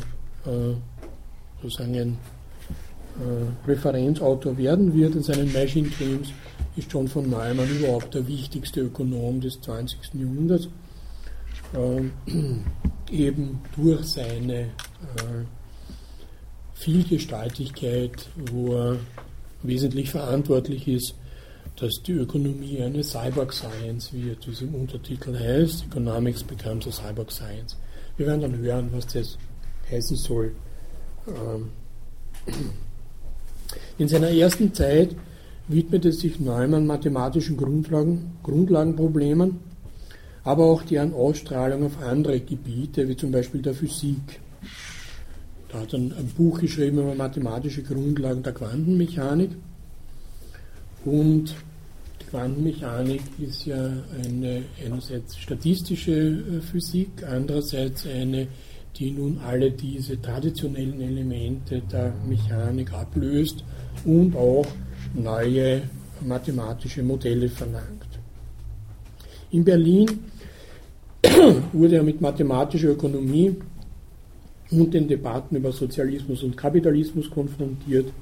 sozusagen 1.63 1.97
ein 1.97 2.19
Referenzautor 3.67 4.57
werden 4.59 4.95
wird 4.95 5.15
in 5.15 5.23
seinen 5.23 5.53
Machine 5.53 5.89
Games, 5.89 6.29
ist 6.77 6.93
John 6.93 7.07
von 7.07 7.31
Neumann 7.31 7.69
überhaupt 7.69 8.15
der 8.15 8.27
wichtigste 8.27 8.81
Ökonom 8.81 9.41
des 9.41 9.61
20. 9.61 10.15
Jahrhunderts, 10.15 10.69
äh, 11.75 12.03
eben 13.13 13.61
durch 13.77 14.05
seine 14.05 14.63
äh, 14.63 15.45
Vielgestaltigkeit, 16.75 18.29
wo 18.51 18.75
er 18.75 18.97
wesentlich 19.63 20.11
verantwortlich 20.11 20.89
ist, 20.89 21.15
dass 21.77 22.03
die 22.03 22.13
Ökonomie 22.13 22.83
eine 22.83 23.03
Cyborg 23.03 23.53
Science 23.53 24.13
wird, 24.13 24.47
wie 24.47 24.53
es 24.53 24.63
im 24.63 24.75
Untertitel 24.75 25.39
heißt, 25.39 25.87
Economics 25.87 26.43
becomes 26.43 26.87
a 26.87 26.93
Cyborg 26.93 27.31
Science. 27.33 27.77
Wir 28.17 28.27
werden 28.27 28.43
dann 28.43 28.59
hören, 28.59 28.89
was 28.93 29.07
das 29.07 29.39
heißen 29.91 30.17
soll. 30.17 30.55
Ähm, 31.27 31.71
in 33.99 34.09
seiner 34.09 34.31
ersten 34.31 34.75
Zeit 34.75 35.15
widmete 35.69 36.13
sich 36.13 36.41
Neumann 36.41 36.87
mathematischen 36.87 37.57
Grundlagen, 37.57 38.33
Grundlagenproblemen, 38.43 39.61
aber 40.43 40.65
auch 40.65 40.83
deren 40.83 41.15
Ausstrahlung 41.15 41.85
auf 41.87 42.03
andere 42.03 42.41
Gebiete, 42.41 43.09
wie 43.09 43.17
zum 43.17 43.33
Beispiel 43.33 43.63
der 43.63 43.75
Physik. 43.75 44.41
Da 45.69 45.81
hat 45.81 45.93
er 45.93 45.99
ein 45.99 46.33
Buch 46.37 46.61
geschrieben 46.61 46.99
über 46.99 47.15
mathematische 47.15 47.83
Grundlagen 47.83 48.43
der 48.43 48.53
Quantenmechanik. 48.53 49.51
Und 51.05 51.55
die 52.21 52.27
Quantenmechanik 52.27 53.23
ist 53.41 53.67
ja 53.67 53.91
eine 54.25 54.63
einerseits 54.85 55.37
statistische 55.37 56.13
äh, 56.13 56.61
Physik, 56.61 57.09
andererseits 57.29 58.07
eine, 58.07 58.47
die 58.97 59.11
nun 59.11 59.39
alle 59.45 59.71
diese 59.71 60.21
traditionellen 60.21 61.01
Elemente 61.01 61.83
der 61.91 62.13
Mechanik 62.29 62.93
ablöst 62.93 63.65
und 64.05 64.37
auch 64.37 64.67
neue 65.15 65.83
mathematische 66.21 67.03
Modelle 67.03 67.49
verlangt. 67.49 68.07
In 69.51 69.65
Berlin 69.65 70.09
wurde 71.73 71.97
er 71.97 72.03
mit 72.03 72.21
mathematischer 72.21 72.91
Ökonomie 72.91 73.57
und 74.71 74.95
den 74.95 75.09
Debatten 75.09 75.57
über 75.57 75.73
Sozialismus 75.73 76.43
und 76.43 76.57
Kapitalismus 76.57 77.31
konfrontiert. 77.31 78.13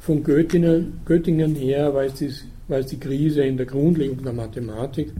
Von 0.00 0.22
Göttingen, 0.22 1.00
Göttingen 1.04 1.54
her 1.54 1.92
war 1.94 2.04
es, 2.04 2.14
die, 2.14 2.30
war 2.68 2.78
es 2.78 2.86
die 2.86 2.98
Krise 2.98 3.42
in 3.42 3.56
der 3.56 3.66
Grundlegung 3.66 4.22
der 4.22 4.32
Mathematik. 4.32 5.12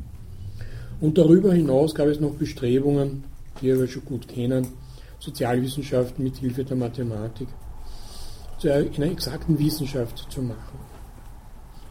Und 1.01 1.19
darüber 1.19 1.53
hinaus 1.53 1.95
gab 1.95 2.09
es 2.09 2.21
noch 2.21 2.35
Bestrebungen, 2.35 3.25
die 3.61 3.67
wir 3.67 3.87
schon 3.87 4.05
gut 4.05 4.29
kennen, 4.29 4.67
Sozialwissenschaften 5.19 6.25
mit 6.25 6.37
Hilfe 6.37 6.65
der 6.65 6.77
Mathematik 6.77 7.49
zu 8.59 8.73
einer 8.73 9.07
exakten 9.07 9.59
Wissenschaft 9.59 10.27
zu 10.31 10.43
machen. 10.43 10.79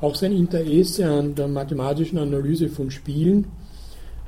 Auch 0.02 0.16
sein 0.16 0.34
Interesse 0.34 1.06
an 1.06 1.36
der 1.36 1.48
mathematischen 1.48 2.18
Analyse 2.18 2.70
von 2.70 2.92
Spielen 2.92 3.46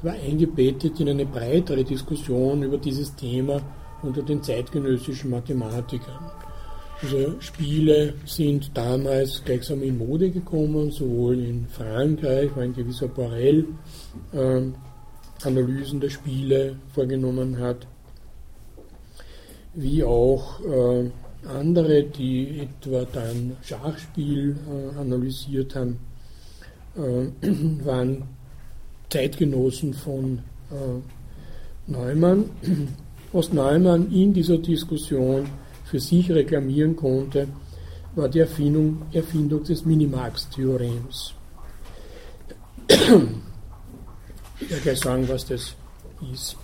war 0.01 0.13
eingebettet 0.13 0.99
in 0.99 1.09
eine 1.09 1.25
breitere 1.25 1.83
Diskussion 1.83 2.63
über 2.63 2.77
dieses 2.77 3.15
Thema 3.15 3.61
unter 4.01 4.21
den 4.21 4.41
zeitgenössischen 4.43 5.31
Mathematikern. 5.31 6.31
Also 7.01 7.35
Spiele 7.39 8.15
sind 8.25 8.71
damals 8.75 9.43
gleichsam 9.43 9.83
in 9.83 9.97
Mode 9.97 10.31
gekommen, 10.31 10.89
sowohl 10.89 11.39
in 11.39 11.67
Frankreich, 11.67 12.49
wo 12.55 12.61
ein 12.61 12.73
gewisser 12.73 13.07
Borel 13.07 13.65
äh, 14.33 14.61
Analysen 15.43 15.99
der 15.99 16.09
Spiele 16.09 16.77
vorgenommen 16.93 17.59
hat, 17.59 17.88
wie 19.73 20.03
auch 20.03 20.59
äh, 20.61 21.09
andere, 21.47 22.03
die 22.03 22.61
etwa 22.61 23.05
dann 23.05 23.55
Schachspiel 23.61 24.55
äh, 24.67 24.99
analysiert 24.99 25.75
haben, 25.75 25.99
äh, 26.95 27.27
waren 27.85 28.23
Zeitgenossen 29.09 29.93
von 29.93 30.39
äh, 30.71 31.91
Neumann. 31.91 32.49
Was 33.33 33.51
Neumann 33.53 34.11
in 34.11 34.33
dieser 34.33 34.57
Diskussion 34.57 35.47
für 35.83 35.99
sich 35.99 36.31
reklamieren 36.31 36.95
konnte, 36.95 37.47
war 38.15 38.29
die 38.29 38.39
Erfindung, 38.39 39.03
Erfindung 39.11 39.63
des 39.63 39.85
Minimax-Theorems. 39.85 41.33
Ich 44.59 44.69
werde 44.69 44.83
gleich 44.83 44.99
sagen, 44.99 45.27
was 45.29 45.45
das 45.45 45.75
ist. 46.33 46.57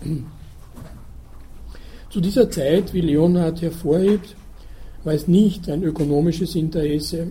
Zu 2.09 2.21
dieser 2.21 2.49
Zeit, 2.49 2.93
wie 2.93 3.01
Leonhard 3.01 3.61
hervorhebt, 3.61 4.35
war 5.03 5.13
es 5.13 5.27
nicht 5.27 5.69
ein 5.69 5.83
ökonomisches 5.83 6.55
Interesse, 6.55 7.27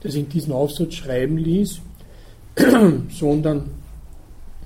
das 0.00 0.14
in 0.14 0.28
diesen 0.28 0.52
Aufsatz 0.52 0.94
schreiben 0.94 1.36
ließ, 1.36 1.80
sondern 3.10 3.70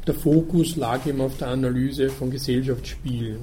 der 0.06 0.14
Fokus 0.14 0.76
lag 0.76 1.06
eben 1.06 1.20
auf 1.20 1.38
der 1.38 1.48
Analyse 1.48 2.10
von 2.10 2.30
Gesellschaftsspielen, 2.30 3.38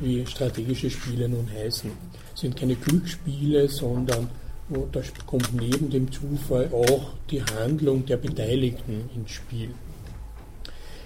wie 0.00 0.26
strategische 0.26 0.90
Spiele 0.90 1.28
nun 1.28 1.48
heißen. 1.48 1.90
Es 2.34 2.40
sind 2.40 2.56
keine 2.56 2.74
Glücksspiele, 2.74 3.68
sondern 3.68 4.28
da 4.68 5.00
kommt 5.26 5.54
neben 5.54 5.90
dem 5.90 6.10
Zufall 6.10 6.70
auch 6.72 7.12
die 7.30 7.42
Handlung 7.42 8.04
der 8.04 8.16
Beteiligten 8.16 9.08
ins 9.14 9.30
Spiel. 9.30 9.70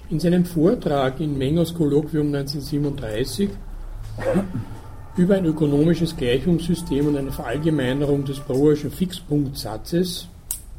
In 0.09 0.19
seinem 0.19 0.45
Vortrag 0.45 1.21
in 1.21 1.37
Mengers 1.37 1.75
Kolloquium 1.75 2.35
1937 2.35 3.51
über 5.17 5.35
ein 5.35 5.45
ökonomisches 5.45 6.17
Gleichungssystem 6.17 7.07
und 7.07 7.17
eine 7.17 7.33
Verallgemeinerung 7.33 8.25
des 8.25 8.41
Broerschen 8.41 8.91
Fixpunktsatzes, 8.91 10.29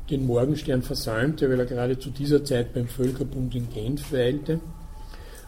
den 0.09 0.25
Morgenstern 0.25 0.81
versäumte, 0.81 1.49
weil 1.49 1.59
er 1.59 1.65
gerade 1.65 1.97
zu 1.97 2.09
dieser 2.09 2.43
Zeit 2.43 2.73
beim 2.73 2.87
Völkerbund 2.87 3.55
in 3.55 3.69
Genf 3.69 4.11
weilte, 4.11 4.59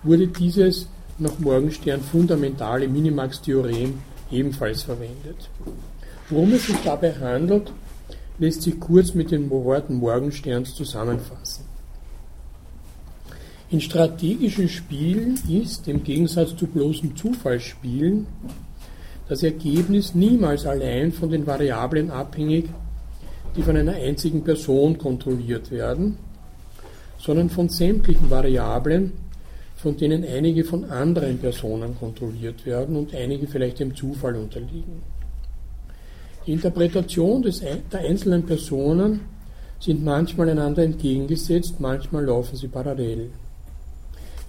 wurde 0.04 0.28
dieses 0.28 0.88
nach 1.18 1.38
Morgenstern 1.40 2.02
fundamentale 2.02 2.88
Minimax-Theorem 2.88 3.96
ebenfalls 4.32 4.84
verwendet. 4.84 5.50
Worum 6.34 6.54
es 6.54 6.66
sich 6.66 6.78
dabei 6.84 7.14
handelt, 7.14 7.72
lässt 8.40 8.64
sich 8.64 8.80
kurz 8.80 9.14
mit 9.14 9.30
den 9.30 9.52
Worten 9.52 9.98
Morgensterns 9.98 10.74
zusammenfassen. 10.74 11.64
In 13.70 13.80
strategischen 13.80 14.68
Spielen 14.68 15.40
ist, 15.48 15.88
im 15.88 16.04
Gegensatz 16.04 16.56
zu 16.56 16.66
bloßen 16.66 17.16
Zufallsspielen, 17.16 18.26
das 19.30 19.44
Ergebnis 19.44 20.16
niemals 20.16 20.66
allein 20.66 21.12
von 21.12 21.30
den 21.30 21.46
Variablen 21.46 22.10
abhängig, 22.10 22.66
die 23.56 23.62
von 23.62 23.78
einer 23.78 23.94
einzigen 23.94 24.44
Person 24.44 24.98
kontrolliert 24.98 25.70
werden, 25.70 26.18
sondern 27.20 27.52
von 27.52 27.70
sämtlichen 27.70 28.32
Variablen, 28.32 29.12
von 29.76 29.98
denen 29.98 30.24
einige 30.26 30.64
von 30.64 30.86
anderen 30.86 31.38
Personen 31.38 31.96
kontrolliert 31.96 32.66
werden 32.66 32.96
und 32.96 33.14
einige 33.14 33.46
vielleicht 33.46 33.80
dem 33.80 33.96
Zufall 33.96 34.36
unterliegen. 34.36 35.13
Die 36.46 36.52
Interpretation 36.52 37.42
des, 37.42 37.62
der 37.62 38.00
einzelnen 38.02 38.46
Personen 38.46 39.22
sind 39.80 40.04
manchmal 40.04 40.50
einander 40.50 40.84
entgegengesetzt, 40.84 41.80
manchmal 41.80 42.26
laufen 42.26 42.56
sie 42.56 42.68
parallel. 42.68 43.30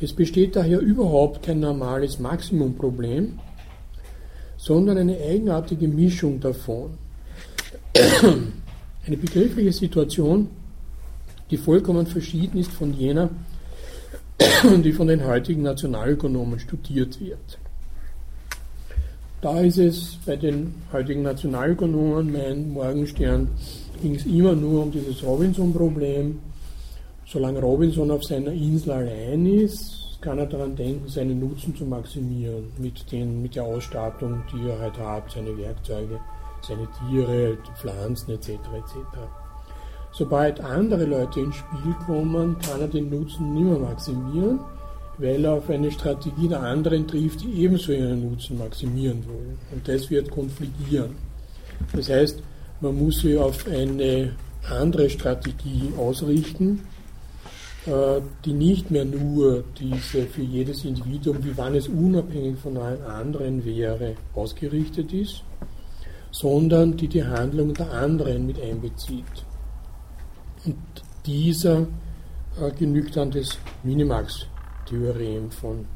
Es 0.00 0.12
besteht 0.12 0.56
daher 0.56 0.80
überhaupt 0.80 1.44
kein 1.44 1.60
normales 1.60 2.18
Maximumproblem, 2.18 3.38
sondern 4.56 4.98
eine 4.98 5.16
eigenartige 5.18 5.88
Mischung 5.88 6.40
davon. 6.40 6.98
Eine 9.06 9.18
begriffliche 9.18 9.72
Situation, 9.72 10.48
die 11.50 11.58
vollkommen 11.58 12.06
verschieden 12.06 12.58
ist 12.58 12.72
von 12.72 12.94
jener, 12.94 13.28
die 14.82 14.92
von 14.92 15.06
den 15.06 15.24
heutigen 15.26 15.62
Nationalökonomen 15.62 16.58
studiert 16.58 17.20
wird. 17.20 17.58
Da 19.44 19.60
ist 19.60 19.76
es 19.76 20.18
bei 20.24 20.36
den 20.36 20.74
heutigen 20.90 21.20
Nationalökonomen, 21.20 22.32
mein 22.32 22.72
Morgenstern, 22.72 23.50
ging 24.00 24.14
es 24.14 24.24
immer 24.24 24.54
nur 24.54 24.84
um 24.84 24.90
dieses 24.90 25.22
Robinson-Problem. 25.22 26.40
Solange 27.26 27.60
Robinson 27.60 28.10
auf 28.10 28.24
seiner 28.24 28.52
Insel 28.52 28.92
allein 28.92 29.44
ist, 29.44 30.16
kann 30.22 30.38
er 30.38 30.46
daran 30.46 30.74
denken, 30.74 31.06
seinen 31.08 31.40
Nutzen 31.40 31.76
zu 31.76 31.84
maximieren 31.84 32.72
mit, 32.78 33.12
den, 33.12 33.42
mit 33.42 33.54
der 33.54 33.64
Ausstattung, 33.64 34.42
die 34.50 34.66
er 34.66 34.78
halt 34.78 34.96
hat, 34.96 35.30
seine 35.30 35.54
Werkzeuge, 35.58 36.18
seine 36.62 36.88
Tiere, 37.10 37.58
Pflanzen 37.78 38.30
etc. 38.30 38.48
etc. 38.48 38.96
Sobald 40.12 40.58
andere 40.62 41.04
Leute 41.04 41.40
ins 41.40 41.56
Spiel 41.56 41.94
kommen, 42.06 42.56
kann 42.60 42.80
er 42.80 42.88
den 42.88 43.10
Nutzen 43.10 43.52
nicht 43.52 43.64
mehr 43.64 43.78
maximieren, 43.78 44.60
weil 45.18 45.44
er 45.44 45.54
auf 45.54 45.70
eine 45.70 45.90
Strategie 45.90 46.48
der 46.48 46.62
anderen 46.62 47.06
trifft, 47.06 47.42
die 47.42 47.62
ebenso 47.62 47.92
ihren 47.92 48.30
Nutzen 48.30 48.58
maximieren 48.58 49.24
wollen. 49.26 49.58
Und 49.72 49.86
das 49.86 50.10
wird 50.10 50.30
konfligieren. 50.30 51.14
Das 51.92 52.08
heißt, 52.08 52.42
man 52.80 52.96
muss 52.98 53.20
sich 53.20 53.36
auf 53.38 53.66
eine 53.66 54.32
andere 54.68 55.08
Strategie 55.10 55.92
ausrichten, 55.96 56.80
äh, 57.86 58.20
die 58.44 58.52
nicht 58.52 58.90
mehr 58.90 59.04
nur 59.04 59.64
diese 59.78 60.22
für 60.26 60.42
jedes 60.42 60.84
Individuum, 60.84 61.44
wie 61.44 61.56
wann 61.56 61.74
es 61.74 61.88
unabhängig 61.88 62.58
von 62.58 62.76
allen 62.76 63.02
anderen 63.02 63.64
wäre, 63.64 64.14
ausgerichtet 64.34 65.12
ist, 65.12 65.42
sondern 66.30 66.96
die 66.96 67.08
die 67.08 67.24
Handlung 67.24 67.74
der 67.74 67.92
anderen 67.92 68.46
mit 68.46 68.60
einbezieht. 68.60 69.24
Und 70.64 70.76
dieser 71.26 71.86
äh, 72.60 72.70
genügt 72.78 73.16
dann 73.16 73.30
das 73.30 73.58
Minimax-Theorem 74.90 75.50
von. 75.50 75.86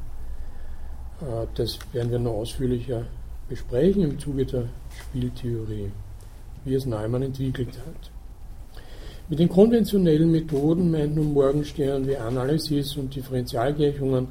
Äh, 1.21 1.47
das 1.55 1.79
werden 1.93 2.11
wir 2.11 2.19
noch 2.19 2.33
ausführlicher 2.33 3.05
besprechen 3.47 4.03
im 4.03 4.19
Zuge 4.19 4.45
der 4.45 4.65
Spieltheorie, 4.99 5.91
wie 6.65 6.73
es 6.73 6.85
Neumann 6.85 7.23
entwickelt 7.23 7.77
hat. 7.79 8.11
Mit 9.27 9.39
den 9.39 9.49
konventionellen 9.49 10.31
Methoden, 10.31 10.91
meint 10.91 11.15
nun 11.15 11.33
Morgenstern, 11.33 12.07
wie 12.07 12.17
Analysis 12.17 12.95
und 12.97 13.15
Differentialgleichungen, 13.15 14.27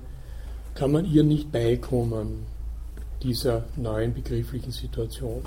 kann 0.74 0.92
man 0.92 1.04
ihr 1.04 1.24
nicht 1.24 1.50
beikommen, 1.50 2.46
dieser 3.22 3.64
neuen 3.76 4.14
begrifflichen 4.14 4.70
Situation. 4.70 5.42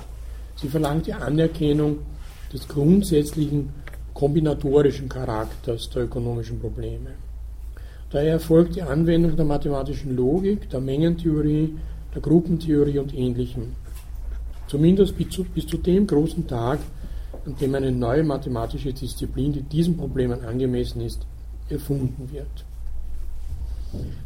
Sie 0.56 0.68
verlangt 0.68 1.06
die 1.06 1.14
Anerkennung 1.14 2.00
des 2.52 2.68
grundsätzlichen 2.68 3.70
kombinatorischen 4.12 5.08
Charakters 5.08 5.88
der 5.90 6.04
ökonomischen 6.04 6.60
Probleme. 6.60 7.10
Daher 8.12 8.32
erfolgt 8.32 8.76
die 8.76 8.82
Anwendung 8.82 9.36
der 9.36 9.46
mathematischen 9.46 10.14
Logik, 10.14 10.68
der 10.68 10.80
Mengentheorie, 10.80 11.74
der 12.14 12.20
Gruppentheorie 12.20 12.98
und 12.98 13.14
Ähnlichem. 13.14 13.74
Zumindest 14.66 15.16
bis 15.16 15.30
zu, 15.30 15.44
bis 15.44 15.66
zu 15.66 15.78
dem 15.78 16.06
großen 16.06 16.46
Tag, 16.46 16.80
an 17.46 17.56
dem 17.58 17.74
eine 17.74 17.90
neue 17.90 18.22
mathematische 18.22 18.92
Disziplin, 18.92 19.54
die 19.54 19.62
diesen 19.62 19.96
Problemen 19.96 20.44
angemessen 20.44 21.00
ist, 21.00 21.26
erfunden 21.70 22.30
wird. 22.30 22.66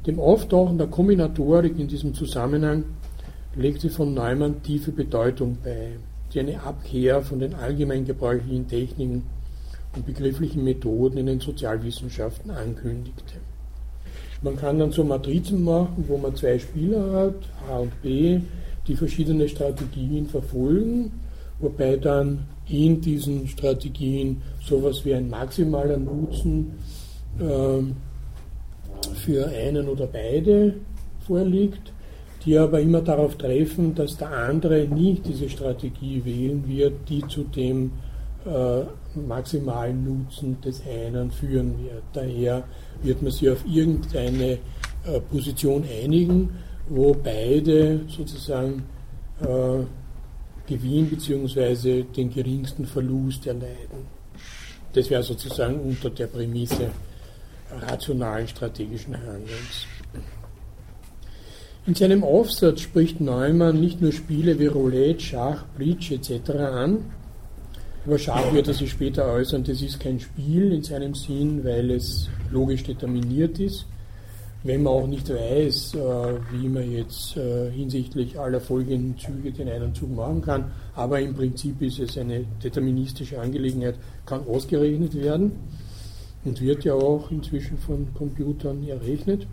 Dem 0.05 0.18
Auftauchen 0.18 0.78
der 0.78 0.89
Kombinatorik 0.89 1.78
in 1.78 1.87
diesem 1.87 2.12
Zusammenhang 2.12 2.84
legte 3.55 3.89
von 3.89 4.14
Neumann 4.14 4.64
tiefe 4.64 4.91
Bedeutung 4.91 5.59
bei, 5.62 5.93
die 6.32 6.41
eine 6.41 6.61
Abkehr 6.61 7.22
von 7.22 7.39
den 7.39 7.55
allgemein 7.55 8.05
gebräuchlichen 8.05 8.66
Techniken 8.66 9.22
und 9.95 10.07
begrifflichen 10.07 10.64
Methoden 10.64 11.18
in 11.18 11.26
den 11.26 11.41
Sozialwissenschaften 11.41 12.51
ankündigte. 12.51 13.37
Man 14.43 14.57
kann 14.57 14.78
dann 14.78 14.93
so 14.93 15.03
Matrizen 15.03 15.64
machen, 15.64 16.05
wo 16.07 16.18
man 16.18 16.34
zwei 16.37 16.59
Spieler 16.59 17.12
hat, 17.12 17.34
A 17.70 17.78
und 17.78 18.03
B, 18.03 18.41
die 18.87 18.97
verschiedene 18.97 19.49
Strategien 19.49 20.26
verfolgen, 20.26 21.11
wobei 21.59 21.97
dann 21.97 22.47
in 22.68 23.01
diesen 23.01 23.49
Strategien 23.49 24.43
sowas 24.62 25.05
wie 25.05 25.14
ein 25.14 25.30
maximaler 25.30 25.97
Nutzen 25.97 26.72
äh, 27.39 27.82
für 29.14 29.47
einen 29.49 29.89
oder 29.89 30.07
beide 30.07 30.74
vorliegt, 31.26 31.93
die 32.45 32.59
aber 32.59 32.80
immer 32.80 33.01
darauf 33.01 33.37
treffen, 33.37 33.95
dass 33.95 34.16
der 34.16 34.30
andere 34.30 34.87
nicht 34.87 35.26
diese 35.26 35.49
Strategie 35.49 36.24
wählen 36.24 36.64
wird, 36.66 37.09
die 37.09 37.26
zu 37.26 37.43
dem 37.45 37.93
maximalen 39.15 40.05
Nutzen 40.05 40.61
des 40.61 40.83
einen 40.87 41.31
führen 41.31 41.75
wird. 41.83 42.03
Daher 42.13 42.65
wird 43.03 43.23
man 43.23 43.33
sich 43.33 43.49
auf 43.51 43.65
irgendeine 43.67 44.59
äh, 45.05 45.21
Position 45.31 45.85
einigen, 45.85 46.51
wo 46.89 47.15
beide 47.15 48.01
sozusagen 48.09 48.85
äh, 49.41 49.85
Gewinn 50.67 51.09
bzw. 51.09 52.03
den 52.03 52.31
geringsten 52.31 52.87
Verlust 52.87 53.47
erleiden. 53.47 54.07
Das 54.93 55.11
wäre 55.11 55.23
sozusagen 55.23 55.81
unter 55.81 56.11
der 56.11 56.27
Prämisse 56.27 56.91
rationalen 57.71 58.49
strategischen 58.49 59.17
Handelns. 59.17 59.87
In 61.87 61.95
seinem 61.95 62.25
Aufsatz 62.25 62.81
spricht 62.81 63.21
Neumann 63.21 63.81
nicht 63.81 64.01
nur 64.01 64.13
Spiele 64.13 64.59
wie 64.59 64.67
Roulette, 64.67 65.21
Schach, 65.21 65.65
Bridge 65.77 66.15
etc. 66.15 66.51
an. 66.51 67.05
Über 68.07 68.19
Schach 68.19 68.53
wird 68.53 68.69
er 68.69 68.75
sich 68.75 68.91
später 68.91 69.27
äußern, 69.27 69.65
das 69.65 69.83
ist 69.83 69.99
kein 69.99 70.21
Spiel 70.21 70.73
in 70.73 70.83
seinem 70.83 71.15
Sinn, 71.15 71.65
weil 71.65 71.91
es 71.91 72.29
logisch 72.51 72.85
determiniert 72.85 73.59
ist 73.59 73.87
wenn 74.67 74.83
man 74.83 74.93
auch 74.93 75.07
nicht 75.07 75.29
weiß, 75.29 75.95
äh, 75.95 75.99
wie 76.53 76.69
man 76.69 76.91
jetzt 76.91 77.37
äh, 77.37 77.71
hinsichtlich 77.71 78.39
aller 78.39 78.61
folgenden 78.61 79.17
Züge 79.19 79.53
den 79.53 79.69
einen 79.69 79.95
Zug 79.95 80.15
machen 80.15 80.43
kann. 80.43 80.73
Aber 80.95 81.21
im 81.21 81.35
Prinzip 81.35 81.81
ist 81.83 82.01
es 82.01 82.19
eine 82.19 82.45
deterministische 82.63 83.41
Angelegenheit, 83.41 83.95
kann 84.25 84.47
ausgerechnet 84.47 85.15
werden 85.15 85.53
und 86.45 86.61
wird 86.61 86.85
ja 86.85 86.95
auch 86.95 87.31
inzwischen 87.31 87.79
von 87.79 88.09
Computern 88.15 88.87
errechnet. 88.87 89.47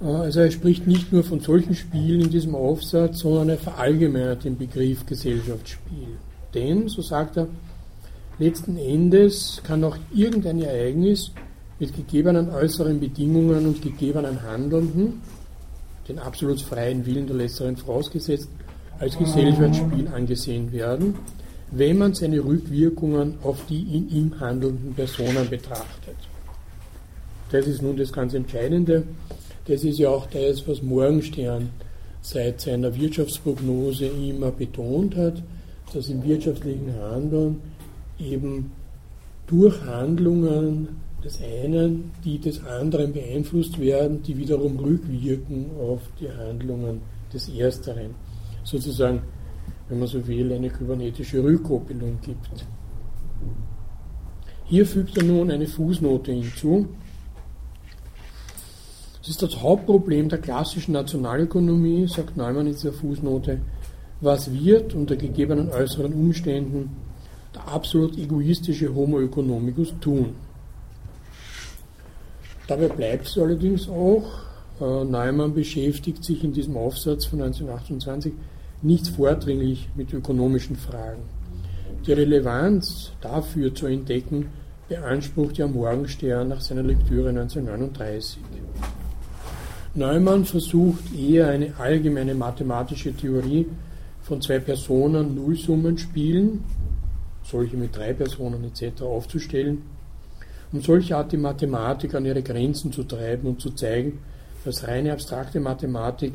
Äh, 0.00 0.06
also 0.06 0.40
er 0.40 0.50
spricht 0.50 0.86
nicht 0.86 1.12
nur 1.12 1.24
von 1.24 1.40
solchen 1.40 1.74
Spielen 1.74 2.20
in 2.20 2.30
diesem 2.30 2.54
Aufsatz, 2.54 3.20
sondern 3.20 3.48
er 3.48 3.58
verallgemeinert 3.58 4.44
den 4.44 4.56
Begriff 4.56 5.04
Gesellschaftsspiel. 5.04 6.16
Denn, 6.54 6.88
so 6.88 7.02
sagt 7.02 7.36
er, 7.36 7.48
letzten 8.38 8.76
Endes 8.76 9.60
kann 9.64 9.84
auch 9.84 9.96
irgendein 10.14 10.62
Ereignis 10.62 11.32
mit 11.78 11.94
gegebenen 11.94 12.50
äußeren 12.50 13.00
Bedingungen 13.00 13.66
und 13.66 13.82
gegebenen 13.82 14.42
Handelnden, 14.42 15.20
den 16.08 16.18
absolut 16.18 16.60
freien 16.60 17.04
Willen 17.04 17.26
der 17.26 17.36
Letzteren 17.36 17.76
vorausgesetzt, 17.76 18.48
als 18.98 19.18
Gesellschaftsspiel 19.18 20.08
angesehen 20.08 20.70
werden, 20.72 21.16
wenn 21.70 21.98
man 21.98 22.14
seine 22.14 22.44
Rückwirkungen 22.44 23.34
auf 23.42 23.66
die 23.68 23.82
in 23.82 24.08
ihm 24.08 24.40
handelnden 24.40 24.94
Personen 24.94 25.48
betrachtet. 25.50 26.16
Das 27.50 27.66
ist 27.66 27.82
nun 27.82 27.96
das 27.96 28.12
ganz 28.12 28.34
Entscheidende. 28.34 29.04
Das 29.66 29.82
ist 29.82 29.98
ja 29.98 30.10
auch 30.10 30.26
das, 30.26 30.66
was 30.68 30.82
Morgenstern 30.82 31.70
seit 32.20 32.60
seiner 32.60 32.94
Wirtschaftsprognose 32.94 34.06
immer 34.06 34.50
betont 34.50 35.16
hat, 35.16 35.42
dass 35.92 36.08
im 36.08 36.22
wirtschaftlichen 36.24 36.92
Handeln 36.94 37.60
eben 38.18 38.72
durch 39.46 39.80
Handlungen 39.82 40.88
des 41.22 41.40
einen, 41.40 42.12
die 42.24 42.38
des 42.38 42.64
anderen 42.64 43.12
beeinflusst 43.12 43.78
werden, 43.78 44.22
die 44.22 44.36
wiederum 44.36 44.78
rückwirken 44.78 45.70
auf 45.80 46.00
die 46.20 46.30
Handlungen 46.30 47.00
des 47.32 47.48
Ersteren. 47.48 48.14
Sozusagen, 48.62 49.22
wenn 49.88 49.98
man 49.98 50.08
so 50.08 50.26
will, 50.26 50.52
eine 50.52 50.70
kybernetische 50.70 51.42
Rückkoppelung 51.42 52.18
gibt. 52.20 52.66
Hier 54.66 54.86
fügt 54.86 55.16
er 55.16 55.24
nun 55.24 55.50
eine 55.50 55.66
Fußnote 55.66 56.32
hinzu. 56.32 56.88
Es 59.22 59.28
ist 59.28 59.42
das 59.42 59.60
Hauptproblem 59.60 60.28
der 60.28 60.38
klassischen 60.38 60.92
Nationalökonomie, 60.92 62.06
sagt 62.06 62.36
Neumann 62.36 62.66
in 62.66 62.74
dieser 62.74 62.92
Fußnote, 62.92 63.60
was 64.24 64.52
wird 64.52 64.94
unter 64.94 65.16
gegebenen 65.16 65.70
äußeren 65.70 66.12
Umständen 66.12 66.96
der 67.54 67.68
absolut 67.68 68.18
egoistische 68.18 68.92
Homo 68.92 69.20
economicus 69.20 69.94
tun. 70.00 70.34
Dabei 72.66 72.88
bleibt 72.88 73.26
es 73.26 73.38
allerdings 73.38 73.88
auch. 73.88 74.24
Äh, 74.80 75.04
Neumann 75.04 75.54
beschäftigt 75.54 76.24
sich 76.24 76.42
in 76.42 76.52
diesem 76.52 76.76
Aufsatz 76.76 77.26
von 77.26 77.42
1928 77.42 78.32
nicht 78.82 79.06
vordringlich 79.08 79.88
mit 79.94 80.12
ökonomischen 80.12 80.76
Fragen. 80.76 81.22
Die 82.06 82.12
Relevanz 82.12 83.12
dafür 83.20 83.74
zu 83.74 83.86
entdecken, 83.86 84.46
beansprucht 84.88 85.58
ja 85.58 85.66
Morgenstern 85.66 86.48
nach 86.48 86.60
seiner 86.60 86.82
Lektüre 86.82 87.28
1939. 87.30 88.38
Neumann 89.94 90.44
versucht 90.44 91.14
eher 91.14 91.48
eine 91.48 91.72
allgemeine 91.78 92.34
mathematische 92.34 93.14
Theorie 93.14 93.66
von 94.24 94.42
zwei 94.42 94.58
Personen 94.58 95.34
Nullsummenspielen, 95.36 96.64
solche 97.44 97.76
mit 97.76 97.96
drei 97.96 98.12
Personen 98.12 98.64
etc. 98.64 99.02
aufzustellen 99.02 99.82
um 100.74 100.82
solche 100.82 101.16
Art 101.16 101.30
die 101.30 101.36
Mathematik 101.36 102.14
an 102.14 102.26
ihre 102.26 102.42
Grenzen 102.42 102.90
zu 102.90 103.04
treiben 103.04 103.46
und 103.46 103.60
zu 103.60 103.70
zeigen, 103.70 104.18
dass 104.64 104.88
reine 104.88 105.12
abstrakte 105.12 105.60
Mathematik 105.60 106.32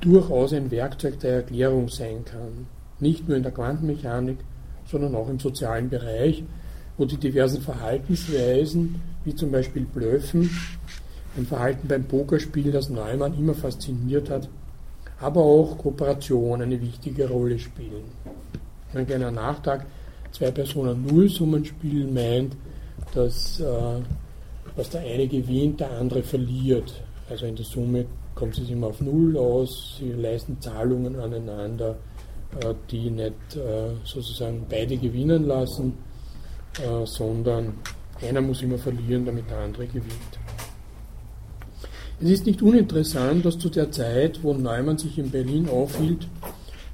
durchaus 0.00 0.54
ein 0.54 0.70
Werkzeug 0.70 1.20
der 1.20 1.34
Erklärung 1.34 1.90
sein 1.90 2.24
kann. 2.24 2.66
Nicht 3.00 3.28
nur 3.28 3.36
in 3.36 3.42
der 3.42 3.52
Quantenmechanik, 3.52 4.38
sondern 4.90 5.14
auch 5.14 5.28
im 5.28 5.38
sozialen 5.38 5.90
Bereich, 5.90 6.42
wo 6.96 7.04
die 7.04 7.18
diversen 7.18 7.60
Verhaltensweisen, 7.60 9.02
wie 9.24 9.34
zum 9.34 9.50
Beispiel 9.50 9.84
Blöffen, 9.84 10.48
ein 11.36 11.44
Verhalten 11.44 11.86
beim 11.86 12.04
Pokerspiel, 12.04 12.72
das 12.72 12.88
Neumann 12.88 13.36
immer 13.36 13.54
fasziniert 13.54 14.30
hat, 14.30 14.48
aber 15.20 15.40
auch 15.40 15.78
Kooperation 15.78 16.62
eine 16.62 16.80
wichtige 16.80 17.28
Rolle 17.28 17.58
spielen. 17.58 18.04
Ein 18.92 19.06
kleiner 19.06 19.30
Nachtrag, 19.30 19.86
zwei 20.32 20.50
Personen 20.50 21.06
Nullsummenspiel 21.06 22.06
meint, 22.06 22.56
dass 23.14 23.60
äh, 23.60 24.00
was 24.76 24.90
der 24.90 25.02
eine 25.02 25.26
gewinnt, 25.26 25.80
der 25.80 25.90
andere 25.92 26.22
verliert. 26.22 27.02
Also 27.28 27.46
in 27.46 27.56
der 27.56 27.64
Summe 27.64 28.06
kommt 28.34 28.58
es 28.58 28.68
immer 28.68 28.88
auf 28.88 29.00
Null 29.00 29.36
aus, 29.36 29.96
sie 29.98 30.12
leisten 30.12 30.60
Zahlungen 30.60 31.16
aneinander, 31.18 31.96
äh, 32.60 32.74
die 32.90 33.10
nicht 33.10 33.56
äh, 33.56 33.94
sozusagen 34.04 34.66
beide 34.68 34.96
gewinnen 34.96 35.46
lassen, 35.46 35.94
äh, 36.80 37.06
sondern 37.06 37.74
einer 38.20 38.40
muss 38.40 38.62
immer 38.62 38.78
verlieren, 38.78 39.24
damit 39.24 39.48
der 39.50 39.58
andere 39.58 39.86
gewinnt. 39.86 40.43
Es 42.24 42.30
ist 42.30 42.46
nicht 42.46 42.62
uninteressant, 42.62 43.44
dass 43.44 43.58
zu 43.58 43.68
der 43.68 43.92
Zeit, 43.92 44.42
wo 44.42 44.54
Neumann 44.54 44.96
sich 44.96 45.18
in 45.18 45.30
Berlin 45.30 45.68
aufhielt, 45.68 46.26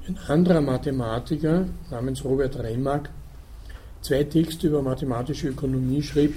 ein 0.05 0.17
anderer 0.27 0.59
Mathematiker 0.59 1.67
namens 1.89 2.25
Robert 2.25 2.59
Remak 2.59 3.09
zwei 4.01 4.25
Texte 4.25 4.67
über 4.67 4.81
mathematische 4.81 5.47
Ökonomie 5.47 6.01
schrieb, 6.01 6.35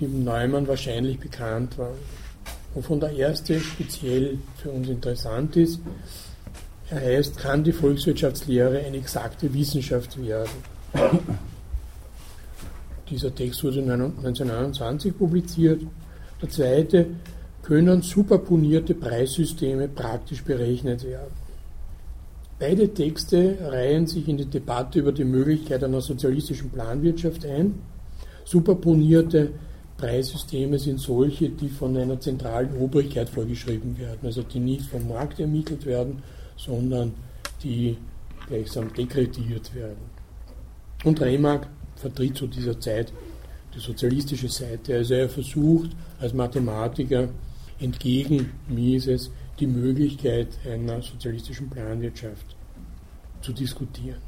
die 0.00 0.08
Neumann 0.08 0.66
wahrscheinlich 0.66 1.20
bekannt 1.20 1.78
waren. 1.78 1.94
Wovon 2.74 2.98
der 2.98 3.12
erste 3.12 3.60
speziell 3.60 4.36
für 4.56 4.70
uns 4.70 4.88
interessant 4.88 5.56
ist, 5.56 5.78
er 6.90 7.02
heißt, 7.02 7.38
kann 7.38 7.62
die 7.62 7.70
Volkswirtschaftslehre 7.70 8.80
eine 8.80 8.96
exakte 8.96 9.54
Wissenschaft 9.54 10.20
werden? 10.20 10.50
Dieser 13.08 13.32
Text 13.32 13.62
wurde 13.62 13.78
1929 13.78 15.16
publiziert. 15.16 15.82
Der 16.40 16.50
zweite, 16.50 17.06
können 17.62 18.02
superponierte 18.02 18.94
Preissysteme 18.94 19.88
praktisch 19.88 20.42
berechnet 20.42 21.04
werden? 21.04 21.32
Beide 22.58 22.92
Texte 22.92 23.58
reihen 23.60 24.06
sich 24.06 24.28
in 24.28 24.36
die 24.36 24.46
Debatte 24.46 25.00
über 25.00 25.12
die 25.12 25.24
Möglichkeit 25.24 25.82
einer 25.82 26.00
sozialistischen 26.00 26.70
Planwirtschaft 26.70 27.44
ein. 27.44 27.74
Superponierte 28.44 29.50
Preissysteme 29.96 30.78
sind 30.78 31.00
solche, 31.00 31.48
die 31.48 31.68
von 31.68 31.96
einer 31.96 32.20
zentralen 32.20 32.76
Obrigkeit 32.76 33.28
vorgeschrieben 33.28 33.98
werden, 33.98 34.20
also 34.22 34.42
die 34.42 34.58
nicht 34.58 34.82
vom 34.82 35.08
Markt 35.08 35.40
ermittelt 35.40 35.86
werden, 35.86 36.22
sondern 36.56 37.14
die 37.62 37.96
gleichsam 38.48 38.92
dekretiert 38.92 39.74
werden. 39.74 40.10
Und 41.04 41.20
Remark 41.20 41.66
vertritt 41.96 42.36
zu 42.36 42.46
dieser 42.46 42.78
Zeit 42.78 43.12
die 43.74 43.80
sozialistische 43.80 44.48
Seite. 44.48 44.96
Also 44.96 45.14
er 45.14 45.28
versucht 45.28 45.90
als 46.20 46.34
Mathematiker 46.34 47.28
entgegen 47.82 48.50
Mises 48.68 49.30
die 49.58 49.66
Möglichkeit 49.66 50.48
einer 50.66 51.02
sozialistischen 51.02 51.68
Planwirtschaft 51.68 52.56
zu 53.42 53.52
diskutieren. 53.52 54.18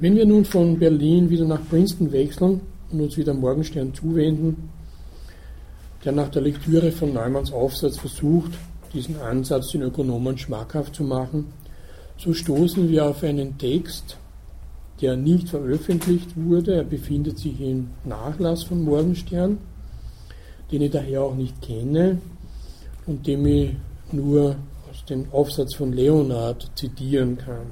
Wenn 0.00 0.16
wir 0.16 0.26
nun 0.26 0.44
von 0.44 0.78
Berlin 0.78 1.30
wieder 1.30 1.44
nach 1.44 1.66
Princeton 1.68 2.10
wechseln 2.10 2.60
und 2.90 3.00
uns 3.00 3.16
wieder 3.16 3.32
Morgenstern 3.32 3.94
zuwenden, 3.94 4.68
der 6.04 6.12
nach 6.12 6.28
der 6.28 6.42
Lektüre 6.42 6.90
von 6.90 7.14
Neumanns 7.14 7.52
Aufsatz 7.52 7.96
versucht, 7.96 8.52
diesen 8.92 9.20
Ansatz 9.20 9.70
den 9.70 9.82
Ökonomen 9.82 10.36
schmackhaft 10.36 10.96
zu 10.96 11.04
machen, 11.04 11.46
so 12.16 12.32
stoßen 12.32 12.88
wir 12.88 13.06
auf 13.06 13.22
einen 13.22 13.56
Text, 13.58 14.16
der 15.00 15.16
nicht 15.16 15.48
veröffentlicht 15.48 16.36
wurde. 16.36 16.74
Er 16.74 16.84
befindet 16.84 17.38
sich 17.38 17.60
im 17.60 17.88
Nachlass 18.04 18.64
von 18.64 18.84
Morgenstern, 18.84 19.58
den 20.70 20.82
ich 20.82 20.90
daher 20.90 21.22
auch 21.22 21.34
nicht 21.34 21.60
kenne 21.62 22.18
und 23.06 23.26
dem 23.26 23.46
ich 23.46 23.70
nur 24.12 24.56
aus 24.90 25.04
dem 25.06 25.26
Aufsatz 25.32 25.74
von 25.74 25.92
Leonard 25.92 26.70
zitieren 26.74 27.36
kann. 27.36 27.66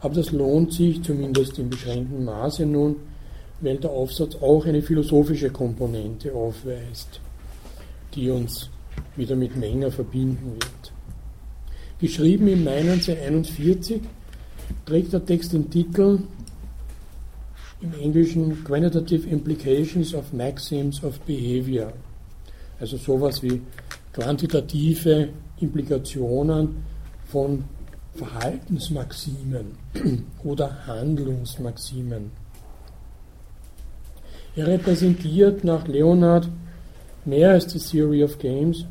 Aber 0.00 0.14
das 0.14 0.32
lohnt 0.32 0.72
sich 0.72 1.02
zumindest 1.02 1.58
in 1.58 1.68
beschränktem 1.68 2.24
Maße 2.24 2.64
nun, 2.64 2.96
weil 3.60 3.76
der 3.76 3.90
Aufsatz 3.90 4.36
auch 4.36 4.64
eine 4.64 4.82
philosophische 4.82 5.50
Komponente 5.50 6.32
aufweist, 6.32 7.20
die 8.14 8.30
uns 8.30 8.70
wieder 9.16 9.36
mit 9.36 9.56
Menger 9.56 9.90
verbinden 9.90 10.54
wird. 10.54 10.92
Geschrieben 12.00 12.48
im 12.48 12.64
Mai 12.64 12.78
1941 12.78 14.00
trägt 14.86 15.12
der 15.12 15.24
Text 15.24 15.52
den 15.52 15.68
Titel 15.68 16.20
im 17.80 17.94
Englischen 18.00 18.62
Quantitative 18.64 19.28
Implications 19.28 20.14
of 20.14 20.32
Maxims 20.32 21.02
of 21.02 21.18
Behavior. 21.20 21.92
Also 22.78 22.96
sowas 22.96 23.42
wie 23.42 23.60
quantitative 24.12 25.28
Implikationen 25.60 26.84
von 27.26 27.64
Verhaltensmaximen 28.14 29.78
oder 30.44 30.86
Handlungsmaximen. 30.86 32.30
Er 34.56 34.66
repräsentiert 34.66 35.64
nach 35.64 35.86
Leonard 35.86 36.48
mehr 37.24 37.50
als 37.50 37.66
die 37.68 37.78
Theory 37.78 38.24
of 38.24 38.38
Games 38.38 38.84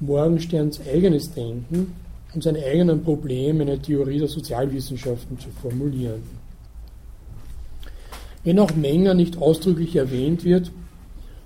Morgensterns 0.00 0.80
eigenes 0.92 1.30
Denken 1.32 1.94
und 2.34 2.42
seine 2.42 2.64
eigenen 2.64 3.04
Probleme 3.04 3.60
in 3.60 3.68
der 3.68 3.82
Theorie 3.82 4.18
der 4.18 4.26
Sozialwissenschaften 4.26 5.38
zu 5.38 5.50
formulieren. 5.50 6.41
Wenn 8.44 8.58
auch 8.58 8.74
Menger 8.74 9.14
nicht 9.14 9.38
ausdrücklich 9.38 9.96
erwähnt 9.96 10.44
wird, 10.44 10.72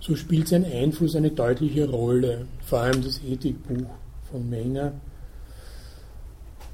so 0.01 0.17
spielt 0.17 0.49
sein 0.49 0.65
Einfluss 0.65 1.17
eine 1.17 1.31
deutliche 1.31 1.89
Rolle, 1.89 2.47
vor 2.65 2.81
allem 2.81 3.03
das 3.03 3.21
Ethikbuch 3.23 3.91
von 4.31 4.49
Menger. 4.49 4.93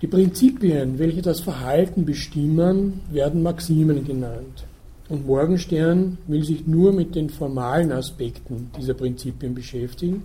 Die 0.01 0.07
Prinzipien, 0.07 0.99
welche 0.99 1.23
das 1.23 1.41
Verhalten 1.41 2.05
bestimmen, 2.05 3.01
werden 3.11 3.43
Maximen 3.43 4.05
genannt. 4.05 4.65
Und 5.09 5.27
Morgenstern 5.27 6.19
will 6.27 6.45
sich 6.45 6.67
nur 6.67 6.93
mit 6.93 7.15
den 7.15 7.29
formalen 7.31 7.93
Aspekten 7.93 8.71
dieser 8.79 8.95
Prinzipien 8.95 9.55
beschäftigen 9.55 10.23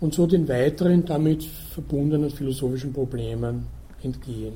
und 0.00 0.14
so 0.14 0.26
den 0.26 0.48
weiteren 0.48 1.04
damit 1.04 1.44
verbundenen 1.44 2.30
philosophischen 2.30 2.92
Problemen 2.92 3.66
entgehen. 4.02 4.54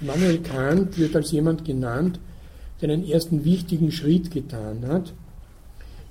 Immanuel 0.00 0.38
Kant 0.38 0.98
wird 0.98 1.16
als 1.16 1.32
jemand 1.32 1.64
genannt, 1.64 2.20
der 2.80 2.90
einen 2.90 3.08
ersten 3.08 3.44
wichtigen 3.44 3.90
Schritt 3.92 4.30
getan 4.30 4.86
hat, 4.86 5.12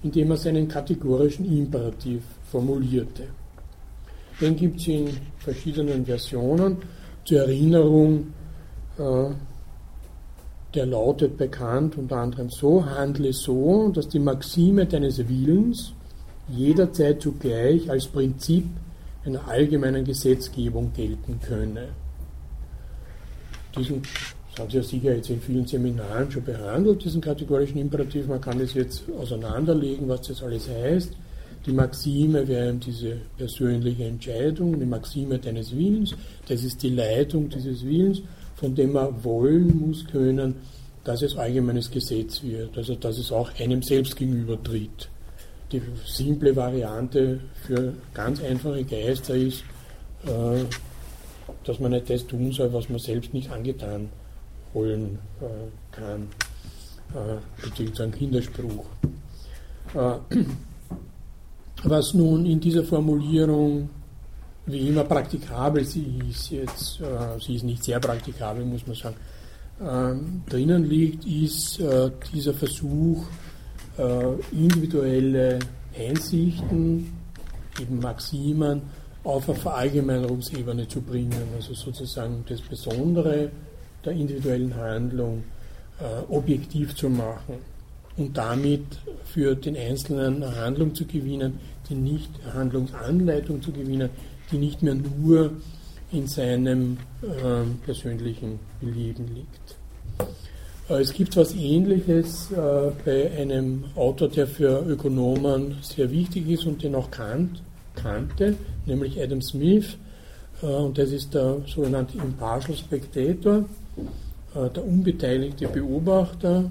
indem 0.04 0.32
er 0.32 0.38
seinen 0.38 0.68
kategorischen 0.68 1.46
Imperativ 1.46 2.24
formulierte. 2.52 3.24
Den 4.40 4.56
gibt 4.56 4.80
es 4.80 4.88
in 4.88 5.10
verschiedenen 5.38 6.06
Versionen. 6.06 6.78
Zur 7.26 7.40
Erinnerung, 7.40 8.28
äh, 8.98 9.30
der 10.74 10.86
lautet 10.86 11.38
bekannt 11.38 11.98
unter 11.98 12.18
anderem 12.18 12.50
so, 12.50 12.86
handle 12.86 13.34
so, 13.34 13.90
dass 13.90 14.08
die 14.08 14.20
Maxime 14.20 14.86
deines 14.86 15.28
Willens 15.28 15.94
jederzeit 16.48 17.22
zugleich 17.22 17.90
als 17.90 18.08
Prinzip 18.08 18.66
einer 19.26 19.48
allgemeinen 19.48 20.06
Gesetzgebung 20.06 20.94
gelten 20.94 21.40
könne. 21.42 21.90
Diesen 23.78 24.02
das 24.52 24.60
haben 24.60 24.72
Sie 24.72 24.78
ja 24.78 24.84
sicher 24.84 25.16
jetzt 25.16 25.30
in 25.30 25.42
vielen 25.42 25.66
Seminaren 25.66 26.30
schon 26.32 26.44
behandelt, 26.44 27.04
diesen 27.04 27.22
kategorischen 27.22 27.80
Imperativ. 27.80 28.28
Man 28.28 28.42
kann 28.42 28.60
das 28.60 28.74
jetzt 28.74 29.04
auseinanderlegen, 29.18 30.08
was 30.10 30.28
das 30.28 30.44
alles 30.44 30.68
heißt. 30.68 31.14
Die 31.66 31.72
Maxime 31.72 32.48
wäre 32.48 32.74
diese 32.74 33.18
persönliche 33.38 34.06
Entscheidung, 34.06 34.80
die 34.80 34.86
Maxime 34.86 35.38
deines 35.38 35.76
Willens. 35.76 36.16
Das 36.48 36.64
ist 36.64 36.82
die 36.82 36.90
Leitung 36.90 37.50
dieses 37.50 37.86
Willens, 37.86 38.22
von 38.56 38.74
dem 38.74 38.94
man 38.94 39.24
wollen 39.24 39.88
muss 39.88 40.06
können, 40.06 40.56
dass 41.04 41.22
es 41.22 41.38
allgemeines 41.38 41.92
Gesetz 41.92 42.44
wird, 42.44 42.78
also 42.78 42.96
dass 42.96 43.18
es 43.18 43.32
auch 43.32 43.52
einem 43.60 43.82
selbst 43.82 44.16
gegenübertritt. 44.16 45.10
Die 45.72 45.82
simple 46.06 46.56
Variante 46.56 47.40
für 47.66 47.94
ganz 48.14 48.42
einfache 48.42 48.84
Geister 48.84 49.36
ist, 49.36 49.64
äh, 50.26 50.64
dass 51.64 51.80
man 51.80 51.92
nicht 51.92 52.10
das 52.10 52.26
tun 52.26 52.52
soll, 52.52 52.74
was 52.74 52.90
man 52.90 53.00
selbst 53.00 53.34
nicht 53.34 53.52
angetan 53.52 54.10
holen 54.74 55.20
äh, 55.42 55.96
kann, 55.96 56.28
äh, 57.14 57.38
beziehungsweise 57.64 58.04
ein 58.04 58.12
Kinderspruch. 58.12 58.86
Äh, 59.94 60.44
was 61.84 62.14
nun 62.14 62.46
in 62.46 62.60
dieser 62.60 62.84
Formulierung 62.84 63.90
wie 64.66 64.90
immer 64.90 65.04
praktikabel 65.04 65.84
sie 65.84 66.20
ist, 66.30 66.52
jetzt, 66.52 67.02
äh, 67.02 67.40
sie 67.40 67.56
ist 67.56 67.64
nicht 67.64 67.84
sehr 67.84 68.00
praktikabel, 68.00 68.66
muss 68.66 68.86
man 68.86 68.96
sagen, 68.96 69.16
äh, 69.80 70.50
drinnen 70.50 70.86
liegt, 70.86 71.26
ist 71.26 71.80
äh, 71.80 72.12
dieser 72.32 72.54
Versuch, 72.54 73.26
äh, 73.98 74.34
individuelle 74.52 75.60
Einsichten, 75.98 77.14
eben 77.82 78.00
Maximen, 78.00 78.82
auf 79.24 79.50
eine 79.50 79.60
Verallgemeinerungsebene 79.60 80.88
zu 80.88 81.02
bringen. 81.02 81.34
Also 81.56 81.74
sozusagen 81.74 82.44
das 82.48 82.62
Besondere 82.62 83.52
der 84.06 84.14
individuellen 84.14 84.76
Handlung 84.76 85.44
äh, 86.00 86.32
objektiv 86.32 86.96
zu 86.96 87.10
machen 87.10 87.56
und 88.18 88.38
damit 88.38 88.84
für 89.26 89.56
den 89.56 89.76
Einzelnen 89.76 90.44
eine 90.44 90.56
Handlung 90.56 90.94
zu 90.96 91.06
gewinnen, 91.06 91.60
die 91.90 91.96
nicht 91.96 92.30
Handlungsanleitung 92.54 93.62
zu 93.62 93.72
gewinnen, 93.72 94.10
die 94.52 94.58
nicht 94.58 94.82
mehr 94.82 94.96
nur 94.96 95.52
in 96.12 96.28
seinem 96.28 96.98
äh, 97.22 97.64
persönlichen 97.86 98.60
Belieben 98.82 99.28
liegt. 99.36 99.78
Äh, 100.90 101.02
es 101.02 101.14
gibt 101.14 101.38
was 101.38 101.56
Ähnliches 101.56 102.52
äh, 102.52 102.92
bei 103.06 103.32
einem 103.38 103.86
Autor, 103.96 104.30
der 104.30 104.48
für 104.48 104.84
Ökonomen 104.88 105.78
sehr 105.82 106.10
wichtig 106.12 106.50
ist 106.50 106.66
und 106.66 106.84
den 106.84 106.96
auch 106.96 107.12
kannt, 107.12 107.62
kannte, 107.96 108.56
nämlich 108.86 109.22
Adam 109.22 109.42
Smith. 109.42 109.98
Äh, 110.62 110.66
und 110.66 110.98
das 110.98 111.12
ist 111.12 111.34
der 111.34 111.58
sogenannte 111.68 112.18
Impartial 112.18 112.78
Spectator, 112.78 113.66
äh, 114.56 114.70
der 114.70 114.86
unbeteiligte 114.86 115.68
Beobachter, 115.68 116.70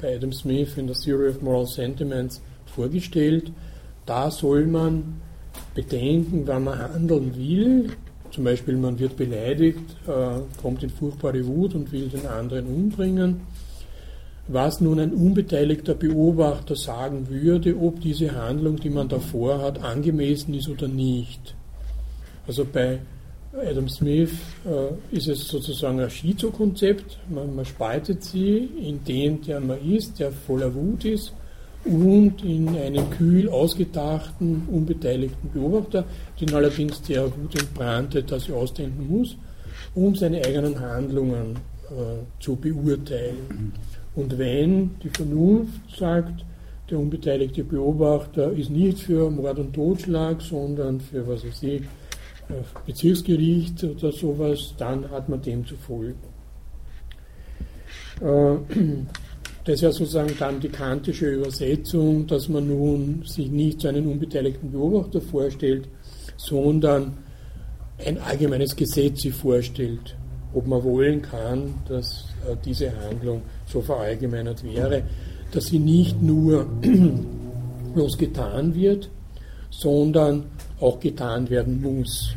bei 0.00 0.16
Adam 0.16 0.32
Smith 0.32 0.76
in 0.76 0.86
der 0.86 0.96
Theory 0.96 1.30
of 1.30 1.40
Moral 1.40 1.66
Sentiments 1.66 2.42
vorgestellt. 2.66 3.52
Da 4.06 4.30
soll 4.30 4.66
man 4.66 5.20
bedenken, 5.74 6.42
wann 6.46 6.64
man 6.64 6.78
handeln 6.78 7.34
will. 7.36 7.90
Zum 8.30 8.44
Beispiel, 8.44 8.76
man 8.76 8.98
wird 8.98 9.16
beleidigt, 9.16 9.96
äh, 10.06 10.40
kommt 10.60 10.82
in 10.82 10.90
furchtbare 10.90 11.46
Wut 11.46 11.74
und 11.74 11.92
will 11.92 12.08
den 12.08 12.26
anderen 12.26 12.66
umbringen. 12.66 13.40
Was 14.46 14.80
nun 14.80 15.00
ein 15.00 15.14
unbeteiligter 15.14 15.94
Beobachter 15.94 16.76
sagen 16.76 17.28
würde, 17.30 17.78
ob 17.78 18.00
diese 18.00 18.34
Handlung, 18.34 18.76
die 18.76 18.90
man 18.90 19.08
davor 19.08 19.62
hat, 19.62 19.82
angemessen 19.82 20.52
ist 20.52 20.68
oder 20.68 20.88
nicht. 20.88 21.54
Also 22.46 22.66
bei 22.70 22.98
Adam 23.62 23.88
Smith 23.88 24.32
äh, 24.64 25.16
ist 25.16 25.28
es 25.28 25.46
sozusagen 25.46 26.00
ein 26.00 26.10
Schizokonzept. 26.10 27.18
Man, 27.28 27.54
man 27.54 27.64
spaltet 27.64 28.24
sie 28.24 28.68
in 28.82 29.04
den, 29.04 29.42
der 29.42 29.60
man 29.60 29.78
ist, 29.88 30.18
der 30.18 30.32
voller 30.32 30.74
Wut 30.74 31.04
ist, 31.04 31.32
und 31.84 32.42
in 32.42 32.68
einen 32.76 33.10
kühl 33.10 33.48
ausgedachten, 33.48 34.66
unbeteiligten 34.70 35.50
Beobachter, 35.50 36.04
den 36.40 36.54
allerdings 36.54 37.02
der 37.02 37.24
Wut 37.26 37.60
entbrannte, 37.60 38.22
dass 38.22 38.48
er 38.48 38.56
ausdenken 38.56 39.06
muss, 39.06 39.36
um 39.94 40.14
seine 40.14 40.44
eigenen 40.44 40.80
Handlungen 40.80 41.56
äh, 41.90 42.42
zu 42.42 42.56
beurteilen. 42.56 43.72
Und 44.16 44.38
wenn 44.38 44.92
die 45.02 45.10
Vernunft 45.10 45.98
sagt, 45.98 46.44
der 46.90 46.98
unbeteiligte 46.98 47.64
Beobachter 47.64 48.52
ist 48.52 48.70
nicht 48.70 49.00
für 49.00 49.30
Mord 49.30 49.58
und 49.58 49.74
Totschlag, 49.74 50.40
sondern 50.40 51.00
für, 51.00 51.26
was 51.26 51.44
weiß 51.44 51.62
ich, 51.62 51.82
Bezirksgericht 52.86 53.84
oder 53.84 54.12
sowas, 54.12 54.74
dann 54.78 55.10
hat 55.10 55.28
man 55.28 55.40
dem 55.42 55.66
zu 55.66 55.76
folgen. 55.76 56.18
Äh, 58.20 58.56
das 59.64 59.76
ist 59.76 59.80
ja 59.80 59.92
sozusagen 59.92 60.34
dann 60.38 60.60
die 60.60 60.68
kantische 60.68 61.26
Übersetzung, 61.30 62.26
dass 62.26 62.48
man 62.48 62.68
nun 62.68 63.22
sich 63.24 63.50
nicht 63.50 63.80
so 63.80 63.88
einen 63.88 64.06
unbeteiligten 64.06 64.70
Beobachter 64.70 65.22
vorstellt, 65.22 65.88
sondern 66.36 67.16
ein 68.04 68.18
allgemeines 68.18 68.76
Gesetz 68.76 69.22
sich 69.22 69.32
vorstellt, 69.32 70.16
ob 70.52 70.66
man 70.66 70.82
wollen 70.84 71.22
kann, 71.22 71.74
dass 71.88 72.26
äh, 72.46 72.56
diese 72.62 72.92
Handlung 72.94 73.42
so 73.66 73.80
verallgemeinert 73.80 74.62
wäre, 74.64 75.02
dass 75.52 75.66
sie 75.66 75.78
nicht 75.78 76.20
nur 76.20 76.66
bloß 77.94 78.18
getan 78.18 78.74
wird, 78.74 79.08
sondern 79.70 80.44
auch 80.84 81.00
getan 81.00 81.48
werden 81.48 81.80
muss. 81.80 82.34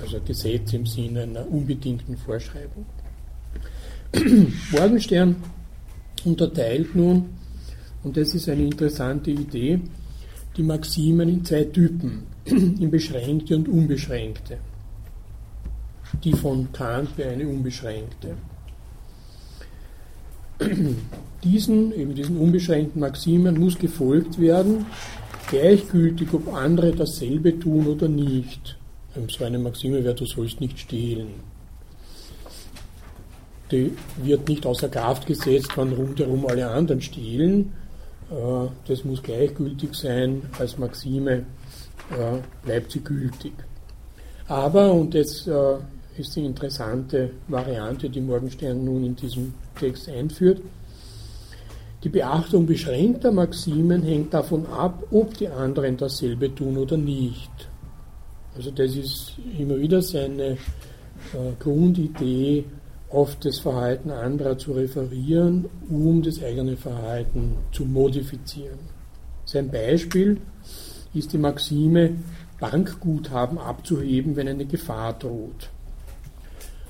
Also 0.00 0.20
Gesetz 0.20 0.72
im 0.72 0.86
Sinne 0.86 1.22
einer 1.22 1.48
unbedingten 1.48 2.16
Vorschreibung. 2.16 2.84
Morgenstern 4.72 5.36
unterteilt 6.24 6.94
nun, 6.94 7.30
und 8.02 8.16
das 8.16 8.34
ist 8.34 8.48
eine 8.48 8.64
interessante 8.64 9.30
Idee, 9.30 9.80
die 10.56 10.62
Maximen 10.62 11.28
in 11.28 11.44
zwei 11.44 11.64
Typen, 11.64 12.26
in 12.44 12.90
beschränkte 12.90 13.56
und 13.56 13.68
unbeschränkte. 13.68 14.58
Die 16.24 16.32
von 16.32 16.72
Kant 16.72 17.16
wäre 17.16 17.30
eine 17.30 17.46
unbeschränkte. 17.46 18.34
Diesen, 21.44 21.92
eben 21.92 22.16
diesen 22.16 22.36
unbeschränkten 22.36 23.00
Maximen 23.00 23.60
muss 23.60 23.78
gefolgt 23.78 24.40
werden, 24.40 24.86
gleichgültig, 25.48 26.32
ob 26.32 26.54
andere 26.54 26.92
dasselbe 26.92 27.58
tun 27.58 27.86
oder 27.86 28.08
nicht. 28.08 28.76
So 29.28 29.44
eine 29.44 29.58
Maxime 29.58 30.04
wäre, 30.04 30.14
du 30.14 30.26
sollst 30.26 30.60
nicht 30.60 30.78
stehlen. 30.78 31.28
Die 33.70 33.92
wird 34.22 34.48
nicht 34.48 34.64
außer 34.64 34.88
Kraft 34.88 35.26
gesetzt, 35.26 35.76
wenn 35.76 35.92
rundherum 35.92 36.46
alle 36.46 36.68
anderen 36.68 37.02
stehlen. 37.02 37.72
Äh, 38.30 38.68
das 38.86 39.04
muss 39.04 39.22
gleichgültig 39.22 39.94
sein. 39.94 40.42
Als 40.58 40.78
Maxime 40.78 41.44
äh, 42.10 42.38
bleibt 42.64 42.92
sie 42.92 43.00
gültig. 43.00 43.52
Aber, 44.46 44.92
und 44.92 45.14
das 45.14 45.46
äh, 45.46 45.76
ist 46.16 46.34
die 46.36 46.44
interessante 46.44 47.30
Variante, 47.48 48.08
die 48.08 48.20
Morgenstern 48.20 48.84
nun 48.84 49.04
in 49.04 49.16
diesem 49.16 49.52
Text 49.78 50.08
einführt, 50.08 50.62
die 52.04 52.08
Beachtung 52.08 52.66
beschränkter 52.66 53.32
Maximen 53.32 54.02
hängt 54.02 54.32
davon 54.32 54.66
ab, 54.66 55.04
ob 55.10 55.36
die 55.36 55.48
anderen 55.48 55.96
dasselbe 55.96 56.54
tun 56.54 56.76
oder 56.76 56.96
nicht. 56.96 57.50
Also 58.56 58.70
das 58.70 58.94
ist 58.94 59.36
immer 59.58 59.78
wieder 59.78 60.00
seine 60.02 60.52
äh, 60.52 60.56
Grundidee, 61.58 62.64
auf 63.10 63.36
das 63.36 63.58
Verhalten 63.58 64.10
anderer 64.10 64.58
zu 64.58 64.72
referieren, 64.72 65.66
um 65.88 66.22
das 66.22 66.42
eigene 66.42 66.76
Verhalten 66.76 67.56
zu 67.72 67.84
modifizieren. 67.84 68.78
Sein 69.44 69.70
Beispiel 69.70 70.38
ist 71.14 71.32
die 71.32 71.38
Maxime, 71.38 72.16
Bankguthaben 72.60 73.58
abzuheben, 73.58 74.36
wenn 74.36 74.48
eine 74.48 74.66
Gefahr 74.66 75.14
droht. 75.14 75.70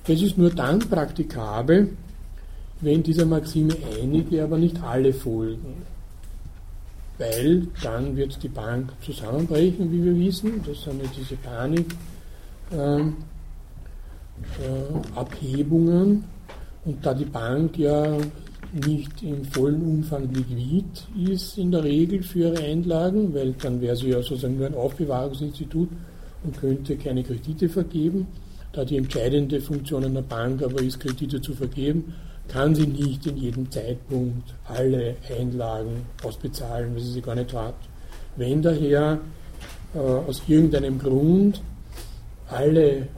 Das 0.06 0.20
ist 0.20 0.38
nur 0.38 0.50
dann 0.50 0.80
praktikabel, 0.80 1.90
wenn 2.80 3.02
dieser 3.02 3.26
Maxime 3.26 3.74
einige, 4.00 4.42
aber 4.44 4.58
nicht 4.58 4.82
alle 4.82 5.12
folgen. 5.12 5.82
Weil 7.18 7.66
dann 7.82 8.16
wird 8.16 8.40
die 8.42 8.48
Bank 8.48 8.92
zusammenbrechen, 9.00 9.90
wie 9.90 10.04
wir 10.04 10.16
wissen. 10.16 10.62
Das 10.64 10.82
sind 10.82 11.02
ja 11.02 11.10
diese 11.16 11.34
Panikabhebungen. 11.36 13.16
Ähm, 15.90 16.24
äh, 16.84 16.88
Und 16.88 17.04
da 17.04 17.14
die 17.14 17.24
Bank 17.24 17.76
ja 17.76 18.16
nicht 18.72 19.22
im 19.22 19.44
vollen 19.44 19.82
Umfang 19.82 20.32
liquid 20.32 20.84
ist 21.32 21.58
in 21.58 21.72
der 21.72 21.82
Regel 21.84 22.22
für 22.22 22.40
ihre 22.40 22.62
Einlagen, 22.62 23.34
weil 23.34 23.52
dann 23.54 23.80
wäre 23.80 23.96
sie 23.96 24.10
ja 24.10 24.22
sozusagen 24.22 24.58
nur 24.58 24.66
ein 24.66 24.74
Aufbewahrungsinstitut 24.74 25.88
und 26.44 26.58
könnte 26.58 26.96
keine 26.96 27.24
Kredite 27.24 27.68
vergeben. 27.68 28.26
Da 28.72 28.84
die 28.84 28.98
entscheidende 28.98 29.60
Funktion 29.60 30.04
einer 30.04 30.22
Bank 30.22 30.62
aber 30.62 30.82
ist, 30.82 31.00
Kredite 31.00 31.40
zu 31.40 31.54
vergeben, 31.54 32.14
kann 32.48 32.74
sie 32.74 32.86
nicht 32.86 33.26
in 33.26 33.36
jedem 33.36 33.70
Zeitpunkt 33.70 34.54
alle 34.64 35.16
Einlagen 35.38 36.06
ausbezahlen, 36.22 36.94
weil 36.94 37.02
sie 37.02 37.12
sie 37.12 37.22
gar 37.22 37.34
nicht 37.34 37.52
hat. 37.52 37.74
Wenn 38.36 38.62
daher 38.62 39.20
äh, 39.94 39.98
aus 39.98 40.42
irgendeinem 40.46 40.98
Grund 40.98 41.60
alle 42.48 43.08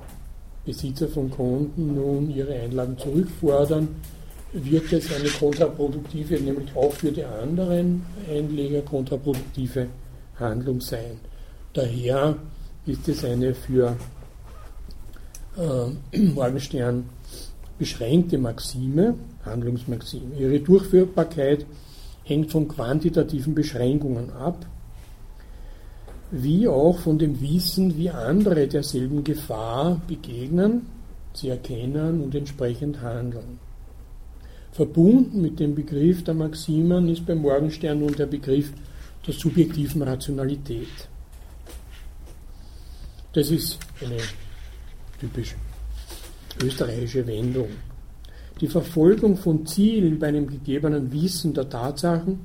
Besitzer 0.64 1.08
von 1.08 1.30
Konten 1.30 1.94
nun 1.94 2.30
ihre 2.30 2.54
Einlagen 2.54 2.98
zurückfordern, 2.98 3.88
wird 4.52 4.92
es 4.92 5.12
eine 5.14 5.28
kontraproduktive, 5.28 6.34
nämlich 6.40 6.74
auch 6.74 6.92
für 6.92 7.12
die 7.12 7.24
anderen 7.24 8.04
Einleger 8.28 8.82
kontraproduktive 8.82 9.86
Handlung 10.38 10.80
sein. 10.80 11.20
Daher 11.72 12.36
ist 12.86 13.08
es 13.08 13.24
eine 13.24 13.54
für 13.54 13.96
äh, 15.56 16.18
Morgenstern 16.34 17.04
beschränkte 17.80 18.36
Maxime, 18.36 19.14
Handlungsmaxime. 19.42 20.36
Ihre 20.38 20.60
Durchführbarkeit 20.60 21.64
hängt 22.24 22.52
von 22.52 22.68
quantitativen 22.68 23.54
Beschränkungen 23.54 24.30
ab, 24.32 24.66
wie 26.30 26.68
auch 26.68 26.98
von 26.98 27.18
dem 27.18 27.40
Wissen, 27.40 27.96
wie 27.96 28.10
andere 28.10 28.68
derselben 28.68 29.24
Gefahr 29.24 29.98
begegnen, 30.06 30.86
sie 31.32 31.48
erkennen 31.48 32.20
und 32.20 32.34
entsprechend 32.34 33.00
handeln. 33.00 33.58
Verbunden 34.72 35.40
mit 35.40 35.58
dem 35.58 35.74
Begriff 35.74 36.22
der 36.22 36.34
Maximen 36.34 37.08
ist 37.08 37.24
beim 37.24 37.38
Morgenstern 37.38 37.98
nun 38.00 38.14
der 38.14 38.26
Begriff 38.26 38.72
der 39.26 39.32
subjektiven 39.32 40.02
Rationalität. 40.02 41.08
Das 43.32 43.50
ist 43.50 43.78
eine 44.04 44.18
typisch 45.18 45.54
österreichische 46.62 47.26
Wendung. 47.26 47.68
Die 48.60 48.68
Verfolgung 48.68 49.36
von 49.36 49.66
Zielen 49.66 50.18
bei 50.18 50.28
einem 50.28 50.46
gegebenen 50.46 51.10
Wissen 51.12 51.54
der 51.54 51.68
Tatsachen 51.68 52.40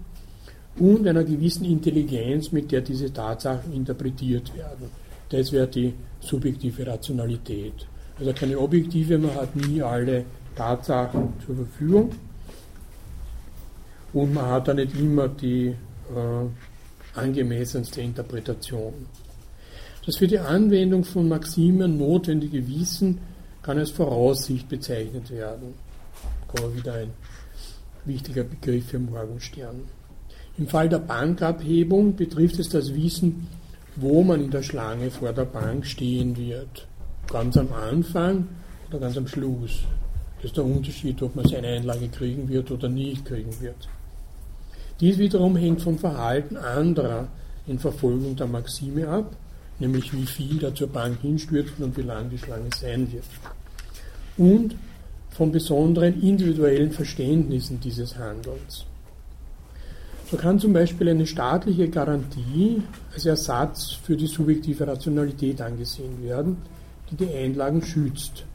und 0.80 1.08
einer 1.08 1.24
gewissen 1.24 1.66
Intelligenz, 1.66 2.52
mit 2.52 2.72
der 2.72 2.82
diese 2.82 3.12
Tatsachen 3.12 3.74
interpretiert 3.74 4.56
werden. 4.56 4.90
Das 5.30 5.52
wäre 5.52 5.68
die 5.68 5.94
subjektive 6.20 6.86
Rationalität. 6.88 7.88
Also 8.18 8.32
keine 8.34 8.58
objektive, 8.58 9.18
man 9.18 9.36
hat 9.36 9.56
nie 9.56 9.82
alle 9.82 10.26
Tatsachen 10.56 11.34
zur 11.46 11.56
Verfügung 11.56 12.12
und 14.14 14.34
man 14.34 14.46
hat 14.46 14.68
da 14.70 14.74
nicht 14.74 14.98
immer 14.98 15.28
die 15.28 15.68
äh, 15.68 17.18
angemessenste 17.20 18.02
Interpretation. 18.02 18.94
Das 20.06 20.18
für 20.18 20.28
die 20.28 20.40
Anwendung 20.40 21.04
von 21.04 21.28
Maximen 21.28 21.98
notwendige 21.98 22.66
Wissen 22.68 23.18
kann 23.66 23.80
als 23.80 23.90
Voraussicht 23.90 24.70
bezeichnet 24.70 25.32
werden. 25.32 25.74
Man 26.62 26.76
wieder 26.76 26.94
ein 26.94 27.10
wichtiger 28.06 28.44
Begriff 28.44 28.86
für 28.90 29.00
Morgenstern. 29.00 29.82
Im 30.60 30.68
Fall 30.68 30.88
der 30.88 31.00
Bankabhebung 31.00 32.16
betrifft 32.16 32.60
es 32.60 32.70
das 32.70 32.94
Wissen, 32.94 33.48
wo 33.96 34.22
man 34.22 34.40
in 34.40 34.52
der 34.52 34.62
Schlange 34.62 35.10
vor 35.10 35.34
der 35.34 35.46
Bank 35.46 35.88
stehen 35.88 36.38
wird. 36.38 36.88
Ganz 37.28 37.58
am 37.58 37.74
Anfang 37.74 38.48
oder 38.88 39.00
ganz 39.00 39.18
am 39.18 39.28
Schluss. 39.28 39.84
Das 40.38 40.52
ist 40.52 40.58
der 40.58 40.64
Unterschied, 40.64 41.20
ob 41.24 41.36
man 41.36 41.48
seine 41.48 41.70
Einlage 41.70 42.08
kriegen 42.10 42.48
wird 42.48 42.70
oder 42.70 42.88
nicht 42.88 43.26
kriegen 43.26 43.60
wird. 43.60 43.90
Dies 45.00 45.18
wiederum 45.18 45.56
hängt 45.56 45.82
vom 45.82 45.98
Verhalten 45.98 46.56
anderer 46.56 47.30
in 47.66 47.80
Verfolgung 47.80 48.36
der 48.36 48.48
Maxime 48.48 49.08
ab, 49.08 49.36
nämlich 49.80 50.14
wie 50.14 50.26
viel 50.26 50.58
da 50.58 50.74
zur 50.74 50.88
Bank 50.88 51.20
hinstürzen 51.22 51.84
und 51.84 51.98
wie 51.98 52.02
lang 52.02 52.30
die 52.30 52.38
Schlange 52.38 52.70
sein 52.76 53.12
wird. 53.12 53.26
Und 54.38 54.76
von 55.30 55.52
besonderen 55.52 56.22
individuellen 56.22 56.92
Verständnissen 56.92 57.80
dieses 57.80 58.18
Handelns. 58.18 58.86
So 60.32 60.38
kann 60.38 60.60
zum 60.60 60.74
Beispiel 60.74 61.10
eine 61.10 61.28
staatliche 61.28 61.90
Garantie 61.90 62.82
als 63.14 63.26
Ersatz 63.26 63.92
für 63.92 64.16
die 64.16 64.28
subjektive 64.28 64.88
Rationalität 64.88 65.62
angesehen 65.62 66.24
werden, 66.24 66.58
die 67.12 67.16
die 67.16 67.30
Einlagen 67.30 67.84
schützt, 67.84 68.46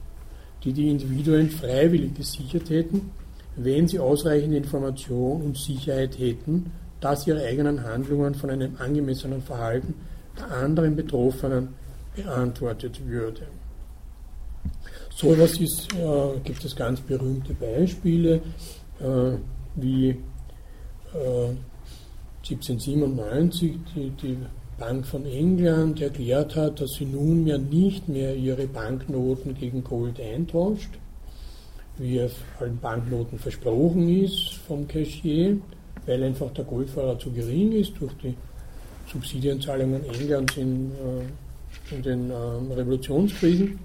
die 0.64 0.72
die 0.72 0.88
Individuen 0.90 1.48
freiwillig 1.48 2.14
gesichert 2.14 2.70
hätten, 2.70 3.10
wenn 3.56 3.86
sie 3.86 3.98
ausreichende 3.98 4.56
Information 4.56 5.42
und 5.42 5.58
Sicherheit 5.58 6.18
hätten, 6.18 6.72
dass 7.00 7.26
ihre 7.26 7.44
eigenen 7.44 7.84
Handlungen 7.84 8.34
von 8.34 8.50
einem 8.50 8.76
angemessenen 8.78 9.42
Verhalten 9.42 9.94
anderen 10.50 10.96
Betroffenen 10.96 11.68
beantwortet 12.14 13.00
würde. 13.06 13.42
So 15.14 15.32
etwas 15.32 15.58
äh, 15.58 16.38
gibt 16.44 16.64
es 16.64 16.74
ganz 16.74 17.00
berühmte 17.00 17.54
Beispiele, 17.54 18.36
äh, 19.00 19.36
wie 19.76 20.08
äh, 20.08 21.54
1797 22.42 23.78
die, 23.94 24.10
die 24.10 24.38
Bank 24.78 25.06
von 25.06 25.26
England 25.26 26.00
erklärt 26.00 26.56
hat, 26.56 26.80
dass 26.80 26.92
sie 26.92 27.04
nunmehr 27.04 27.58
nicht 27.58 28.08
mehr 28.08 28.34
ihre 28.34 28.66
Banknoten 28.66 29.54
gegen 29.54 29.84
Gold 29.84 30.18
eintauscht, 30.18 30.98
wie 31.98 32.16
es 32.16 32.32
allen 32.58 32.78
Banknoten 32.78 33.38
versprochen 33.38 34.08
ist 34.24 34.54
vom 34.66 34.88
Cashier, 34.88 35.58
weil 36.06 36.22
einfach 36.22 36.50
der 36.52 36.64
Goldfahrer 36.64 37.18
zu 37.18 37.30
gering 37.30 37.72
ist 37.72 37.92
durch 38.00 38.14
die 38.22 38.34
Subsidienzahlungen 39.12 40.04
Englands 40.04 40.56
in, 40.56 40.90
äh, 40.92 41.94
in 41.94 42.02
den 42.02 42.30
äh, 42.30 42.74
Revolutionskriegen, 42.74 43.78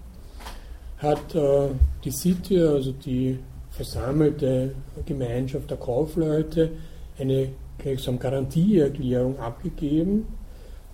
hat 0.98 1.36
äh, 1.36 1.70
die 2.04 2.12
City, 2.12 2.60
also 2.60 2.92
die 2.92 3.40
versammelte 3.72 4.74
Gemeinschaft 5.06 5.70
der 5.70 5.78
Kaufleute, 5.78 6.72
eine 7.20 7.50
gleichsam 7.78 8.20
Garantieerklärung 8.20 9.38
abgegeben, 9.40 10.28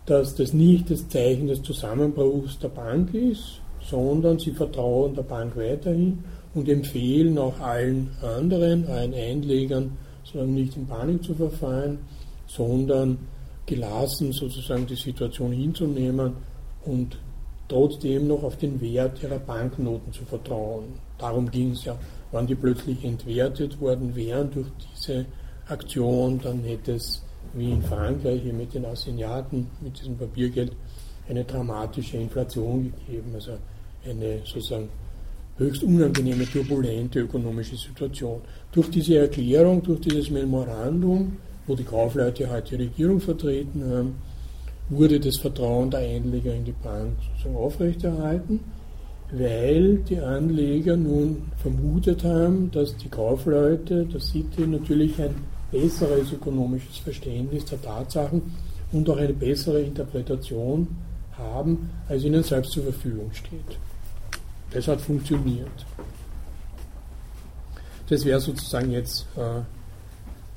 dass 0.06 0.36
das 0.36 0.54
nicht 0.54 0.90
das 0.90 1.08
Zeichen 1.08 1.48
des 1.48 1.62
Zusammenbruchs 1.62 2.58
der 2.60 2.70
Bank 2.70 3.14
ist, 3.14 3.62
sondern 3.82 4.40
sie 4.40 4.52
vertrauen 4.52 5.14
der 5.14 5.24
Bank 5.24 5.56
weiterhin 5.56 6.24
und 6.56 6.68
empfehlen 6.68 7.38
auch 7.38 7.60
allen 7.60 8.10
anderen, 8.22 8.88
allen 8.88 9.14
Einlegern, 9.14 9.98
sozusagen 10.24 10.54
nicht 10.54 10.76
in 10.76 10.88
Panik 10.88 11.24
zu 11.24 11.34
verfallen, 11.34 12.00
sondern 12.48 13.18
gelassen 13.72 14.34
sozusagen 14.34 14.86
die 14.86 14.96
Situation 14.96 15.54
hinzunehmen 15.54 16.34
und 16.86 17.18
trotzdem 17.70 18.28
noch 18.28 18.44
auf 18.44 18.58
den 18.58 18.82
Wert 18.82 19.24
ihrer 19.24 19.40
Banknoten 19.40 20.12
zu 20.12 20.26
vertrauen. 20.26 20.86
Darum 21.18 21.50
ging 21.50 21.72
es 21.72 21.86
ja. 21.86 21.98
Wenn 22.34 22.48
die 22.48 22.56
plötzlich 22.56 23.04
entwertet 23.04 23.80
worden 23.80 24.14
wären 24.14 24.52
durch 24.52 24.68
diese 24.94 25.26
Aktion, 25.68 26.40
dann 26.44 26.64
hätte 26.64 26.94
es 26.94 27.24
wie 27.54 27.72
in 27.72 27.82
Frankreich 27.82 28.44
mit 28.44 28.74
den 28.74 28.86
Assignaten, 28.86 29.68
mit 29.82 30.00
diesem 30.00 30.18
Papiergeld, 30.18 30.74
eine 31.30 31.44
dramatische 31.46 32.18
Inflation 32.18 32.92
gegeben, 32.92 33.32
also 33.34 33.52
eine 34.06 34.40
sozusagen 34.40 34.90
höchst 35.58 35.84
unangenehme, 35.84 36.46
turbulente 36.46 37.20
ökonomische 37.20 37.78
Situation. 37.78 38.42
Durch 38.72 38.90
diese 38.90 39.18
Erklärung, 39.20 39.82
durch 39.82 40.02
dieses 40.02 40.30
Memorandum, 40.30 41.38
wo 41.72 41.76
die 41.76 41.86
Kaufleute 41.86 42.50
heute 42.50 42.76
die 42.76 42.84
Regierung 42.84 43.22
vertreten 43.22 43.82
haben, 43.90 44.16
wurde 44.90 45.22
das 45.22 45.38
Vertrauen 45.38 45.90
der 45.90 46.02
Einleger 46.02 46.54
in 46.54 46.66
die 46.66 46.74
Bank 46.74 47.14
sozusagen 47.32 47.56
aufrechterhalten, 47.56 48.60
weil 49.32 50.00
die 50.00 50.20
Anleger 50.20 50.98
nun 50.98 51.44
vermutet 51.56 52.26
haben, 52.26 52.70
dass 52.72 52.98
die 52.98 53.08
Kaufleute, 53.08 54.06
der 54.06 54.20
City 54.20 54.68
natürlich 54.68 55.18
ein 55.22 55.34
besseres 55.72 56.34
ökonomisches 56.34 56.98
Verständnis 56.98 57.64
der 57.64 57.82
Tatsachen 57.82 58.42
und 58.92 59.10
auch 59.10 59.16
eine 59.16 59.32
bessere 59.32 59.82
Interpretation 59.82 60.90
haben, 61.38 61.90
als 62.10 62.26
ihnen 62.26 62.44
selbst 62.44 62.74
zur 62.74 62.84
Verfügung 62.84 63.32
steht. 63.32 63.80
Das 64.72 64.90
hat 64.90 65.00
funktioniert. 65.00 65.86
Das 68.10 68.26
wäre 68.26 68.42
sozusagen 68.42 68.92
jetzt 68.92 69.26
äh, 69.38 69.62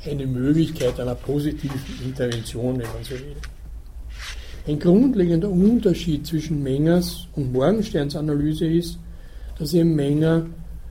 eine 0.06 0.26
Möglichkeit 0.26 0.98
einer 1.00 1.14
positiven 1.14 1.80
Intervention, 2.04 2.78
wenn 2.78 2.92
man 2.92 3.02
so 3.02 3.12
will. 3.12 3.36
Ein 4.66 4.78
grundlegender 4.78 5.50
Unterschied 5.50 6.26
zwischen 6.26 6.62
Mengers 6.62 7.26
und 7.36 7.52
Morgensterns 7.52 8.16
Analyse 8.16 8.66
ist, 8.66 8.98
dass 9.58 9.74
eben 9.74 9.94
Menger 9.94 10.46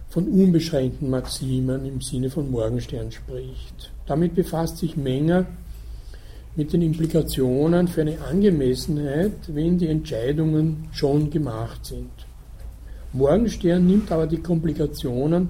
von 0.10 0.28
unbeschränkten 0.28 1.10
Maximen 1.10 1.86
im 1.86 2.00
Sinne 2.00 2.30
von 2.30 2.52
Morgenstern 2.52 3.12
spricht. 3.12 3.92
Damit 4.06 4.36
befasst 4.36 4.78
sich 4.78 4.96
Menger 4.96 5.48
mit 6.56 6.72
den 6.72 6.84
Implikationen 6.84 7.88
für 7.88 8.02
eine 8.02 8.22
Angemessenheit, 8.22 9.34
wenn 9.48 9.80
die 9.80 9.88
Entscheidungen 9.88 10.88
schon 10.92 11.32
gemacht 11.32 11.84
sind. 11.86 12.12
Morgenstern 13.12 13.88
nimmt 13.88 14.12
aber 14.12 14.28
die 14.28 14.38
Komplikationen 14.38 15.50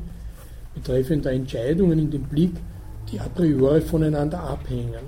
betreffend 0.74 1.26
der 1.26 1.34
Entscheidungen 1.34 2.00
in 2.00 2.10
den 2.10 2.24
Blick, 2.24 2.54
die 3.14 3.20
a 3.20 3.30
priori 3.30 3.82
voneinander 3.82 4.40
abhängen. 4.42 5.06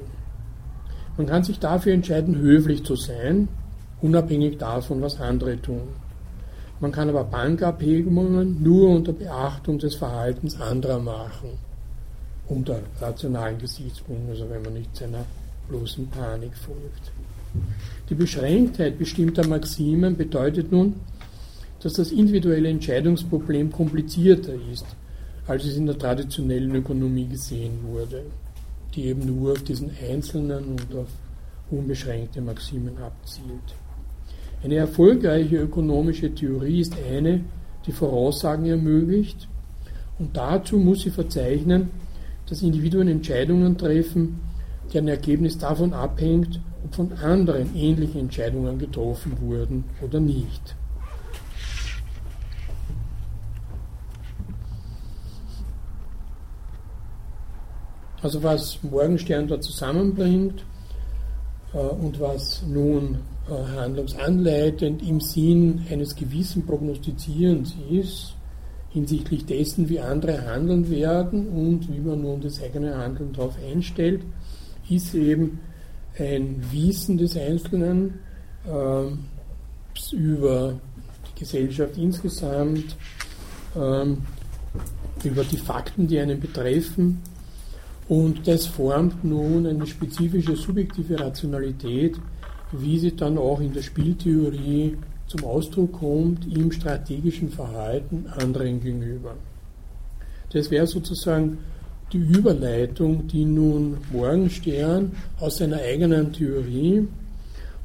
Man 1.18 1.27
kann 1.27 1.44
sich 1.44 1.60
dafür 1.60 1.94
entscheiden, 1.94 2.38
höflich 2.38 2.84
zu 2.84 2.95
sein, 2.95 3.48
unabhängig 4.02 4.57
davon, 4.57 5.02
was 5.02 5.19
andere 5.19 5.60
tun. 5.60 5.88
Man 6.80 6.91
kann 6.91 7.10
aber 7.10 7.23
Bankabhebungen 7.23 8.61
nur 8.61 8.90
unter 8.90 9.14
Beachtung 9.14 9.80
des 9.80 9.95
Verhaltens 9.95 10.60
anderer 10.61 10.99
machen, 10.99 11.52
unter 12.48 12.80
rationalen 13.02 13.57
Gesichtspunkten, 13.57 14.30
also 14.30 14.49
wenn 14.49 14.61
man 14.61 14.73
nicht 14.73 14.95
seiner 14.95 15.26
bloßen 15.68 16.07
Panik 16.10 16.56
folgt. 16.56 17.11
Die 18.10 18.15
Beschränktheit 18.15 18.99
bestimmter 18.99 19.48
Maximen 19.48 20.15
bedeutet 20.15 20.72
nun, 20.72 20.95
dass 21.80 21.94
das 21.94 22.11
individuelle 22.11 22.69
Entscheidungsproblem 22.69 23.72
komplizierter 23.72 24.53
ist, 24.72 24.86
als 25.48 25.66
es 25.66 25.78
in 25.78 25.86
der 25.86 25.98
traditionellen 25.98 26.74
Ökonomie 26.76 27.28
gesehen 27.28 27.80
wurde, 27.84 28.24
die 28.94 29.06
eben 29.06 29.26
nur 29.26 29.54
auf 29.54 29.64
diesen 29.64 29.92
einzelnen 30.02 30.66
und 30.66 30.96
auf 30.96 31.08
unbeschränkte 31.70 32.42
Maximen 32.42 32.98
abzielt. 32.98 33.76
Eine 34.64 34.76
erfolgreiche 34.76 35.58
ökonomische 35.58 36.34
Theorie 36.34 36.82
ist 36.82 36.96
eine, 37.10 37.42
die 37.86 37.92
Voraussagen 37.92 38.66
ermöglicht 38.66 39.48
und 40.18 40.36
dazu 40.36 40.78
muss 40.78 41.02
sie 41.02 41.12
verzeichnen, 41.12 41.90
dass 42.48 42.62
Individuen 42.62 43.08
Entscheidungen 43.08 43.78
treffen, 43.78 44.40
deren 44.94 45.08
Ergebnis 45.08 45.58
davon 45.58 45.94
abhängt, 45.94 46.60
ob 46.84 46.96
von 46.96 47.14
anderen 47.14 47.76
ähnliche 47.76 48.20
Entscheidungen 48.20 48.78
getroffen 48.78 49.34
wurden 49.42 49.84
oder 50.02 50.20
nicht. 50.20 50.76
Also 58.26 58.41
was 58.41 58.80
Morgenstern 58.81 59.47
da 59.47 59.61
zusammenbringt 59.61 60.65
äh, 61.76 61.77
und 61.77 62.19
was 62.19 62.64
nun 62.68 63.19
äh, 63.47 63.77
handlungsanleitend 63.80 65.07
im 65.07 65.22
Sinn 65.22 65.85
eines 65.91 66.15
gewissen 66.15 66.65
Prognostizierens 66.65 67.76
ist, 67.91 68.34
hinsichtlich 68.89 69.45
dessen, 69.45 69.89
wie 69.89 69.99
andere 69.99 70.43
handeln 70.43 70.89
werden 70.89 71.49
und 71.49 71.88
wie 71.93 71.99
man 71.99 72.23
nun 72.23 72.41
das 72.41 72.64
eigene 72.64 72.97
Handeln 72.97 73.31
darauf 73.31 73.60
einstellt, 73.64 74.23
ist 74.89 75.14
eben 75.14 75.60
ein 76.18 76.64
Wissen 76.72 77.19
des 77.19 77.38
Einzelnen 77.38 78.22
äh, 78.65 80.15
über 80.15 80.80
die 81.30 81.39
Gesellschaft 81.41 81.95
insgesamt, 81.95 82.97
äh, 83.76 84.15
über 85.27 85.43
die 85.43 85.57
Fakten, 85.57 86.07
die 86.07 86.19
einen 86.19 86.39
betreffen. 86.39 87.22
Und 88.07 88.48
das 88.48 88.68
formt 88.68 89.23
nun 89.23 89.65
eine 89.65 89.88
spezifische 89.88 90.56
subjektive 90.56 91.19
Rationalität, 91.19 92.15
wie 92.72 92.99
sie 92.99 93.15
dann 93.15 93.38
auch 93.38 93.60
in 93.60 93.73
der 93.73 93.82
Spieltheorie 93.82 94.98
zum 95.27 95.44
Ausdruck 95.44 95.94
kommt 95.94 96.45
im 96.56 96.72
strategischen 96.72 97.49
Verhalten 97.49 98.27
anderen 98.38 98.82
gegenüber. 98.82 99.36
Das 100.52 100.69
wäre 100.69 100.86
sozusagen 100.86 101.57
die 102.14 102.18
Überleitung, 102.19 103.27
die 103.27 103.44
nun 103.44 103.98
Morgenstern 104.11 105.14
aus 105.40 105.57
seiner 105.57 105.77
eigenen 105.77 106.32
Theorie, 106.32 107.07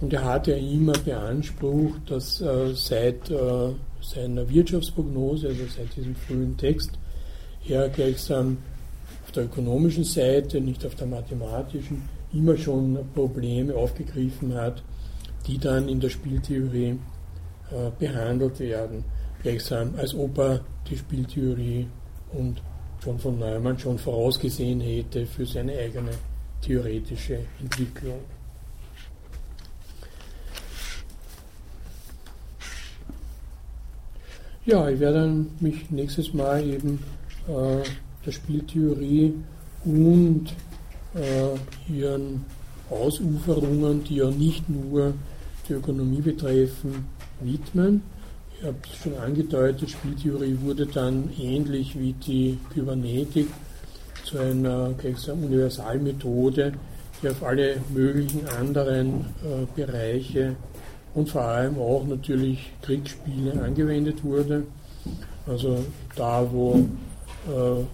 und 0.00 0.12
er 0.14 0.24
hat 0.24 0.46
ja 0.46 0.56
immer 0.56 0.92
beansprucht, 0.92 2.10
dass 2.10 2.40
äh, 2.40 2.72
seit 2.74 3.30
äh, 3.30 3.72
seiner 4.00 4.48
Wirtschaftsprognose, 4.48 5.48
also 5.48 5.62
seit 5.76 5.94
diesem 5.94 6.14
frühen 6.14 6.56
Text, 6.56 6.92
er 7.68 7.88
gleichsam 7.90 8.58
auf 9.30 9.34
der 9.34 9.44
ökonomischen 9.44 10.02
Seite, 10.02 10.60
nicht 10.60 10.84
auf 10.84 10.96
der 10.96 11.06
mathematischen, 11.06 12.02
immer 12.32 12.56
schon 12.56 12.98
Probleme 13.14 13.76
aufgegriffen 13.76 14.54
hat, 14.54 14.82
die 15.46 15.56
dann 15.56 15.88
in 15.88 16.00
der 16.00 16.08
Spieltheorie 16.08 16.98
äh, 17.70 17.90
behandelt 17.96 18.58
werden. 18.58 19.04
Gleichsam 19.40 19.94
als 19.96 20.16
ob 20.16 20.36
er 20.36 20.60
die 20.88 20.96
Spieltheorie 20.96 21.86
und 22.32 22.60
John 23.04 23.20
von 23.20 23.38
Neumann 23.38 23.78
schon 23.78 23.98
vorausgesehen 23.98 24.80
hätte 24.80 25.24
für 25.26 25.46
seine 25.46 25.78
eigene 25.78 26.10
theoretische 26.60 27.38
Entwicklung. 27.60 28.18
Ja, 34.66 34.88
ich 34.88 34.98
werde 34.98 35.46
mich 35.60 35.88
nächstes 35.88 36.34
Mal 36.34 36.64
eben 36.64 36.98
äh, 37.48 37.82
der 38.24 38.32
Spieltheorie 38.32 39.34
und 39.84 40.54
äh, 41.14 41.92
ihren 41.92 42.44
Ausuferungen, 42.90 44.04
die 44.04 44.16
ja 44.16 44.30
nicht 44.30 44.68
nur 44.68 45.14
die 45.68 45.74
Ökonomie 45.74 46.20
betreffen, 46.20 47.06
widmen. 47.40 48.02
Ich 48.58 48.66
habe 48.66 48.76
es 48.84 48.96
schon 49.02 49.16
angedeutet, 49.16 49.90
Spieltheorie 49.90 50.58
wurde 50.60 50.86
dann 50.86 51.30
ähnlich 51.38 51.98
wie 51.98 52.12
die 52.12 52.58
Kybernetik 52.74 53.46
zu 54.24 54.38
einer 54.38 54.94
sagen, 55.16 55.44
Universalmethode, 55.44 56.72
die 57.22 57.28
auf 57.28 57.42
alle 57.42 57.76
möglichen 57.92 58.46
anderen 58.48 59.20
äh, 59.42 59.66
Bereiche 59.74 60.56
und 61.14 61.28
vor 61.28 61.42
allem 61.42 61.78
auch 61.78 62.06
natürlich 62.06 62.72
Kriegsspiele 62.82 63.62
angewendet 63.62 64.22
wurde. 64.22 64.64
Also 65.46 65.84
da, 66.14 66.46
wo 66.50 66.86
äh, 67.48 67.84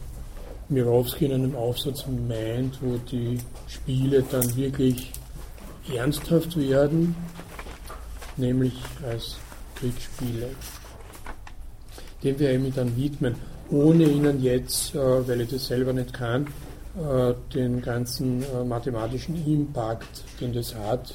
Mirowski 0.69 1.27
in 1.27 1.33
einem 1.33 1.57
Aufsatz 1.57 2.05
meint, 2.07 2.79
wo 2.83 2.97
die 3.11 3.39
Spiele 3.69 4.25
dann 4.31 4.57
wirklich 4.57 5.13
ernsthaft 5.95 6.57
werden, 6.57 7.15
nämlich 8.37 8.75
als 9.09 9.37
Kriegsspiele. 9.77 10.49
Dem 12.23 12.39
wir 12.39 12.53
ihm 12.53 12.75
dann 12.75 12.97
widmen, 12.97 13.37
ohne 13.71 14.05
Ihnen 14.05 14.43
jetzt, 14.43 14.95
äh, 14.95 15.29
weil 15.29 15.41
ich 15.43 15.51
das 15.51 15.67
selber 15.67 15.93
nicht 15.93 16.13
kann, 16.13 16.47
äh, 16.97 17.35
den 17.55 17.83
ganzen 17.83 18.43
äh, 18.43 18.65
mathematischen 18.65 19.45
Impact, 19.47 20.25
den 20.41 20.53
das 20.53 20.75
hat, 20.75 21.15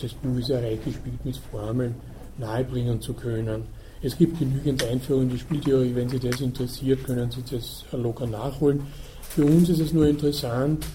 das 0.00 0.14
Buch 0.14 0.38
ist 0.38 0.48
ja 0.48 0.58
reich 0.58 0.82
gespielt 0.82 1.24
mit 1.24 1.36
Formeln, 1.36 1.94
nahebringen 2.38 3.00
zu 3.00 3.12
können. 3.12 3.64
Es 4.02 4.16
gibt 4.16 4.38
genügend 4.38 4.82
Einführungen 4.84 5.28
in 5.28 5.34
die 5.34 5.40
Spieltheorie, 5.40 5.94
wenn 5.94 6.08
Sie 6.08 6.18
das 6.18 6.40
interessiert, 6.40 7.04
können 7.04 7.30
Sie 7.30 7.42
das 7.50 7.84
locker 7.92 8.26
nachholen. 8.26 8.80
Für 9.20 9.44
uns 9.44 9.68
ist 9.68 9.80
es 9.80 9.92
nur 9.92 10.06
interessant, 10.08 10.86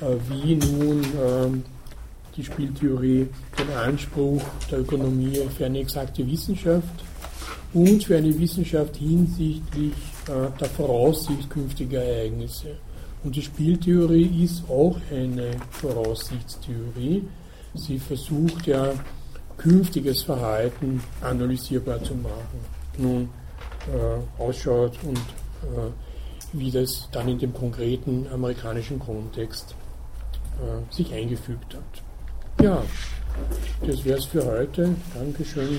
äh, 0.00 0.16
wie 0.28 0.56
nun 0.56 1.04
ähm, 1.24 1.64
die 2.36 2.42
Spieltheorie 2.42 3.28
den 3.58 3.76
Anspruch 3.76 4.42
der 4.70 4.80
Ökonomie 4.80 5.40
für 5.56 5.66
eine 5.66 5.78
exakte 5.78 6.26
Wissenschaft 6.26 7.04
und 7.74 8.02
für 8.02 8.16
eine 8.16 8.36
Wissenschaft 8.36 8.96
hinsichtlich 8.96 9.92
äh, 10.26 10.50
der 10.58 10.68
Voraussicht 10.68 11.48
künftiger 11.50 12.02
Ereignisse. 12.02 12.76
Und 13.22 13.36
die 13.36 13.42
Spieltheorie 13.42 14.44
ist 14.44 14.64
auch 14.68 14.96
eine 15.12 15.50
Voraussichtstheorie. 15.70 17.22
Sie 17.74 17.98
versucht 17.98 18.66
ja 18.66 18.92
künftiges 19.58 20.22
Verhalten 20.22 21.02
analysierbar 21.20 22.02
zu 22.02 22.14
machen. 22.14 22.64
Nun 22.96 23.28
äh, 23.88 24.42
ausschaut 24.42 24.98
und 25.04 25.18
äh, 25.18 25.90
wie 26.52 26.70
das 26.70 27.08
dann 27.12 27.28
in 27.28 27.38
dem 27.38 27.52
konkreten 27.52 28.26
amerikanischen 28.32 28.98
Kontext 28.98 29.74
äh, 30.58 30.94
sich 30.94 31.12
eingefügt 31.12 31.74
hat. 31.74 32.64
Ja, 32.64 32.82
das 33.86 34.04
wäre 34.04 34.18
es 34.18 34.24
für 34.24 34.44
heute. 34.44 34.94
Dankeschön. 35.14 35.78